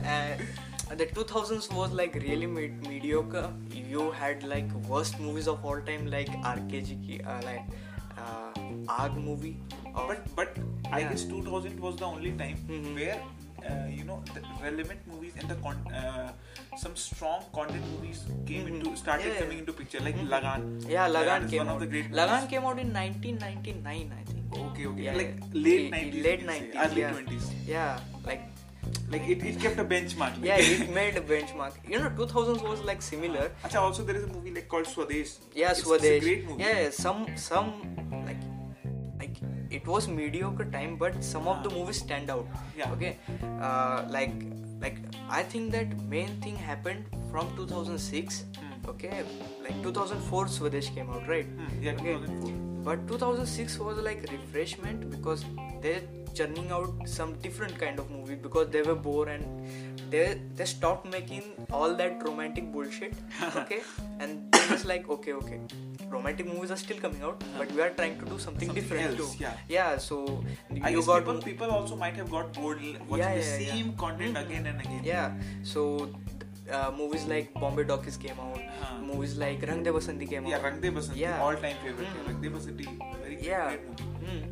and 0.04 0.42
the 0.98 1.06
2000s 1.06 1.72
was 1.74 1.92
like 1.92 2.16
really 2.16 2.48
med- 2.48 2.88
mediocre. 2.88 3.54
You 3.72 4.12
had 4.12 4.44
like 4.44 4.72
worst 4.88 5.20
movies 5.20 5.48
of 5.48 5.64
all 5.64 5.82
time, 5.82 6.08
like 6.08 6.30
RKG, 6.30 7.26
uh, 7.28 7.42
like 7.46 7.66
uh, 8.18 8.52
Aag 8.88 9.16
movie. 9.16 9.58
Of, 10.00 10.08
But 10.08 10.36
but 10.36 10.58
I 10.92 11.02
guess 11.04 11.24
2000 11.26 11.80
was 11.88 11.96
the 12.04 12.06
only 12.06 12.32
time 12.44 12.58
Mhm. 12.68 12.96
where 13.02 13.20
uh, 13.70 13.88
you 13.94 14.04
know 14.10 14.18
the 14.34 14.42
relevant 14.66 15.00
movies 15.14 15.34
and 15.40 15.50
the 15.54 15.56
con- 15.64 15.88
uh, 16.02 16.30
some 16.84 16.94
strong 17.06 17.42
content 17.58 17.88
movies 17.94 18.22
came 18.52 18.62
Mhm. 18.68 18.74
into 18.76 18.94
started 19.02 19.26
Yeah, 19.28 19.34
yeah. 19.34 19.40
coming 19.42 19.60
into 19.64 19.74
picture 19.80 20.00
like 20.06 20.16
Mhm. 20.22 20.30
Lagaan. 20.36 20.62
Yeah, 20.94 21.10
Lagaan, 21.16 21.44
is 21.48 21.52
came 21.56 21.60
one 21.66 21.72
out. 21.74 21.76
of 21.76 21.82
the 21.86 21.90
great 21.96 22.08
Lagaan 22.20 22.36
movies. 22.38 22.50
came 22.54 22.70
out 22.72 22.80
in 22.86 22.94
1999, 23.00 24.14
I 24.20 24.24
think. 24.32 24.62
Okay, 24.70 24.86
okay. 24.92 25.04
Yeah, 25.10 25.18
like 25.22 25.34
late 25.54 25.66
Late- 25.66 25.92
90s. 25.98 26.24
late 26.30 26.40
you 26.46 26.48
can 26.48 26.56
say, 26.56 26.70
90s, 26.70 26.86
early 26.86 27.02
yeah. 27.02 27.12
20s. 27.18 27.52
Yeah, 27.76 28.00
like 28.32 28.48
Like 29.14 29.26
it, 29.34 29.44
it 29.50 29.56
kept 29.62 29.80
a 29.82 29.84
benchmark. 29.90 30.36
Like. 30.38 30.46
yeah, 30.50 30.70
it 30.74 30.90
made 30.98 31.16
a 31.20 31.22
benchmark. 31.32 31.74
You 31.92 32.00
know, 32.02 32.10
2000s 32.20 32.62
was 32.68 32.80
like 32.90 33.02
similar. 33.08 33.46
Acha, 33.68 33.82
also 33.88 34.04
there 34.08 34.16
is 34.20 34.24
a 34.28 34.30
movie 34.36 34.52
like 34.58 34.68
called 34.74 34.88
Swadesh. 34.92 35.32
Yeah, 35.62 35.72
it's, 35.74 35.82
Swadesh. 35.84 36.16
It's 36.18 36.26
a 36.26 36.28
great 36.28 36.48
movie. 36.50 36.64
Yeah, 36.64 36.90
some 37.04 37.20
some 37.48 37.68
it 39.70 39.86
was 39.88 40.08
mediocre 40.08 40.66
time, 40.66 40.96
but 40.98 41.24
some 41.24 41.48
of 41.48 41.64
the 41.64 41.70
movies 41.70 42.00
stand 42.00 42.30
out. 42.30 42.48
Yeah. 42.78 42.92
Okay, 42.94 43.18
uh, 43.62 44.06
like 44.10 44.34
like 44.82 44.98
I 45.30 45.44
think 45.44 45.72
that 45.72 46.00
main 46.16 46.40
thing 46.42 46.56
happened 46.56 47.06
from 47.32 47.56
2006. 47.56 48.46
Hmm. 48.58 48.90
Okay, 48.90 49.24
like 49.64 49.82
2004 49.84 50.48
Swadesh 50.48 50.94
came 50.96 51.10
out, 51.10 51.28
right? 51.28 51.46
Hmm, 51.46 51.84
yeah, 51.84 51.94
Okay. 51.94 52.14
2004. 52.14 52.52
But 52.84 53.08
2006 53.08 53.78
was 53.80 53.98
like 54.00 54.26
refreshment 54.32 55.10
because 55.10 55.46
they're 55.82 56.02
churning 56.34 56.72
out 56.72 56.90
some 57.06 57.34
different 57.40 57.78
kind 57.78 58.00
of 58.00 58.10
movie 58.10 58.36
because 58.36 58.70
they 58.70 58.82
were 58.82 58.96
bored 58.96 59.28
and 59.28 59.89
they 60.12 60.42
they 60.56 60.66
stopped 60.66 61.06
making 61.16 61.44
all 61.72 61.94
that 62.02 62.24
romantic 62.28 62.72
bullshit. 62.72 63.14
Okay, 63.62 63.82
and 64.20 64.52
they 64.52 64.62
was 64.72 64.86
like, 64.92 65.10
okay, 65.18 65.34
okay, 65.42 65.60
romantic 66.16 66.48
movies 66.54 66.72
are 66.72 66.80
still 66.84 66.98
coming 67.06 67.22
out, 67.30 67.44
but 67.58 67.72
we 67.72 67.82
are 67.82 67.90
trying 68.00 68.18
to 68.20 68.26
do 68.26 68.38
something, 68.46 68.70
Something 68.70 68.76
different 68.76 69.20
else, 69.20 69.36
too. 69.36 69.44
yeah. 69.44 69.54
yeah. 69.78 69.98
So 69.98 70.44
I 70.84 70.90
you 70.90 71.04
got 71.04 71.20
people, 71.26 71.42
people 71.42 71.72
also 71.80 71.96
might 71.96 72.16
have 72.24 72.32
got 72.38 72.54
bored 72.54 72.82
watching 73.08 73.18
Yeah, 73.18 73.36
the 73.36 73.42
yeah, 73.42 73.58
yeah. 73.68 73.74
same 73.74 73.94
content 74.06 74.36
Mhm. 74.38 74.46
again 74.46 74.66
and 74.74 74.82
again. 74.88 75.04
yeah. 75.04 75.32
So 75.64 75.86
uh, 76.72 76.92
movies 76.98 77.26
like 77.26 77.54
Bombay 77.62 77.84
Talkies 77.92 78.18
came 78.18 78.40
out. 78.48 78.60
Huh. 78.82 78.98
Movies 79.12 79.38
like 79.38 79.62
Rang 79.70 79.84
De 79.84 79.92
Basanti 80.00 80.30
came 80.34 80.46
Yeah, 80.46 80.58
out. 80.58 80.62
Yeah, 80.62 80.68
Rang 80.70 80.82
De 80.82 80.92
Basanti, 80.98 81.18
Yeah. 81.26 81.42
all 81.44 81.56
time 81.68 81.78
favorite. 81.86 82.08
Yeah, 82.18 82.28
Rang 82.32 82.42
De 82.42 82.50
Basanti, 82.58 82.88
very 83.24 83.40
yeah 83.52 83.70
great 83.70 83.88
movie. 83.88 84.04
Hmm. 84.26 84.44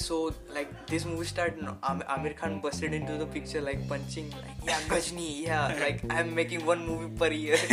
So 0.00 0.32
like 0.54 0.70
this 0.86 1.04
movie 1.04 1.26
started 1.26 1.60
Am- 1.82 2.02
Aamir 2.14 2.36
Khan 2.36 2.60
busted 2.60 2.94
into 2.94 3.16
the 3.18 3.26
picture 3.26 3.60
like 3.60 3.86
punching 3.88 4.30
like 4.30 4.56
yeah 4.64 4.80
Ghajini 4.92 5.42
yeah 5.46 5.76
like 5.80 6.00
I'm 6.10 6.34
making 6.34 6.64
one 6.64 6.86
movie 6.86 7.12
per 7.22 7.28
year. 7.32 7.58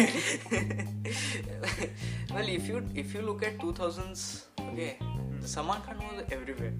Well 2.33 2.47
if 2.49 2.67
you 2.67 2.83
if 2.95 3.13
you 3.13 3.21
look 3.21 3.43
at 3.43 3.57
2000s 3.59 4.46
okay 4.61 4.97
Salman 5.41 5.81
Khan 5.85 5.97
was 6.05 6.23
everywhere 6.31 6.73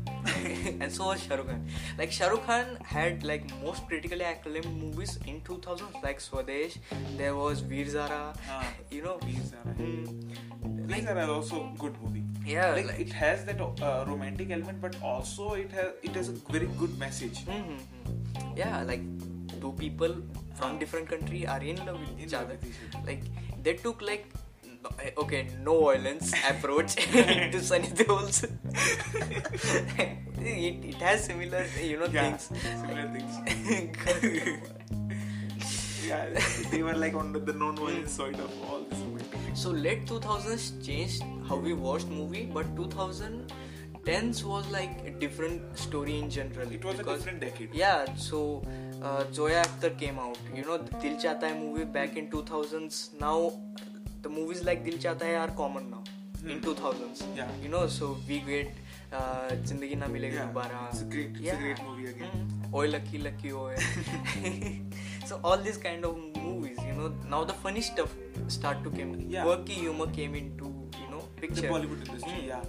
and 0.81 0.91
so 0.91 1.05
was 1.09 1.21
Shah 1.23 1.35
Rukh 1.35 1.47
Khan 1.49 1.61
like 1.97 2.11
Shah 2.11 2.27
Rukh 2.33 2.45
Khan 2.45 2.77
had 2.83 3.23
like 3.23 3.45
most 3.63 3.87
critically 3.87 4.25
acclaimed 4.31 4.71
movies 4.81 5.17
in 5.25 5.41
2000s 5.41 6.03
like 6.03 6.19
Swadesh 6.19 6.77
there 7.21 7.35
was 7.35 7.61
Veer 7.61 7.87
Zara 7.95 8.33
Ah. 8.49 8.63
you 8.91 9.03
know 9.03 9.17
Veer 9.25 9.43
Zara. 9.51 9.75
mm-hmm. 9.75 10.87
These 10.87 11.05
are 11.05 11.19
also 11.29 11.69
good 11.77 11.95
movie. 12.01 12.23
yeah 12.49 12.73
like, 12.73 12.85
like 12.89 12.99
it 13.05 13.11
has 13.21 13.43
that 13.45 13.61
uh, 13.61 14.05
romantic 14.07 14.51
element, 14.51 14.79
but 14.81 14.95
also 15.01 15.53
it 15.53 15.71
has 15.71 15.87
it 16.01 16.15
has 16.19 16.29
a 16.29 16.35
very 16.53 16.67
good 16.81 16.97
message. 16.97 17.39
Mm-hmm. 17.45 18.53
Yeah, 18.59 18.83
like 18.91 19.01
two 19.63 19.73
people 19.81 20.15
from 20.59 20.79
different 20.83 21.09
country 21.09 21.41
are 21.55 21.59
in 21.71 21.81
love 21.85 21.99
with 21.99 22.21
each 22.25 22.33
other. 22.33 22.57
Like 23.05 23.23
they 23.63 23.73
took 23.73 24.01
like 24.01 24.29
eh, 24.33 24.39
okay 25.17 25.47
no 25.63 25.79
violence 25.85 26.33
approach 26.49 26.95
to 27.51 27.61
Sunny 27.61 27.89
Deol's. 27.89 28.43
it, 30.39 30.85
it 30.85 30.95
has 30.95 31.23
similar 31.25 31.65
you 31.83 31.97
know 31.99 32.05
Yeah, 32.11 32.37
things. 32.37 32.49
similar 32.81 33.07
things. 33.09 33.33
yeah, 36.07 36.25
they 36.71 36.83
were 36.83 36.93
like 36.95 37.13
on 37.15 37.33
the, 37.33 37.39
the 37.39 37.53
non-violent 37.53 38.09
side 38.09 38.35
of 38.39 38.51
all 38.69 38.81
this 38.89 38.99
things. 39.31 39.61
so 39.61 39.69
late 39.71 40.05
2000s 40.05 40.85
changed 40.85 41.23
how 41.47 41.55
we 41.57 41.73
watched 41.73 42.07
movie, 42.07 42.45
but 42.53 42.65
2010s 42.75 44.43
was 44.43 44.67
like 44.71 45.01
a 45.05 45.11
different 45.11 45.77
story 45.77 46.17
in 46.19 46.29
general. 46.29 46.71
It 46.71 46.83
was 46.85 46.99
a 46.99 47.03
different 47.03 47.39
decade. 47.41 47.73
Yeah, 47.73 48.05
so 48.15 48.63
uh, 49.03 49.23
Zoya 49.33 49.63
Akhtar 49.63 49.97
came 49.97 50.19
out. 50.19 50.37
You 50.53 50.63
know, 50.65 50.77
the 50.77 50.91
Dil 50.97 51.15
Chahta 51.17 51.49
Hai 51.49 51.59
movie 51.59 51.85
back 51.85 52.15
in 52.17 52.27
2000s. 52.29 53.19
Now, 53.19 53.53
the 54.21 54.29
movies 54.29 54.63
like 54.63 54.83
Dil 54.85 54.97
Chahta 55.05 55.23
Hai 55.23 55.35
are 55.35 55.51
common 55.51 55.89
now 55.91 56.03
hmm. 56.41 56.49
in 56.49 56.59
Hmm. 56.59 56.69
2000s. 56.69 57.23
Yeah. 57.35 57.47
You 57.63 57.69
know, 57.69 57.87
so 57.87 58.17
we 58.27 58.39
uh, 59.11 59.49
a 61.01 61.05
great- 61.05 61.37
it's 61.39 61.53
a 61.53 61.57
great 61.65 61.81
movie 61.89 62.07
again. 62.13 62.31
Mm. 62.37 62.73
Oi 62.79 62.87
Lucky 62.95 63.17
Lucky 63.19 63.53
Oi. 63.53 63.75
so 65.25 65.39
all 65.43 65.57
these 65.57 65.77
kind 65.77 66.03
of 66.05 66.17
movies, 66.35 66.77
you 66.87 66.93
know, 66.93 67.13
now 67.29 67.43
the 67.43 67.53
funny 67.53 67.81
stuff 67.81 68.13
start 68.47 68.83
to 68.83 68.91
came 68.91 69.13
Yeah. 69.35 69.43
Quirky 69.43 69.73
humor 69.85 70.07
came 70.07 70.35
into 70.35 70.65
you 71.03 71.09
know 71.13 71.21
picture 71.41 71.61
The. 71.61 71.71
Bollywood 71.73 72.03
industry, 72.07 72.41
Mm. 72.43 72.47
yeah. 72.47 72.63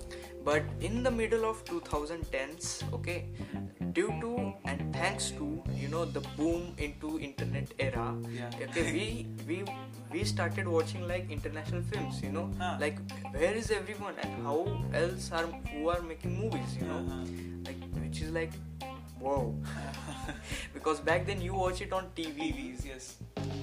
But 0.48 0.62
in 0.80 1.02
the 1.02 1.11
middle 1.11 1.44
of 1.44 1.62
2010s, 1.66 2.68
okay, 2.94 3.26
due 3.92 4.12
to 4.22 4.30
and 4.64 4.94
thanks 4.94 5.30
to 5.40 5.49
you 5.80 5.88
know 5.88 6.05
the 6.07 6.20
boom 6.38 6.72
into 6.78 7.11
internet 7.20 7.74
era, 7.86 8.07
Yeah. 8.36 8.51
okay, 8.68 8.84
we 8.96 9.05
we 9.51 9.59
we 10.14 10.24
started 10.30 10.70
watching 10.76 11.07
like 11.12 11.30
international 11.38 11.82
films, 11.92 12.22
you 12.22 12.32
know, 12.38 12.46
Huh. 12.62 12.76
like 12.84 13.03
where 13.36 13.53
is 13.62 13.70
everyone 13.80 14.14
and 14.22 14.42
how 14.46 14.57
else 15.03 15.30
are 15.40 15.44
who 15.72 15.90
are 15.96 16.01
making 16.12 16.38
movies, 16.40 16.76
you 16.80 16.86
know, 16.92 17.03
Uh-huh. 17.03 17.24
like 17.68 17.84
which 18.05 18.22
is 18.28 18.32
like 18.40 18.57
wow, 19.20 19.53
because 20.78 21.01
back 21.11 21.26
then 21.26 21.42
you 21.49 21.53
watch 21.64 21.82
it 21.88 21.92
on 21.92 22.09
TV, 22.20 22.49
TVs, 22.49 22.86
yes. 22.92 23.09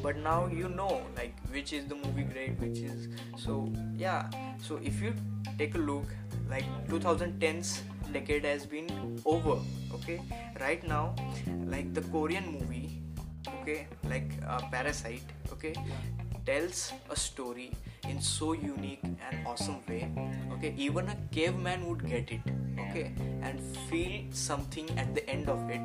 but 0.06 0.18
now 0.26 0.40
you 0.62 0.70
know 0.80 0.92
like 1.20 1.38
which 1.58 1.72
is 1.78 1.86
the 1.92 1.96
movie 2.02 2.26
great 2.34 2.60
which 2.64 2.80
is 2.90 3.08
so 3.44 3.56
yeah 4.02 4.28
so 4.68 4.78
if 4.90 5.02
you 5.06 5.14
take 5.62 5.76
a 5.80 5.82
look 5.90 6.12
like 6.50 6.66
2010's 6.90 7.82
decade 8.14 8.46
has 8.46 8.66
been 8.66 8.90
over 9.26 9.60
okay? 9.94 10.22
Right 10.60 10.86
now 10.88 11.16
like 11.66 11.94
the 11.94 12.02
korean 12.02 12.52
movie 12.52 13.02
okay? 13.62 13.88
Like 14.10 14.32
uh, 14.48 14.62
parasite 14.72 15.24
okay? 15.52 15.74
Tells 16.46 16.94
a 17.10 17.16
story 17.16 17.72
in 18.08 18.22
so 18.22 18.54
unique 18.54 19.02
and 19.04 19.48
awesome 19.48 19.82
way 19.90 20.12
okay? 20.54 20.74
Even 20.78 21.10
a 21.10 21.18
caveman 21.32 21.88
would 21.88 22.08
get 22.08 22.32
it 22.32 22.42
okay? 22.80 23.14
And 23.42 23.60
feel 23.90 24.22
something 24.32 24.90
at 24.98 25.16
the 25.16 25.28
end 25.30 25.50
of 25.50 25.70
it. 25.70 25.82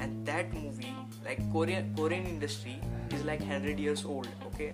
And 0.00 0.26
that 0.26 0.52
movie 0.52 0.94
like 1.24 1.40
korean 1.52 1.94
korean 1.96 2.26
industry 2.26 2.80
is 3.10 3.24
like 3.24 3.40
100 3.40 3.78
years 3.78 4.04
old 4.04 4.28
okay 4.46 4.72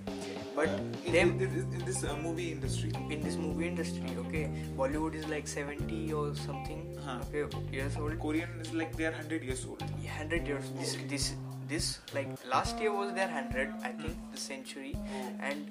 but 0.56 0.68
in, 1.04 1.12
them 1.12 1.30
in, 1.40 1.84
this 1.84 2.02
uh, 2.04 2.16
movie 2.22 2.50
industry. 2.52 2.90
in 3.10 3.20
this 3.20 3.36
movie 3.36 3.66
industry 3.68 4.10
okay 4.24 4.44
bollywood 4.76 5.14
is 5.14 5.26
like 5.28 5.46
70 5.46 6.12
or 6.12 6.34
something 6.34 6.84
Huh. 7.06 7.18
okay 7.32 7.44
years 7.72 7.96
old. 7.96 8.18
Korean 8.18 8.48
is 8.60 8.72
like 8.72 8.96
they 8.96 9.04
are 9.06 9.12
hundred 9.12 9.44
years 9.44 9.64
old. 9.68 9.82
yeah, 10.02 10.10
100 10.18 10.46
years 10.46 10.64
this 10.78 10.96
this 11.08 11.34
this 11.68 11.98
like 12.14 12.28
last 12.52 12.80
year 12.80 12.92
was 12.92 13.12
their 13.12 13.28
100 13.28 13.74
i 13.84 13.90
think 13.92 14.16
the 14.32 14.38
century. 14.38 14.94
And 15.40 15.66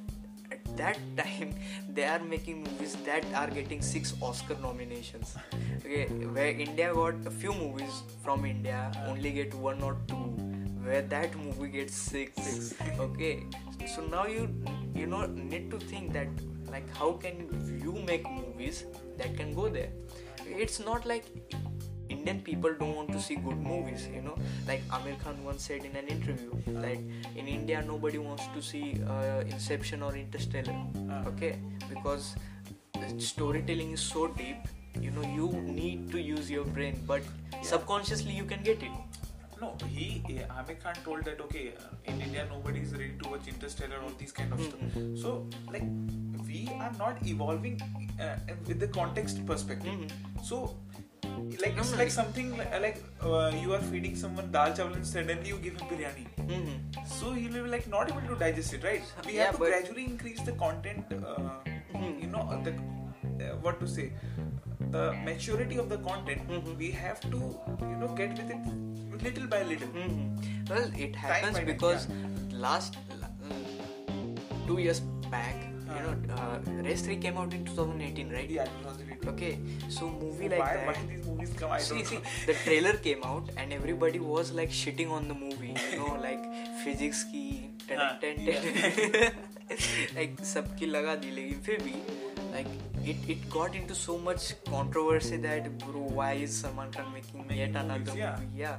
at 0.52 0.78
that 0.78 0.98
time 1.18 1.54
they 1.94 2.06
are 2.06 2.20
making 2.20 2.64
movies 2.64 2.96
that 3.06 3.26
are 3.34 3.48
getting 3.48 3.82
six 3.82 4.14
oscar 4.22 4.56
nominations. 4.62 5.36
Okay 5.86 6.06
where 6.36 6.52
india 6.66 6.94
got 6.94 7.28
a 7.32 7.32
few 7.42 7.54
movies 7.64 7.98
from 8.24 8.46
india 8.52 8.80
only 9.10 9.32
get 9.40 9.54
one 9.66 9.82
or 9.88 9.98
two 10.12 10.22
where 10.86 11.02
that 11.02 11.36
movie 11.36 11.70
gets 11.78 11.96
six, 11.96 12.74
okay 13.00 13.44
so 13.94 14.06
now 14.06 14.26
you 14.26 14.44
you 14.96 15.06
know 15.08 15.26
need 15.28 15.70
to 15.72 15.80
think 15.80 16.14
that 16.14 16.28
like 16.72 16.88
how 16.98 17.12
can 17.14 17.42
you 17.84 17.94
make 18.12 18.30
movies 18.30 18.86
that 19.18 19.36
can 19.38 19.54
go 19.54 19.68
there 19.70 19.90
it's 20.66 20.80
not 20.80 21.06
like 21.06 21.26
Indian 22.10 22.40
people 22.42 22.74
don't 22.80 22.96
want 22.96 23.12
to 23.12 23.20
see 23.20 23.36
good 23.36 23.58
movies, 23.58 24.08
you 24.14 24.22
know. 24.22 24.36
Like 24.68 24.84
Aamir 24.90 25.20
Khan 25.24 25.44
once 25.44 25.64
said 25.66 25.84
in 25.86 25.96
an 25.96 26.08
interview, 26.08 26.52
like 26.68 27.00
in 27.36 27.48
India 27.48 27.84
nobody 27.86 28.20
wants 28.20 28.44
to 28.54 28.62
see 28.62 29.02
uh, 29.08 29.40
Inception 29.42 30.04
or 30.04 30.16
Interstellar, 30.16 30.76
Ah. 31.10 31.24
okay, 31.32 31.58
because 31.90 32.36
the 32.94 33.20
storytelling 33.20 33.92
is 33.94 34.02
so 34.02 34.28
deep. 34.28 34.58
You 35.02 35.12
know, 35.12 35.24
you 35.24 35.48
need 35.80 36.12
to 36.12 36.22
use 36.22 36.50
your 36.50 36.64
brain, 36.64 37.02
but 37.08 37.22
subconsciously 37.64 38.34
you 38.34 38.46
can 38.46 38.62
get 38.64 38.84
it. 38.84 38.92
No, 39.62 39.76
he 39.88 40.22
uh, 40.28 40.54
Aamir 40.54 40.78
Khan 40.84 40.96
told 41.04 41.24
that 41.26 41.40
okay, 41.42 41.74
uh, 41.80 42.12
in 42.12 42.22
India 42.22 42.46
nobody 42.50 42.80
is 42.82 42.92
ready 42.94 43.14
to 43.24 43.30
watch 43.30 43.48
Interstellar 43.48 44.00
or 44.08 44.12
these 44.20 44.32
kind 44.32 44.54
of 44.54 44.60
Mm-hmm. 44.60 45.16
stuff. 45.16 45.22
So 45.24 45.48
like 45.72 45.84
we 46.48 46.70
are 46.80 46.92
not 46.98 47.18
evolving 47.26 47.80
uh, 48.20 48.36
with 48.68 48.80
the 48.80 48.88
context 49.00 49.46
perspective. 49.46 49.94
Mhm. 49.94 50.44
So 50.50 50.60
like 51.62 51.78
it's 51.78 51.96
like 51.98 52.12
something 52.12 52.58
like, 52.58 52.82
like 52.82 53.00
uh, 53.24 53.52
you 53.62 53.74
are 53.74 53.82
feeding 53.92 54.16
someone 54.24 54.52
dal 54.58 54.76
chawal 54.80 54.96
and 55.00 55.08
suddenly 55.14 55.50
you 55.54 55.58
give 55.68 55.80
him 55.82 55.88
biryani. 55.94 56.26
Mhm. 56.58 57.08
So 57.20 57.32
he 57.40 57.48
will 57.48 57.64
be 57.70 57.72
like 57.78 57.88
not 57.96 58.12
able 58.16 58.28
to 58.34 58.40
digest 58.44 58.74
it, 58.80 58.84
right? 58.92 59.14
We 59.26 59.38
Yeah, 59.38 59.46
have 59.48 59.58
to 59.60 59.66
gradually 59.72 60.06
increase 60.14 60.42
the 60.52 60.58
content. 60.66 61.18
Uh, 61.22 61.40
Mhm. 61.98 62.16
You 62.22 62.28
know 62.36 62.44
the 62.68 62.72
uh, 63.46 63.54
what 63.66 63.80
to 63.82 63.88
say, 63.98 64.06
the 64.97 65.13
maturity 65.25 65.77
of 65.85 65.89
the 65.89 65.99
content. 65.99 66.49
Mhm. 66.49 66.77
We 66.85 66.91
have 67.03 67.21
to 67.31 67.43
you 67.81 67.97
know 68.05 68.09
get 68.23 68.39
with 68.39 68.51
it 68.59 69.23
little 69.25 69.47
by 69.57 69.63
little. 69.73 69.89
Mhm. 69.89 70.71
Well, 70.71 70.93
it 71.07 71.17
happens 71.17 71.59
by 71.59 71.65
time, 71.65 71.67
because 71.73 72.07
last 72.67 72.97
mm, 73.11 74.67
two 74.67 74.79
years 74.79 75.01
back, 75.35 75.57
you 75.95 76.03
know, 76.07 76.35
uh, 76.37 76.59
Race 76.89 77.03
3 77.03 77.17
came 77.17 77.37
out 77.37 77.53
in 77.59 77.65
2018, 77.65 78.31
right? 78.31 78.51
Yeah, 78.59 78.71
2008. 78.83 79.27
Okay, 79.33 79.59
so 79.89 80.09
movie 80.09 80.49
like 80.49 80.61
why, 80.61 80.75
that. 80.77 80.87
why 80.87 80.95
these 81.09 81.27
movies 81.27 81.53
come? 81.59 81.73
I 81.73 81.79
see, 81.79 81.97
don't 81.97 82.07
see, 82.07 82.17
know. 82.17 82.23
the 82.47 82.55
trailer 82.65 82.93
came 83.09 83.25
out 83.25 83.51
and 83.57 83.73
everybody 83.73 84.19
was 84.21 84.53
like 84.53 84.71
shitting 84.71 85.11
on 85.19 85.29
the 85.29 85.35
movie, 85.35 85.75
you 85.93 85.99
know, 85.99 86.17
like 86.29 86.47
physics 86.85 87.25
की 87.35 87.47
ten, 87.89 87.99
हाँ, 87.99 88.21
ten, 88.21 88.41
yeah. 88.41 88.61
ten. 88.71 89.33
like 90.17 90.41
सबकी 90.53 90.87
लगा 90.87 91.15
दी 91.25 91.31
लेकिन 91.31 91.61
फिर 91.67 91.83
भी 91.83 91.95
like 92.55 92.71
it 93.12 93.18
it 93.34 93.50
got 93.50 93.76
into 93.76 93.96
so 93.96 94.18
much 94.18 94.44
controversy 94.70 95.38
that 95.46 95.68
bro 95.80 96.02
why 96.20 96.32
is 96.46 96.56
Salman 96.62 96.92
Khan 96.92 97.12
making 97.14 97.58
yet 97.58 97.76
another 97.82 98.18
yeah. 98.18 98.38
movie? 98.40 98.50
yeah. 98.56 98.78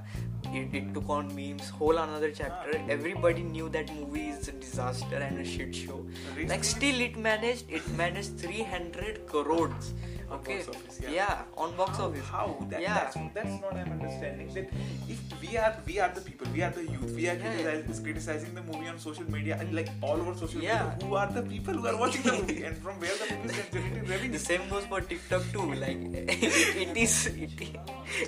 It, 0.53 0.74
it 0.74 0.95
took 0.95 1.09
on 1.09 1.35
memes 1.35 1.68
whole 1.68 1.99
another 1.99 2.31
chapter. 2.31 2.81
Everybody 2.89 3.43
knew 3.43 3.68
that 3.70 3.93
movie 3.95 4.29
is 4.29 4.49
a 4.49 4.53
disaster 4.53 5.16
and 5.16 5.39
a 5.41 5.45
shit 5.45 5.74
show. 5.74 6.05
Like 6.47 6.64
still 6.64 7.01
it 7.01 7.16
managed 7.16 7.70
it 7.70 7.89
managed 8.03 8.39
300 8.39 9.27
crores 9.27 9.93
On 10.29 10.39
okay 10.41 10.57
box 10.57 10.68
office, 10.68 11.01
yeah. 11.09 11.43
on 11.57 11.77
box 11.77 11.99
how, 11.99 12.07
office 12.07 12.29
How? 12.29 12.66
That, 12.70 12.81
yeah 12.81 12.95
That's, 12.95 13.16
that's 13.35 13.61
not 13.62 13.74
I'm 13.77 13.93
understanding. 13.93 14.49
That 14.55 14.68
if 15.09 15.20
we 15.41 15.57
are 15.57 15.77
we 15.87 16.01
are 16.01 16.09
the 16.16 16.20
people, 16.20 16.49
we 16.53 16.62
are 16.62 16.70
the 16.70 16.83
youth, 16.83 17.12
we 17.14 17.29
are 17.29 17.35
Yeah, 17.37 17.55
yeah. 17.55 17.62
criticizing, 17.62 18.05
criticizing 18.05 18.55
the 18.57 18.62
movie 18.62 18.89
on 18.89 18.99
social 18.99 19.31
media 19.31 19.57
and 19.61 19.72
like 19.74 19.89
all 20.03 20.20
over 20.20 20.35
social 20.35 20.61
Yeah. 20.61 20.83
media. 20.95 21.07
Who 21.09 21.14
are 21.14 21.31
the 21.39 21.43
people 21.43 21.74
who 21.74 21.87
are 21.87 21.97
watching 21.97 22.22
the 22.22 22.33
movie 22.33 22.62
and 22.64 22.77
from 22.79 22.99
where 22.99 23.14
the 23.22 23.29
movie 23.37 23.59
is 23.61 23.68
generating 23.72 24.09
revenue? 24.11 24.33
the 24.33 24.39
same 24.51 24.68
goes 24.68 24.85
for 24.87 25.01
tiktok 25.01 25.43
too 25.53 25.66
like 25.74 25.97
it, 26.85 26.97
is 26.97 27.14
it, 27.27 27.51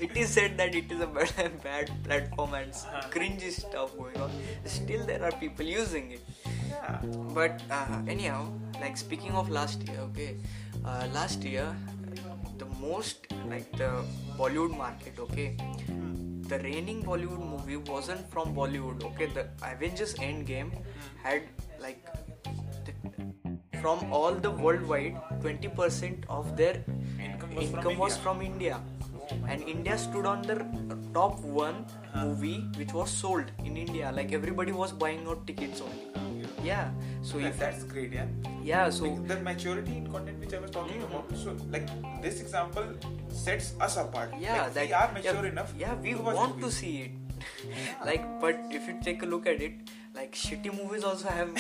it 0.06 0.16
is 0.16 0.28
said 0.30 0.56
that 0.56 0.74
it 0.74 0.90
is 0.92 1.00
a 1.00 1.06
bad, 1.18 1.60
bad 1.64 1.90
platform 2.04 2.54
and 2.54 2.70
Uh-huh. 2.72 3.02
cringy 3.16 3.50
stuff 3.50 3.96
going 3.98 4.16
on 4.26 4.30
still 4.64 5.04
there 5.10 5.22
are 5.24 5.32
people 5.44 5.64
using 5.64 6.12
it 6.12 6.20
Yeah. 6.70 7.00
but 7.38 7.60
uh, 7.70 8.00
anyhow 8.06 8.40
like 8.80 8.96
speaking 8.96 9.32
of 9.32 9.50
last 9.50 9.86
year 9.88 10.00
okay 10.00 10.36
uh, 10.84 11.06
last 11.12 11.44
year 11.44 11.76
the 12.58 12.66
most 12.80 13.26
like 13.48 13.70
the 13.76 13.90
bollywood 14.36 14.76
market 14.76 15.18
okay 15.18 15.56
the 16.52 16.58
reigning 16.60 17.02
bollywood 17.02 17.44
movie 17.54 17.76
wasn't 17.76 18.30
from 18.30 18.54
bollywood 18.54 19.04
okay 19.04 19.26
the 19.38 19.46
avengers 19.72 20.14
endgame 20.14 20.70
had 21.22 21.42
like 21.80 22.04
the, 22.84 22.92
from 23.80 24.12
all 24.12 24.34
the 24.34 24.50
worldwide 24.50 25.16
20% 25.40 26.24
of 26.28 26.56
their 26.56 26.84
Income 27.20 27.54
was 27.54 27.70
from 27.70 27.98
was 27.98 28.12
India. 28.12 28.22
from 28.22 28.42
india. 28.42 28.80
And 29.46 29.62
india 29.62 29.98
stood 29.98 30.26
on 30.26 30.42
the 30.42 30.56
top 31.14 31.40
one 31.40 31.84
movie 32.14 32.60
which 32.76 32.92
was 32.92 33.10
sold 33.10 33.50
in 33.64 33.76
india. 33.76 34.12
Like 34.12 34.32
everybody 34.32 34.72
was 34.72 34.92
buying 34.92 35.26
out 35.26 35.46
tickets 35.46 35.80
only 35.80 36.27
yeah 36.64 36.90
so 37.22 37.38
That, 37.38 37.48
if 37.48 37.58
that's 37.58 37.84
great, 37.84 38.12
yeah. 38.12 38.26
yeah 38.62 38.90
so 38.90 39.04
like 39.04 39.28
the 39.28 39.36
maturity 39.40 39.96
in 39.96 40.06
content 40.10 40.38
which 40.40 40.54
I 40.54 40.58
was 40.58 40.70
talking 40.70 41.00
Mhm. 41.00 41.10
about. 41.10 41.36
So 41.36 41.56
like 41.70 41.88
this 42.22 42.40
example 42.40 42.84
sets 43.30 43.74
us 43.80 43.96
apart. 43.96 44.32
yeah 44.38 44.62
like, 44.64 44.74
that 44.74 44.86
we 44.86 44.92
are 44.92 45.12
mature 45.12 45.34
yeah, 45.44 45.50
enough. 45.52 45.72
yeah 45.78 45.94
we 45.94 46.14
want 46.14 46.60
to 46.60 46.70
see 46.70 46.92
it 47.02 47.10
like 48.04 48.24
but 48.40 48.58
if 48.70 48.88
you 48.88 48.98
take 49.02 49.22
a 49.22 49.26
look 49.26 49.46
at 49.46 49.60
it 49.62 49.90
like 50.18 50.34
shitty 50.34 50.70
movies 50.76 51.04
also 51.04 51.28
have 51.28 51.50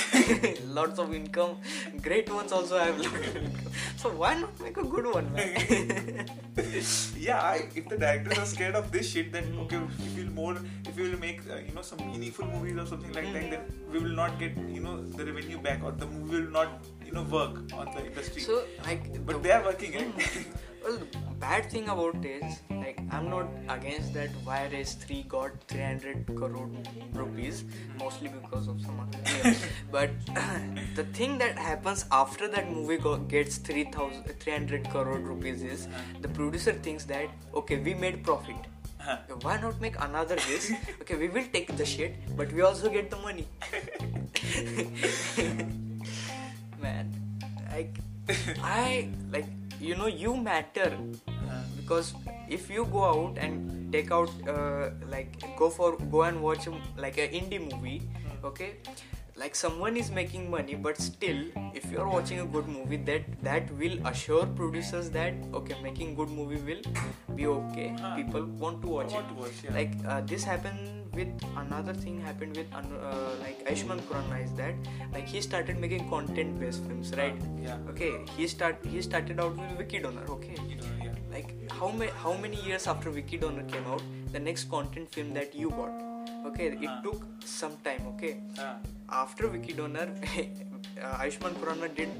lots 0.78 0.98
of 0.98 1.14
income. 1.14 1.56
Great 2.02 2.28
ones 2.38 2.50
also 2.50 2.78
have 2.78 2.98
lots 2.98 3.18
of 3.18 3.36
income. 3.36 3.72
So 3.96 4.10
why 4.10 4.34
not 4.40 4.60
make 4.60 4.76
a 4.76 4.86
good 4.94 5.06
one 5.14 5.32
man? 5.32 6.26
Yeah, 7.16 7.40
I, 7.40 7.68
if 7.76 7.88
the 7.88 7.96
directors 7.96 8.38
are 8.38 8.46
scared 8.46 8.74
of 8.74 8.90
this 8.90 9.10
shit, 9.10 9.30
then 9.32 9.56
okay, 9.64 9.76
if 9.76 10.16
we'll 10.16 10.32
more, 10.38 10.56
if 10.88 10.96
we 10.96 11.08
will 11.08 11.18
make 11.20 11.40
uh, 11.48 11.56
you 11.66 11.72
know 11.72 11.82
some 11.82 11.98
meaningful 11.98 12.46
movies 12.46 12.76
or 12.82 12.86
something 12.86 13.12
like 13.12 13.32
that, 13.32 13.50
then 13.52 13.60
mm-hmm. 13.60 13.92
we 13.92 14.00
will 14.00 14.16
not 14.22 14.38
get 14.40 14.56
you 14.76 14.80
know 14.80 14.96
the 15.18 15.24
revenue 15.24 15.58
back 15.58 15.84
or 15.84 15.92
the 15.92 16.06
movie 16.06 16.40
will 16.40 16.50
not 16.58 16.88
you 17.06 17.12
know 17.12 17.22
work 17.22 17.60
on 17.82 17.92
the 17.94 18.06
industry. 18.06 18.42
so 18.42 18.64
like 18.86 19.04
but 19.24 19.36
the- 19.36 19.42
they 19.44 19.52
are 19.58 19.62
working, 19.70 19.94
right? 20.00 20.46
Well 20.82 20.98
the 20.98 21.06
bad 21.40 21.70
thing 21.70 21.88
about 21.88 22.24
is 22.24 22.60
like 22.70 22.98
i'm 23.10 23.28
not 23.30 23.48
against 23.74 24.12
that 24.14 24.30
why 24.44 24.66
race 24.72 24.94
3 24.94 25.22
got 25.34 25.50
300 25.68 26.26
crore 26.36 26.68
rupees 27.12 27.64
mostly 27.98 28.28
because 28.28 28.68
of 28.68 28.80
some 28.86 29.00
other 29.04 29.54
but 29.96 30.10
the 31.00 31.04
thing 31.18 31.36
that 31.38 31.58
happens 31.58 32.04
after 32.22 32.48
that 32.48 32.70
movie 32.72 32.96
go- 32.96 33.18
gets 33.34 33.58
3000 33.58 34.24
300 34.38 34.88
crore 34.90 35.18
rupees 35.18 35.62
is 35.62 35.86
uh-huh. 35.86 36.02
the 36.22 36.28
producer 36.40 36.72
thinks 36.72 37.04
that 37.04 37.28
okay 37.54 37.78
we 37.78 37.94
made 37.94 38.22
profit. 38.24 38.56
Huh. 39.00 39.16
why 39.42 39.60
not 39.60 39.80
make 39.80 39.94
another 40.04 40.34
this? 40.36 40.72
Okay 41.02 41.16
we 41.16 41.28
will 41.28 41.46
take 41.52 41.76
the 41.76 41.86
shit 41.86 42.16
but 42.36 42.52
we 42.52 42.62
also 42.62 42.90
get 42.90 43.10
the 43.10 43.16
money. 43.16 43.46
Man 46.82 47.12
like 47.70 47.94
i 48.62 49.08
like 49.32 49.46
you 49.80 49.94
know 49.94 50.06
you 50.06 50.36
matter. 50.36 50.96
Because 51.76 52.14
if 52.48 52.70
you 52.70 52.84
go 52.86 53.04
out 53.04 53.38
and 53.38 53.92
take 53.92 54.10
out 54.10 54.30
uh, 54.46 54.90
like 55.08 55.42
go 55.56 55.70
for 55.70 55.96
go 56.10 56.22
and 56.22 56.42
watch 56.42 56.66
a, 56.66 56.72
like 56.96 57.18
an 57.18 57.28
indie 57.30 57.60
movie 57.60 58.02
okay 58.44 58.76
like 59.40 59.54
someone 59.54 59.96
is 59.96 60.10
making 60.10 60.50
money 60.50 60.74
but 60.74 60.98
still 61.00 61.40
if 61.80 61.90
you 61.92 61.98
are 62.04 62.08
watching 62.08 62.40
a 62.40 62.46
good 62.56 62.66
movie 62.68 62.96
that 63.10 63.22
that 63.42 63.70
will 63.82 63.96
assure 64.12 64.46
producers 64.60 65.10
that 65.10 65.34
okay 65.54 65.76
making 65.82 66.14
good 66.20 66.28
movie 66.38 66.60
will 66.70 66.82
be 67.36 67.46
okay 67.46 67.88
Huh. 68.00 68.14
people 68.16 68.44
want 68.64 68.82
to 68.82 68.88
watch 68.88 69.12
want 69.12 69.26
it 69.26 69.28
to 69.34 69.40
watch, 69.42 69.58
yeah. 69.64 69.74
like 69.74 69.92
uh, 70.06 70.20
this 70.32 70.44
happened 70.44 71.14
with 71.14 71.28
another 71.56 71.94
thing 71.94 72.20
happened 72.20 72.56
with 72.56 72.66
uh, 72.74 72.82
like 73.40 73.64
Ayushmann 73.66 74.00
Khurrana 74.08 74.42
is 74.44 74.52
that 74.54 74.74
like 75.12 75.26
he 75.26 75.40
started 75.40 75.78
making 75.78 76.08
content 76.10 76.58
based 76.60 76.84
films 76.84 77.12
right 77.16 77.34
yeah. 77.62 77.78
okay 77.94 78.12
he 78.36 78.46
start 78.46 78.84
he 78.96 79.02
started 79.02 79.40
out 79.40 79.56
with 79.56 79.78
Vicky 79.78 80.00
Donor 80.00 80.26
okay 80.36 80.54
You 80.68 80.76
know, 80.76 80.92
yeah. 81.04 81.14
like 81.32 81.54
how 81.80 81.88
many 81.90 82.10
how 82.26 82.34
many 82.34 82.60
years 82.68 82.86
after 82.86 83.10
Vicky 83.10 83.36
Donor 83.46 83.64
came 83.74 83.86
out 83.86 84.02
the 84.32 84.40
next 84.50 84.70
content 84.76 85.10
film 85.18 85.32
that 85.34 85.54
you 85.54 85.70
got 85.70 86.07
Okay, 86.48 86.66
it 86.86 86.88
Ah. 86.94 87.00
took 87.06 87.24
some 87.56 87.76
time. 87.88 88.06
Okay, 88.14 88.32
Ah. 88.66 88.74
after 89.24 89.48
Vicky 89.56 89.74
Donor, 89.82 90.06
uh, 90.08 91.14
Ayushmann 91.22 91.58
Khurrana 91.62 91.88
did 92.00 92.10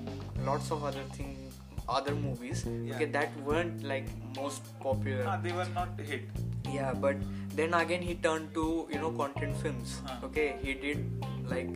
lots 0.50 0.70
of 0.76 0.84
other 0.90 1.04
things, 1.18 1.58
other 1.98 2.14
movies. 2.14 2.64
Yeah. 2.68 2.94
Okay, 2.96 3.08
that 3.18 3.36
weren't 3.50 3.82
like 3.92 4.08
most 4.36 4.70
popular. 4.86 5.26
Ah, 5.34 5.36
they 5.48 5.52
were 5.60 5.68
not 5.80 6.00
hit. 6.12 6.28
Yeah, 6.76 6.92
but 7.04 7.16
then 7.58 7.74
again 7.82 8.02
he 8.10 8.14
turned 8.28 8.52
to 8.56 8.64
you 8.94 8.98
know 9.04 9.10
content 9.20 9.56
films. 9.66 9.94
Okay, 10.30 10.48
he 10.64 10.74
did 10.86 11.06
like 11.52 11.70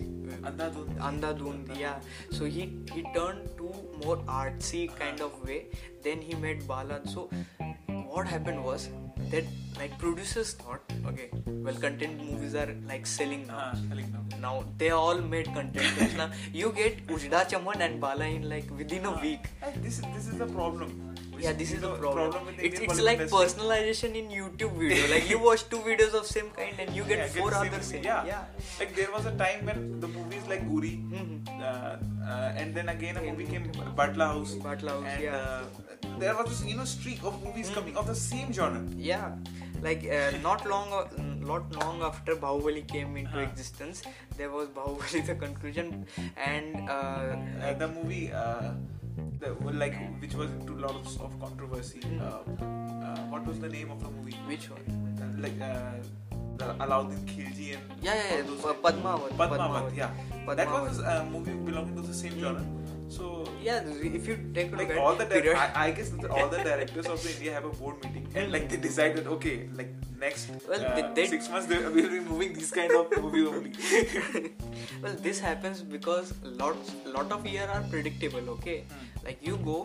Andhadhun. 0.50 0.90
Andhadhun. 1.10 1.62
Yeah, 1.82 2.10
so 2.38 2.50
he 2.56 2.66
he 2.96 3.04
turned 3.16 3.48
to 3.62 3.70
more 4.04 4.18
artsy 4.40 4.82
kind 5.00 5.24
of 5.28 5.38
way. 5.48 5.60
Then 6.08 6.20
he 6.30 6.38
made 6.44 6.66
Bala. 6.72 7.00
So 7.14 7.24
what 8.16 8.26
happened 8.34 8.62
was 8.68 8.88
that 9.32 9.44
like 9.78 9.98
producers 9.98 10.52
thought, 10.54 10.80
okay, 11.06 11.28
well, 11.46 11.74
content 11.74 12.18
movies 12.30 12.54
are 12.54 12.68
like 12.86 13.06
selling 13.06 13.46
now. 13.46 13.58
Ah, 13.60 13.74
selling 13.88 14.10
now. 14.12 14.24
Now 14.40 14.64
they 14.78 14.90
all 14.90 15.18
made 15.34 15.46
content 15.54 16.16
now 16.22 16.30
you 16.52 16.72
get 16.72 17.06
Ujda 17.06 17.48
Chaman 17.48 17.80
and 17.86 18.00
Bala 18.00 18.26
in 18.26 18.48
like 18.48 18.70
within 18.82 19.06
a 19.06 19.12
week. 19.20 19.48
This 19.76 19.98
is 19.98 20.04
this 20.14 20.28
is 20.28 20.38
the 20.38 20.46
problem. 20.46 20.98
Yeah, 21.42 21.52
this 21.60 21.72
is 21.72 21.80
the 21.80 21.90
problem. 22.00 22.44
with 22.46 22.58
it's 22.66 22.78
it's 22.86 23.00
like 23.00 23.18
industry. 23.20 23.38
personalization 23.38 24.14
in 24.20 24.28
YouTube 24.40 24.76
video. 24.82 25.08
like 25.12 25.28
you 25.30 25.38
watch 25.46 25.64
two 25.70 25.78
videos 25.86 26.14
of 26.18 26.26
same 26.26 26.50
kind 26.58 26.78
and 26.78 26.94
you 26.94 27.02
get 27.04 27.18
Yeah, 27.18 27.26
four 27.40 27.50
the 27.50 27.62
same 27.62 27.72
other 27.74 27.82
same. 27.82 28.04
Yeah. 28.04 28.24
yeah. 28.26 28.44
Like 28.78 28.94
there 28.94 29.10
was 29.16 29.26
a 29.26 29.32
time 29.40 29.66
when 29.70 29.80
the 30.04 30.08
movies 30.18 30.44
like 30.52 30.62
Uri, 30.76 30.92
Mhm. 31.14 31.48
uh, 31.48 31.96
uh, 32.32 32.52
and 32.64 32.74
then 32.80 32.90
again 32.96 33.16
a 33.16 33.22
movie 33.30 33.46
came 33.54 33.66
Batla 34.02 34.28
House. 34.34 34.54
Batla 34.68 34.94
House, 34.96 35.08
and, 35.14 35.22
yeah. 35.22 35.36
Uh, 35.36 36.01
there 36.22 36.34
was 36.38 36.48
this 36.52 36.62
you 36.70 36.76
know 36.80 36.86
streak 36.94 37.22
of 37.30 37.36
movies 37.46 37.68
Mhm. 37.70 37.74
coming 37.78 37.96
of 38.02 38.06
the 38.12 38.16
same 38.22 38.52
genre. 38.58 38.82
Yeah, 39.10 39.36
like 39.88 40.06
uh, 40.18 40.30
not 40.46 40.64
long, 40.72 40.92
uh, 41.00 41.04
not 41.52 41.76
long 41.80 42.02
after 42.10 42.36
Bahubali 42.46 42.82
came 42.94 43.16
into 43.22 43.36
Huh. 43.40 43.46
existence, 43.50 44.02
there 44.40 44.50
was 44.56 44.68
Bahubali 44.78 45.22
the 45.30 45.36
conclusion, 45.46 45.92
and 46.52 46.88
uh, 46.96 47.36
Uh, 47.66 47.74
the 47.84 47.88
movie, 47.96 48.24
uh, 48.44 48.72
the, 49.42 49.50
like 49.84 49.96
which 50.24 50.34
was 50.42 50.50
into 50.60 50.74
lots 50.86 51.16
of 51.26 51.38
controversy. 51.44 52.00
Mhm. 52.00 52.20
Uh, 52.26 52.66
uh, 52.66 53.20
what 53.34 53.46
was 53.52 53.58
the 53.66 53.70
name 53.78 53.90
of 53.96 54.02
the 54.06 54.10
movie? 54.16 54.38
which 54.50 54.66
one? 54.74 54.84
Uh, 55.22 55.30
like 55.44 55.58
uh, 55.60 55.98
the 56.60 56.66
Alauddin 56.84 57.20
Khilji 57.30 57.66
and 57.76 58.02
Yeah, 58.06 58.14
yeah, 58.14 58.30
yeah, 58.30 58.64
like- 58.66 58.80
Padmavat, 58.86 59.32
Padmavat, 59.40 59.60
Padmavat. 59.62 59.96
yeah. 59.96 60.10
That 60.60 60.70
was 60.74 60.98
a 61.12 61.14
movie 61.34 61.54
belonging 61.68 61.96
to 62.00 62.02
the 62.10 62.16
same 62.22 62.34
Mhm. 62.36 62.42
genre. 62.44 62.64
So 63.16 63.44
Yeah, 63.62 63.82
if 64.18 64.26
you 64.28 64.36
take 64.54 64.68
a 64.72 64.76
look 64.76 64.80
like 64.80 64.90
at 64.90 64.98
all 64.98 65.14
the 65.14 65.26
di- 65.26 65.52
I, 65.64 65.86
I 65.86 65.90
guess 65.96 66.08
that 66.10 66.30
all 66.30 66.48
the 66.48 66.62
directors 66.68 67.06
of 67.14 67.22
the 67.22 67.30
India 67.34 67.52
have 67.56 67.64
a 67.64 67.72
board 67.80 67.96
meeting 68.04 68.26
and 68.34 68.50
like 68.54 68.68
they 68.70 68.78
decided 68.86 69.26
okay 69.36 69.68
like 69.80 69.90
next 70.22 70.48
Well, 70.68 70.84
uh, 70.86 71.12
they- 71.18 71.26
six 71.26 71.50
months 71.50 71.66
they 71.72 71.78
will 71.84 71.92
be 72.14 72.20
moving 72.30 72.54
these 72.54 72.70
kind 72.78 72.92
of 73.00 73.12
movies 73.22 73.48
only. 73.48 73.72
well 75.02 75.16
this 75.28 75.40
happens 75.48 75.82
because 75.96 76.32
lots 76.62 76.92
lot 77.18 77.30
of 77.38 77.46
year 77.54 77.68
are 77.76 77.82
predictable 77.94 78.50
okay 78.56 78.78
Hmm. 78.92 79.26
like 79.26 79.38
you 79.50 79.56
go 79.70 79.76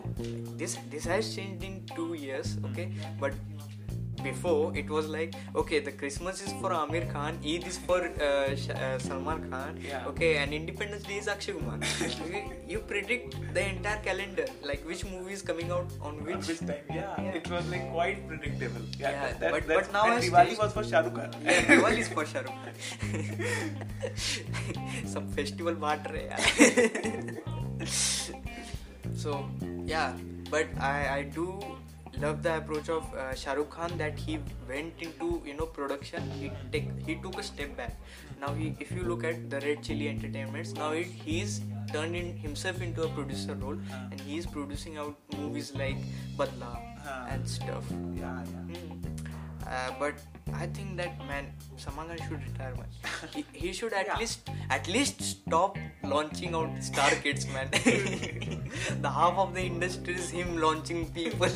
this 0.64 0.78
this 0.96 1.06
has 1.14 1.34
changed 1.36 1.64
in 1.72 1.76
two 1.96 2.10
years 2.26 2.56
okay 2.72 2.88
but 3.20 3.34
before 4.24 4.76
it 4.76 4.90
was 4.90 5.08
like 5.08 5.36
okay 5.56 5.80
the 5.80 5.92
christmas 5.92 6.42
is 6.46 6.52
for 6.62 6.72
aamir 6.78 7.04
khan 7.14 7.40
eid 7.54 7.68
is 7.72 7.78
for 7.78 8.00
uh, 8.28 8.56
Sh- 8.56 8.70
uh, 8.70 8.98
salman 9.00 9.50
khan 9.52 9.80
yeah. 9.88 10.10
okay 10.12 10.32
and 10.42 10.54
independence 10.60 11.04
day 11.04 11.18
is 11.24 11.28
akshay 11.34 11.54
kumar 11.58 11.78
you 12.74 12.80
predict 12.92 13.38
the 13.58 13.64
entire 13.74 14.02
calendar 14.08 14.48
like 14.72 14.86
which 14.92 15.04
movie 15.12 15.34
is 15.40 15.44
coming 15.52 15.72
out 15.78 15.98
on 16.02 16.20
which, 16.30 16.48
which 16.52 16.62
time 16.72 16.86
yeah. 16.90 17.22
yeah. 17.26 17.40
it 17.42 17.50
was 17.56 17.70
like 17.76 17.86
quite 17.92 18.28
predictable 18.28 18.86
yeah, 19.00 19.12
yeah. 19.12 19.34
That, 19.40 19.52
but, 19.52 19.68
but 19.68 19.94
now 19.94 20.06
and 20.12 20.24
diwali 20.24 20.58
was 20.64 20.74
for 20.78 20.86
shahrukh 20.94 21.16
khan 21.20 21.30
yeah 21.50 21.72
diwali 21.72 22.00
is 22.06 22.12
for 22.20 22.26
shahrukh 22.34 22.58
khan 22.64 22.74
some 25.14 25.28
festival 25.38 25.76
matter, 25.76 26.14
so 29.16 29.50
yeah 29.86 30.14
but 30.50 30.68
i 30.80 30.98
i 31.18 31.22
do 31.24 31.48
love 32.22 32.42
the 32.44 32.58
approach 32.58 32.90
of 32.90 33.14
uh, 33.14 33.34
Shah 33.36 33.54
Rukh 33.54 33.70
Khan 33.70 33.98
that 33.98 34.18
he 34.18 34.40
went 34.68 34.94
into 35.00 35.42
you 35.46 35.54
know 35.56 35.66
production. 35.66 36.30
He 36.40 36.52
take 36.72 36.88
he 37.06 37.16
took 37.16 37.38
a 37.40 37.44
step 37.44 37.76
back. 37.78 37.98
Now 38.42 38.54
he 38.54 38.74
if 38.80 38.92
you 38.92 39.04
look 39.04 39.24
at 39.24 39.50
the 39.50 39.60
Red 39.62 39.84
Chili 39.84 40.10
Entertainments, 40.10 40.74
now 40.74 40.92
it, 40.92 41.08
he's 41.28 41.62
turned 41.92 42.16
in 42.16 42.36
himself 42.38 42.82
into 42.82 43.04
a 43.04 43.10
producer 43.10 43.56
role 43.56 43.78
Uh. 43.92 44.02
and 44.12 44.20
he's 44.22 44.46
producing 44.46 44.98
out 44.98 45.16
movies 45.38 45.74
like 45.76 45.98
Badla 46.42 46.74
Uh. 47.08 47.28
and 47.36 47.48
stuff. 47.48 47.86
Yeah, 48.16 48.44
yeah. 48.54 48.80
Hmm. 48.80 49.07
Uh, 49.68 49.92
but 50.00 50.14
I 50.54 50.66
think 50.68 50.96
that 50.98 51.18
man, 51.28 51.48
Salman 51.76 52.18
should 52.18 52.42
retire, 52.44 52.74
man. 52.76 52.88
He, 53.36 53.44
he 53.54 53.74
should 53.74 53.92
at 53.94 54.06
Yeah. 54.08 54.18
least 54.18 54.50
at 54.70 54.88
least 54.88 55.22
stop 55.22 55.78
launching 56.04 56.56
out 56.56 56.72
Star 56.82 57.10
Kids, 57.26 57.46
man. 57.48 57.70
the 59.02 59.10
half 59.10 59.38
of 59.38 59.54
the 59.54 59.62
industry 59.62 60.16
is 60.16 60.30
him 60.30 60.58
launching 60.58 61.12
people. 61.12 61.50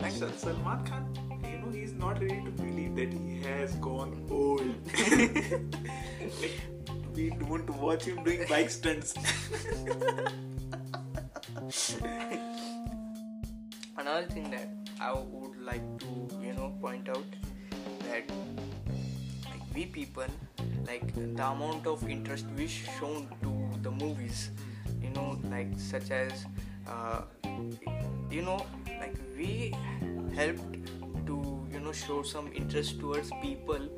And- 0.00 0.12
Sal- 0.12 0.32
Salman 0.36 0.84
Khan, 0.86 1.04
you 1.44 1.58
know, 1.58 1.70
he's 1.72 1.92
not 1.92 2.20
ready 2.20 2.40
to 2.44 2.50
believe 2.50 2.94
that 2.96 3.12
he 3.12 3.40
has 3.42 3.74
gone 3.76 4.26
old. 4.30 4.62
like, 6.40 6.60
we 7.14 7.30
don't 7.30 7.68
watch 7.70 8.04
him 8.04 8.22
doing 8.24 8.46
bike 8.48 8.70
stunts. 8.70 9.14
Another 13.96 14.26
thing 14.26 14.50
that 14.50 14.68
I 15.00 15.12
would 15.12 15.56
like 15.62 15.82
to, 16.00 16.28
you 16.42 16.52
know, 16.52 16.74
point 16.80 17.08
out 17.08 17.24
that 18.08 18.24
like 19.44 19.74
we 19.74 19.86
people, 19.86 20.24
like 20.86 21.14
the 21.14 21.46
amount 21.46 21.86
of 21.86 22.06
interest 22.08 22.46
we 22.56 22.66
shown 22.66 23.28
to 23.42 23.52
the 23.82 23.90
movies, 23.90 24.50
you 25.02 25.10
know, 25.10 25.38
like 25.50 25.68
such 25.76 26.10
as, 26.10 26.44
uh, 26.88 27.22
you 28.30 28.42
know, 28.42 28.66
like 28.98 29.16
we 29.36 29.72
helped 30.34 30.74
to, 31.26 31.66
you 31.72 31.80
know, 31.80 31.92
show 31.92 32.22
some 32.22 32.50
interest 32.52 32.98
towards 32.98 33.30
people 33.42 33.88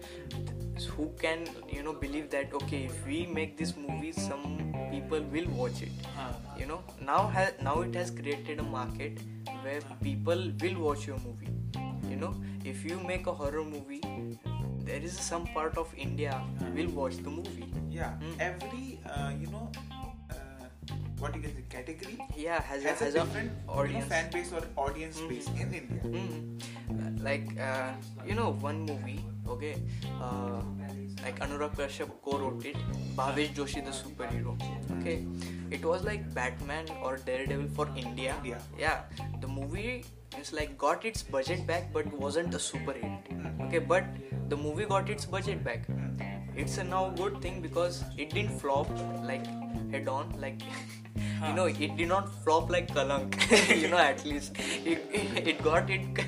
who 0.96 1.10
can, 1.20 1.46
you 1.70 1.82
know, 1.82 1.92
believe 1.92 2.30
that 2.30 2.52
okay, 2.54 2.84
if 2.84 3.06
we 3.06 3.26
make 3.26 3.56
this 3.56 3.76
movie, 3.76 4.12
some 4.12 4.58
people 4.90 5.20
will 5.32 5.48
watch 5.50 5.82
it 5.82 5.90
you 6.58 6.66
know 6.66 6.80
now 7.00 7.26
ha- 7.34 7.52
now 7.62 7.80
it 7.80 7.94
has 7.94 8.10
created 8.10 8.58
a 8.58 8.62
market 8.62 9.18
where 9.62 9.80
people 10.02 10.50
will 10.60 10.74
watch 10.82 11.06
your 11.06 11.16
movie 11.20 11.48
you 12.10 12.16
know 12.16 12.34
if 12.64 12.84
you 12.84 12.98
make 13.06 13.26
a 13.26 13.32
horror 13.32 13.64
movie 13.64 14.02
there 14.84 15.00
is 15.00 15.18
some 15.18 15.46
part 15.54 15.78
of 15.78 15.94
india 15.96 16.34
will 16.76 16.88
watch 17.00 17.16
the 17.28 17.30
movie 17.38 17.68
Yeah, 17.90 18.12
Hmm. 18.20 18.36
every, 18.40 18.98
uh, 19.14 19.30
you 19.40 19.46
know, 19.54 19.70
uh, 20.30 20.66
what 21.18 21.34
you 21.36 21.42
say, 21.42 21.64
category 21.70 22.18
yeah 22.36 22.60
has, 22.62 22.82
has, 22.82 23.00
a, 23.00 23.04
has 23.04 23.14
a 23.14 23.18
different 23.20 23.52
audience 23.68 23.92
You 23.94 24.00
know, 24.00 24.06
fan 24.14 24.30
base 24.36 24.52
or 24.52 24.62
audience 24.86 25.18
Mhm. 25.20 25.28
base 25.28 25.48
in 25.64 25.74
India. 25.80 26.02
Mhm. 26.20 27.22
like 27.28 27.48
uh, 27.68 27.92
you 28.26 28.34
know 28.34 28.50
one 28.68 28.80
movie 28.92 29.20
okay 29.52 29.74
like 31.22 31.40
Anurag 31.42 31.76
Kashyap 31.80 32.16
co-wrote 32.38 32.76
Bhavesh 33.16 33.50
Joshi 33.50 33.80
the 33.80 33.92
superhero 34.34 34.52
okay 34.96 35.14
it 35.76 35.84
was 35.84 36.04
like 36.06 36.26
Batman 36.34 36.88
और 36.96 37.16
dare 37.26 37.46
devil 37.46 37.68
for 37.74 37.94
India 37.98 38.42
या 38.80 38.94
the 39.40 39.50
movie 39.50 39.88
is 40.40 40.54
like 40.54 40.76
got 40.80 41.06
its 41.06 41.26
budget 41.32 41.66
back 41.66 41.92
but 41.94 42.14
was 42.20 42.38
the 42.38 42.58
super 42.60 43.00
hit 43.04 43.66
okay 43.66 43.78
but 43.86 44.14
the 44.48 44.58
movie 44.62 44.84
got 44.84 45.10
its 45.10 45.28
budget 45.32 45.62
back 45.64 45.86
it's 46.58 46.78
a 46.78 46.82
now 46.82 47.10
good 47.16 47.42
thing 47.44 47.62
because 47.62 48.02
it 48.20 48.34
didn't 48.34 48.50
flop 48.60 48.88
like 49.26 49.42
head 49.92 50.08
on 50.08 50.34
like 50.40 50.62
you 51.18 51.54
know 51.54 51.66
it 51.68 51.96
did 51.96 52.04
not 52.06 52.28
flop 52.44 52.70
like 52.72 52.92
Kalank 52.94 53.36
you 53.52 53.88
know 53.88 53.98
at least 53.98 54.60
it 55.38 55.62
got 55.62 55.90
it 55.90 56.18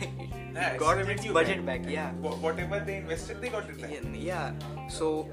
Yeah, 0.55 0.77
got 0.77 0.99
its 0.99 1.27
budget 1.27 1.65
back. 1.67 1.83
back 1.83 1.91
yeah. 1.93 2.13
Wha- 2.27 2.37
Whatever 2.47 2.81
they 2.81 2.97
invested, 2.99 3.41
they 3.41 3.49
got 3.49 3.69
it 3.69 3.81
back. 3.81 3.91
yeah, 3.93 4.11
yeah. 4.15 4.89
So 4.89 5.29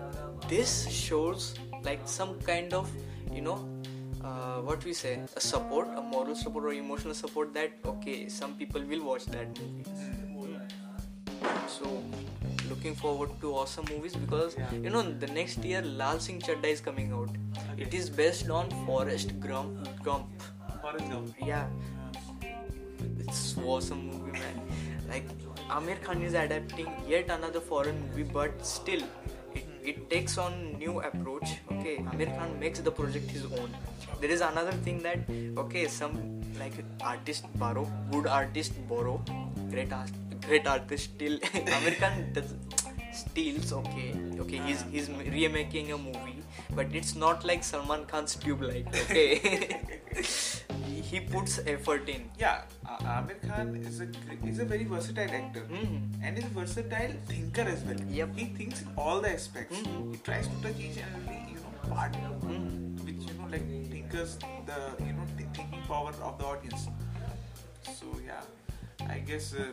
this 0.49 0.87
shows 0.89 1.53
like 1.83 2.01
some 2.05 2.39
kind 2.41 2.73
of 2.73 2.89
you 3.31 3.41
know 3.41 3.57
uh, 4.23 4.57
what 4.69 4.83
we 4.85 4.93
say 4.93 5.19
a 5.35 5.39
support 5.39 5.87
a 5.97 6.01
moral 6.01 6.35
support 6.35 6.65
or 6.65 6.73
emotional 6.73 7.13
support 7.13 7.53
that 7.53 7.71
okay 7.93 8.17
some 8.29 8.53
people 8.55 8.81
will 8.93 9.03
watch 9.11 9.25
that 9.37 9.59
movie. 9.61 9.85
So 11.67 12.03
looking 12.69 12.95
forward 12.95 13.29
to 13.41 13.53
awesome 13.61 13.85
movies 13.93 14.15
because 14.15 14.55
Yeah. 14.57 14.71
you 14.73 14.89
know 14.89 15.01
the 15.23 15.27
next 15.37 15.63
year 15.71 15.81
lal 16.01 16.19
singh 16.19 16.39
chadda 16.49 16.73
is 16.77 16.81
coming 16.89 17.13
out. 17.19 17.29
It 17.77 17.93
is 17.93 18.09
based 18.09 18.49
on 18.49 18.69
Forrest 18.85 19.39
Gump. 19.39 19.87
Gump 20.03 20.27
Forrest 20.81 21.09
Gump. 21.09 21.33
yeah. 21.53 21.67
It's 23.19 23.57
awesome 23.65 24.07
movie 24.07 24.31
man 24.31 24.61
like 25.13 25.31
aamir 25.77 25.97
khan 26.07 26.27
is 26.29 26.37
adapting 26.43 26.91
yet 27.13 27.33
another 27.37 27.63
foreign 27.71 28.01
movie 28.03 28.27
but 28.39 28.65
still 28.73 29.03
it, 29.53 29.65
it 29.93 30.03
takes 30.09 30.37
on 30.45 30.59
new 30.83 30.99
approach 31.11 31.57
okay 31.71 31.97
aamir 32.11 32.29
khan 32.37 32.59
makes 32.65 32.87
the 32.89 32.95
project 33.01 33.39
his 33.39 33.49
own 33.61 33.81
there 34.21 34.37
is 34.37 34.41
another 34.51 34.77
thing 34.87 35.01
that 35.09 35.33
okay 35.65 35.87
some 35.87 36.15
like 36.61 36.73
artist 37.03 37.45
borrow, 37.55 37.85
good 38.11 38.27
artist 38.27 38.73
borrow, 38.87 39.19
great 39.69 39.91
art, 39.91 40.11
great 40.47 40.67
artist 40.67 41.15
still. 41.15 41.39
Aamir 41.75 41.97
Khan 41.99 42.33
does 42.33 42.53
steals. 43.13 43.73
Okay, 43.73 44.09
okay, 44.45 44.61
he's 44.67 44.83
he's 44.91 45.09
remaking 45.37 45.91
a 45.91 45.97
movie, 45.97 46.43
but 46.75 46.99
it's 47.01 47.15
not 47.15 47.45
like 47.51 47.63
Salman 47.63 48.05
Khan's 48.05 48.35
tube 48.35 48.61
light. 48.61 48.87
Okay, 49.05 49.79
he 51.11 51.19
puts 51.19 51.59
effort 51.71 52.07
in. 52.09 52.21
Yeah, 52.39 52.61
uh, 52.87 52.97
Aamir 53.13 53.37
Khan 53.47 53.75
is 53.75 53.99
a 54.01 54.07
is 54.51 54.59
a 54.59 54.65
very 54.73 54.85
versatile 54.91 55.33
actor 55.39 55.63
Mhm. 55.77 55.95
and 56.23 56.37
is 56.41 56.45
a 56.49 56.53
versatile 56.57 57.15
thinker 57.31 57.65
as 57.73 57.83
well. 57.89 58.01
Yep. 58.19 58.35
He 58.41 58.45
thinks 58.59 58.81
in 58.85 58.93
all 59.05 59.21
the 59.25 59.31
aspects. 59.39 59.79
Mhm. 59.79 60.11
He 60.13 60.19
tries 60.29 60.47
to 60.53 60.61
touch 60.65 60.79
each 60.89 60.99
and 61.05 61.17
every 61.21 61.39
you 61.53 61.59
know 61.65 61.73
part, 61.95 62.15
Mhm. 62.21 63.03
which 63.09 63.27
you 63.29 63.35
know 63.39 63.49
like 63.55 63.67
tinkers 63.95 64.37
the 64.71 64.79
you 65.07 65.13
know 65.19 65.27
th- 65.37 65.49
thinking 65.59 65.83
power 65.91 66.13
of 66.29 66.37
the 66.43 66.47
audience. 66.53 66.87
So 67.99 68.13
yeah, 68.29 68.43
I 69.17 69.19
guess. 69.31 69.53
Uh, 69.65 69.67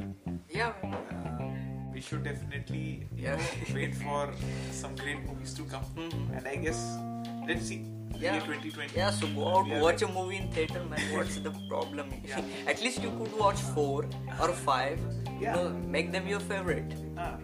Yeah. 0.59 0.73
uh, 0.83 1.53
we 1.93 2.01
should 2.09 2.25
definitely 2.31 2.85
you 3.15 3.23
Yeah. 3.29 3.37
know, 3.37 3.75
wait 3.79 3.95
for 4.03 4.25
some 4.83 4.97
great 5.05 5.23
movies 5.31 5.55
to 5.61 5.65
come. 5.77 5.87
Mhm. 5.97 6.37
And 6.39 6.47
I 6.55 6.57
guess 6.67 6.83
let's 7.53 7.71
see. 7.73 7.81
Yeah. 8.17 8.41
2020. 8.41 8.97
Yeah, 8.97 9.11
so 9.11 9.27
go 9.29 9.49
out, 9.49 9.71
are 9.71 9.81
watch 9.81 10.03
a 10.03 10.09
movie 10.09 10.37
in 10.39 10.49
theater, 10.51 10.83
man. 10.85 11.01
What's 11.17 11.37
the 11.39 11.53
problem? 11.69 12.09
Yeah. 12.27 12.41
At 12.67 12.81
least 12.83 13.03
you 13.03 13.11
could 13.19 13.39
watch 13.39 13.57
four 13.77 14.07
or 14.41 14.49
five. 14.53 14.99
Yeah. 15.41 15.57
You 15.57 15.63
know, 15.63 15.69
make 15.97 16.11
them 16.13 16.27
your 16.27 16.41
favorite. 16.41 16.95
Ah. 17.17 17.37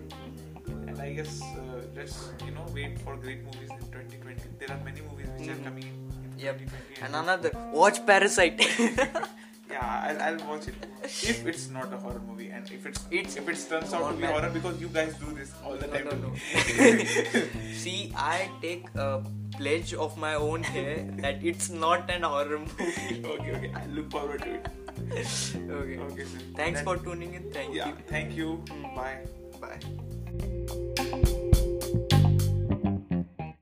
And 0.89 1.01
I 1.01 1.13
guess 1.13 1.43
uh, 1.43 1.83
let's 1.97 2.31
you 2.45 2.53
know 2.53 2.67
wait 2.75 2.99
for 3.01 3.17
great 3.17 3.45
movies 3.45 3.71
in 3.71 3.87
2020. 3.93 4.43
There 4.59 4.71
are 4.77 4.83
many 4.85 5.01
movies 5.03 5.29
which 5.39 5.49
are 5.49 5.55
Mhm. 5.61 5.65
coming 5.65 5.83
in, 5.85 5.95
in 6.35 6.39
Yep. 6.47 6.59
2020. 6.59 7.07
And 7.07 7.15
another, 7.23 7.51
watch 7.73 8.05
Parasite. 8.07 8.61
yeah, 9.75 10.07
I'll, 10.09 10.21
I'll 10.27 10.49
watch 10.49 10.69
it 10.69 10.75
if 11.31 11.47
it's 11.53 11.69
not 11.77 11.93
a 11.93 11.97
horror 12.05 12.21
movie 12.27 12.49
and 12.51 12.71
if 12.79 12.87
it's, 12.91 13.01
It's- 13.21 13.37
if 13.37 13.49
it 13.55 13.59
turns 13.71 13.93
out 13.93 14.03
Oh, 14.03 14.11
to 14.13 14.17
be 14.17 14.27
horror 14.33 14.51
because 14.59 14.81
you 14.81 14.89
guys 14.89 15.15
do 15.25 15.33
this 15.39 15.53
all 15.65 15.77
the 15.77 15.87
No, 15.87 15.93
time. 15.95 16.21
no, 16.23 16.29
no. 16.29 16.35
See, 17.85 18.13
I 18.17 18.51
take 18.63 18.87
a 18.95 19.23
pledge 19.57 19.95
of 19.95 20.17
my 20.27 20.35
own 20.35 20.63
here 20.63 20.97
that 21.27 21.43
it's 21.53 21.71
not 21.71 22.11
an 22.11 22.23
horror 22.23 22.59
movie. 22.59 23.25
okay, 23.35 23.53
okay. 23.57 23.73
I 23.75 23.87
look 23.99 24.11
forward 24.11 24.43
to 24.43 24.55
it. 24.55 24.69
okay. 25.81 25.99
Okay, 25.99 26.25
sir. 26.25 26.39
Thanks 26.57 26.81
That- 26.81 26.85
for 26.85 26.97
tuning 26.99 27.35
in. 27.35 27.51
Thank 27.53 27.75
Yeah, 27.75 27.89
you. 27.89 27.95
thank 28.17 28.37
you. 28.37 28.63
Mm. 28.67 28.95
Bye. 28.95 29.19
Bye. 29.61 29.79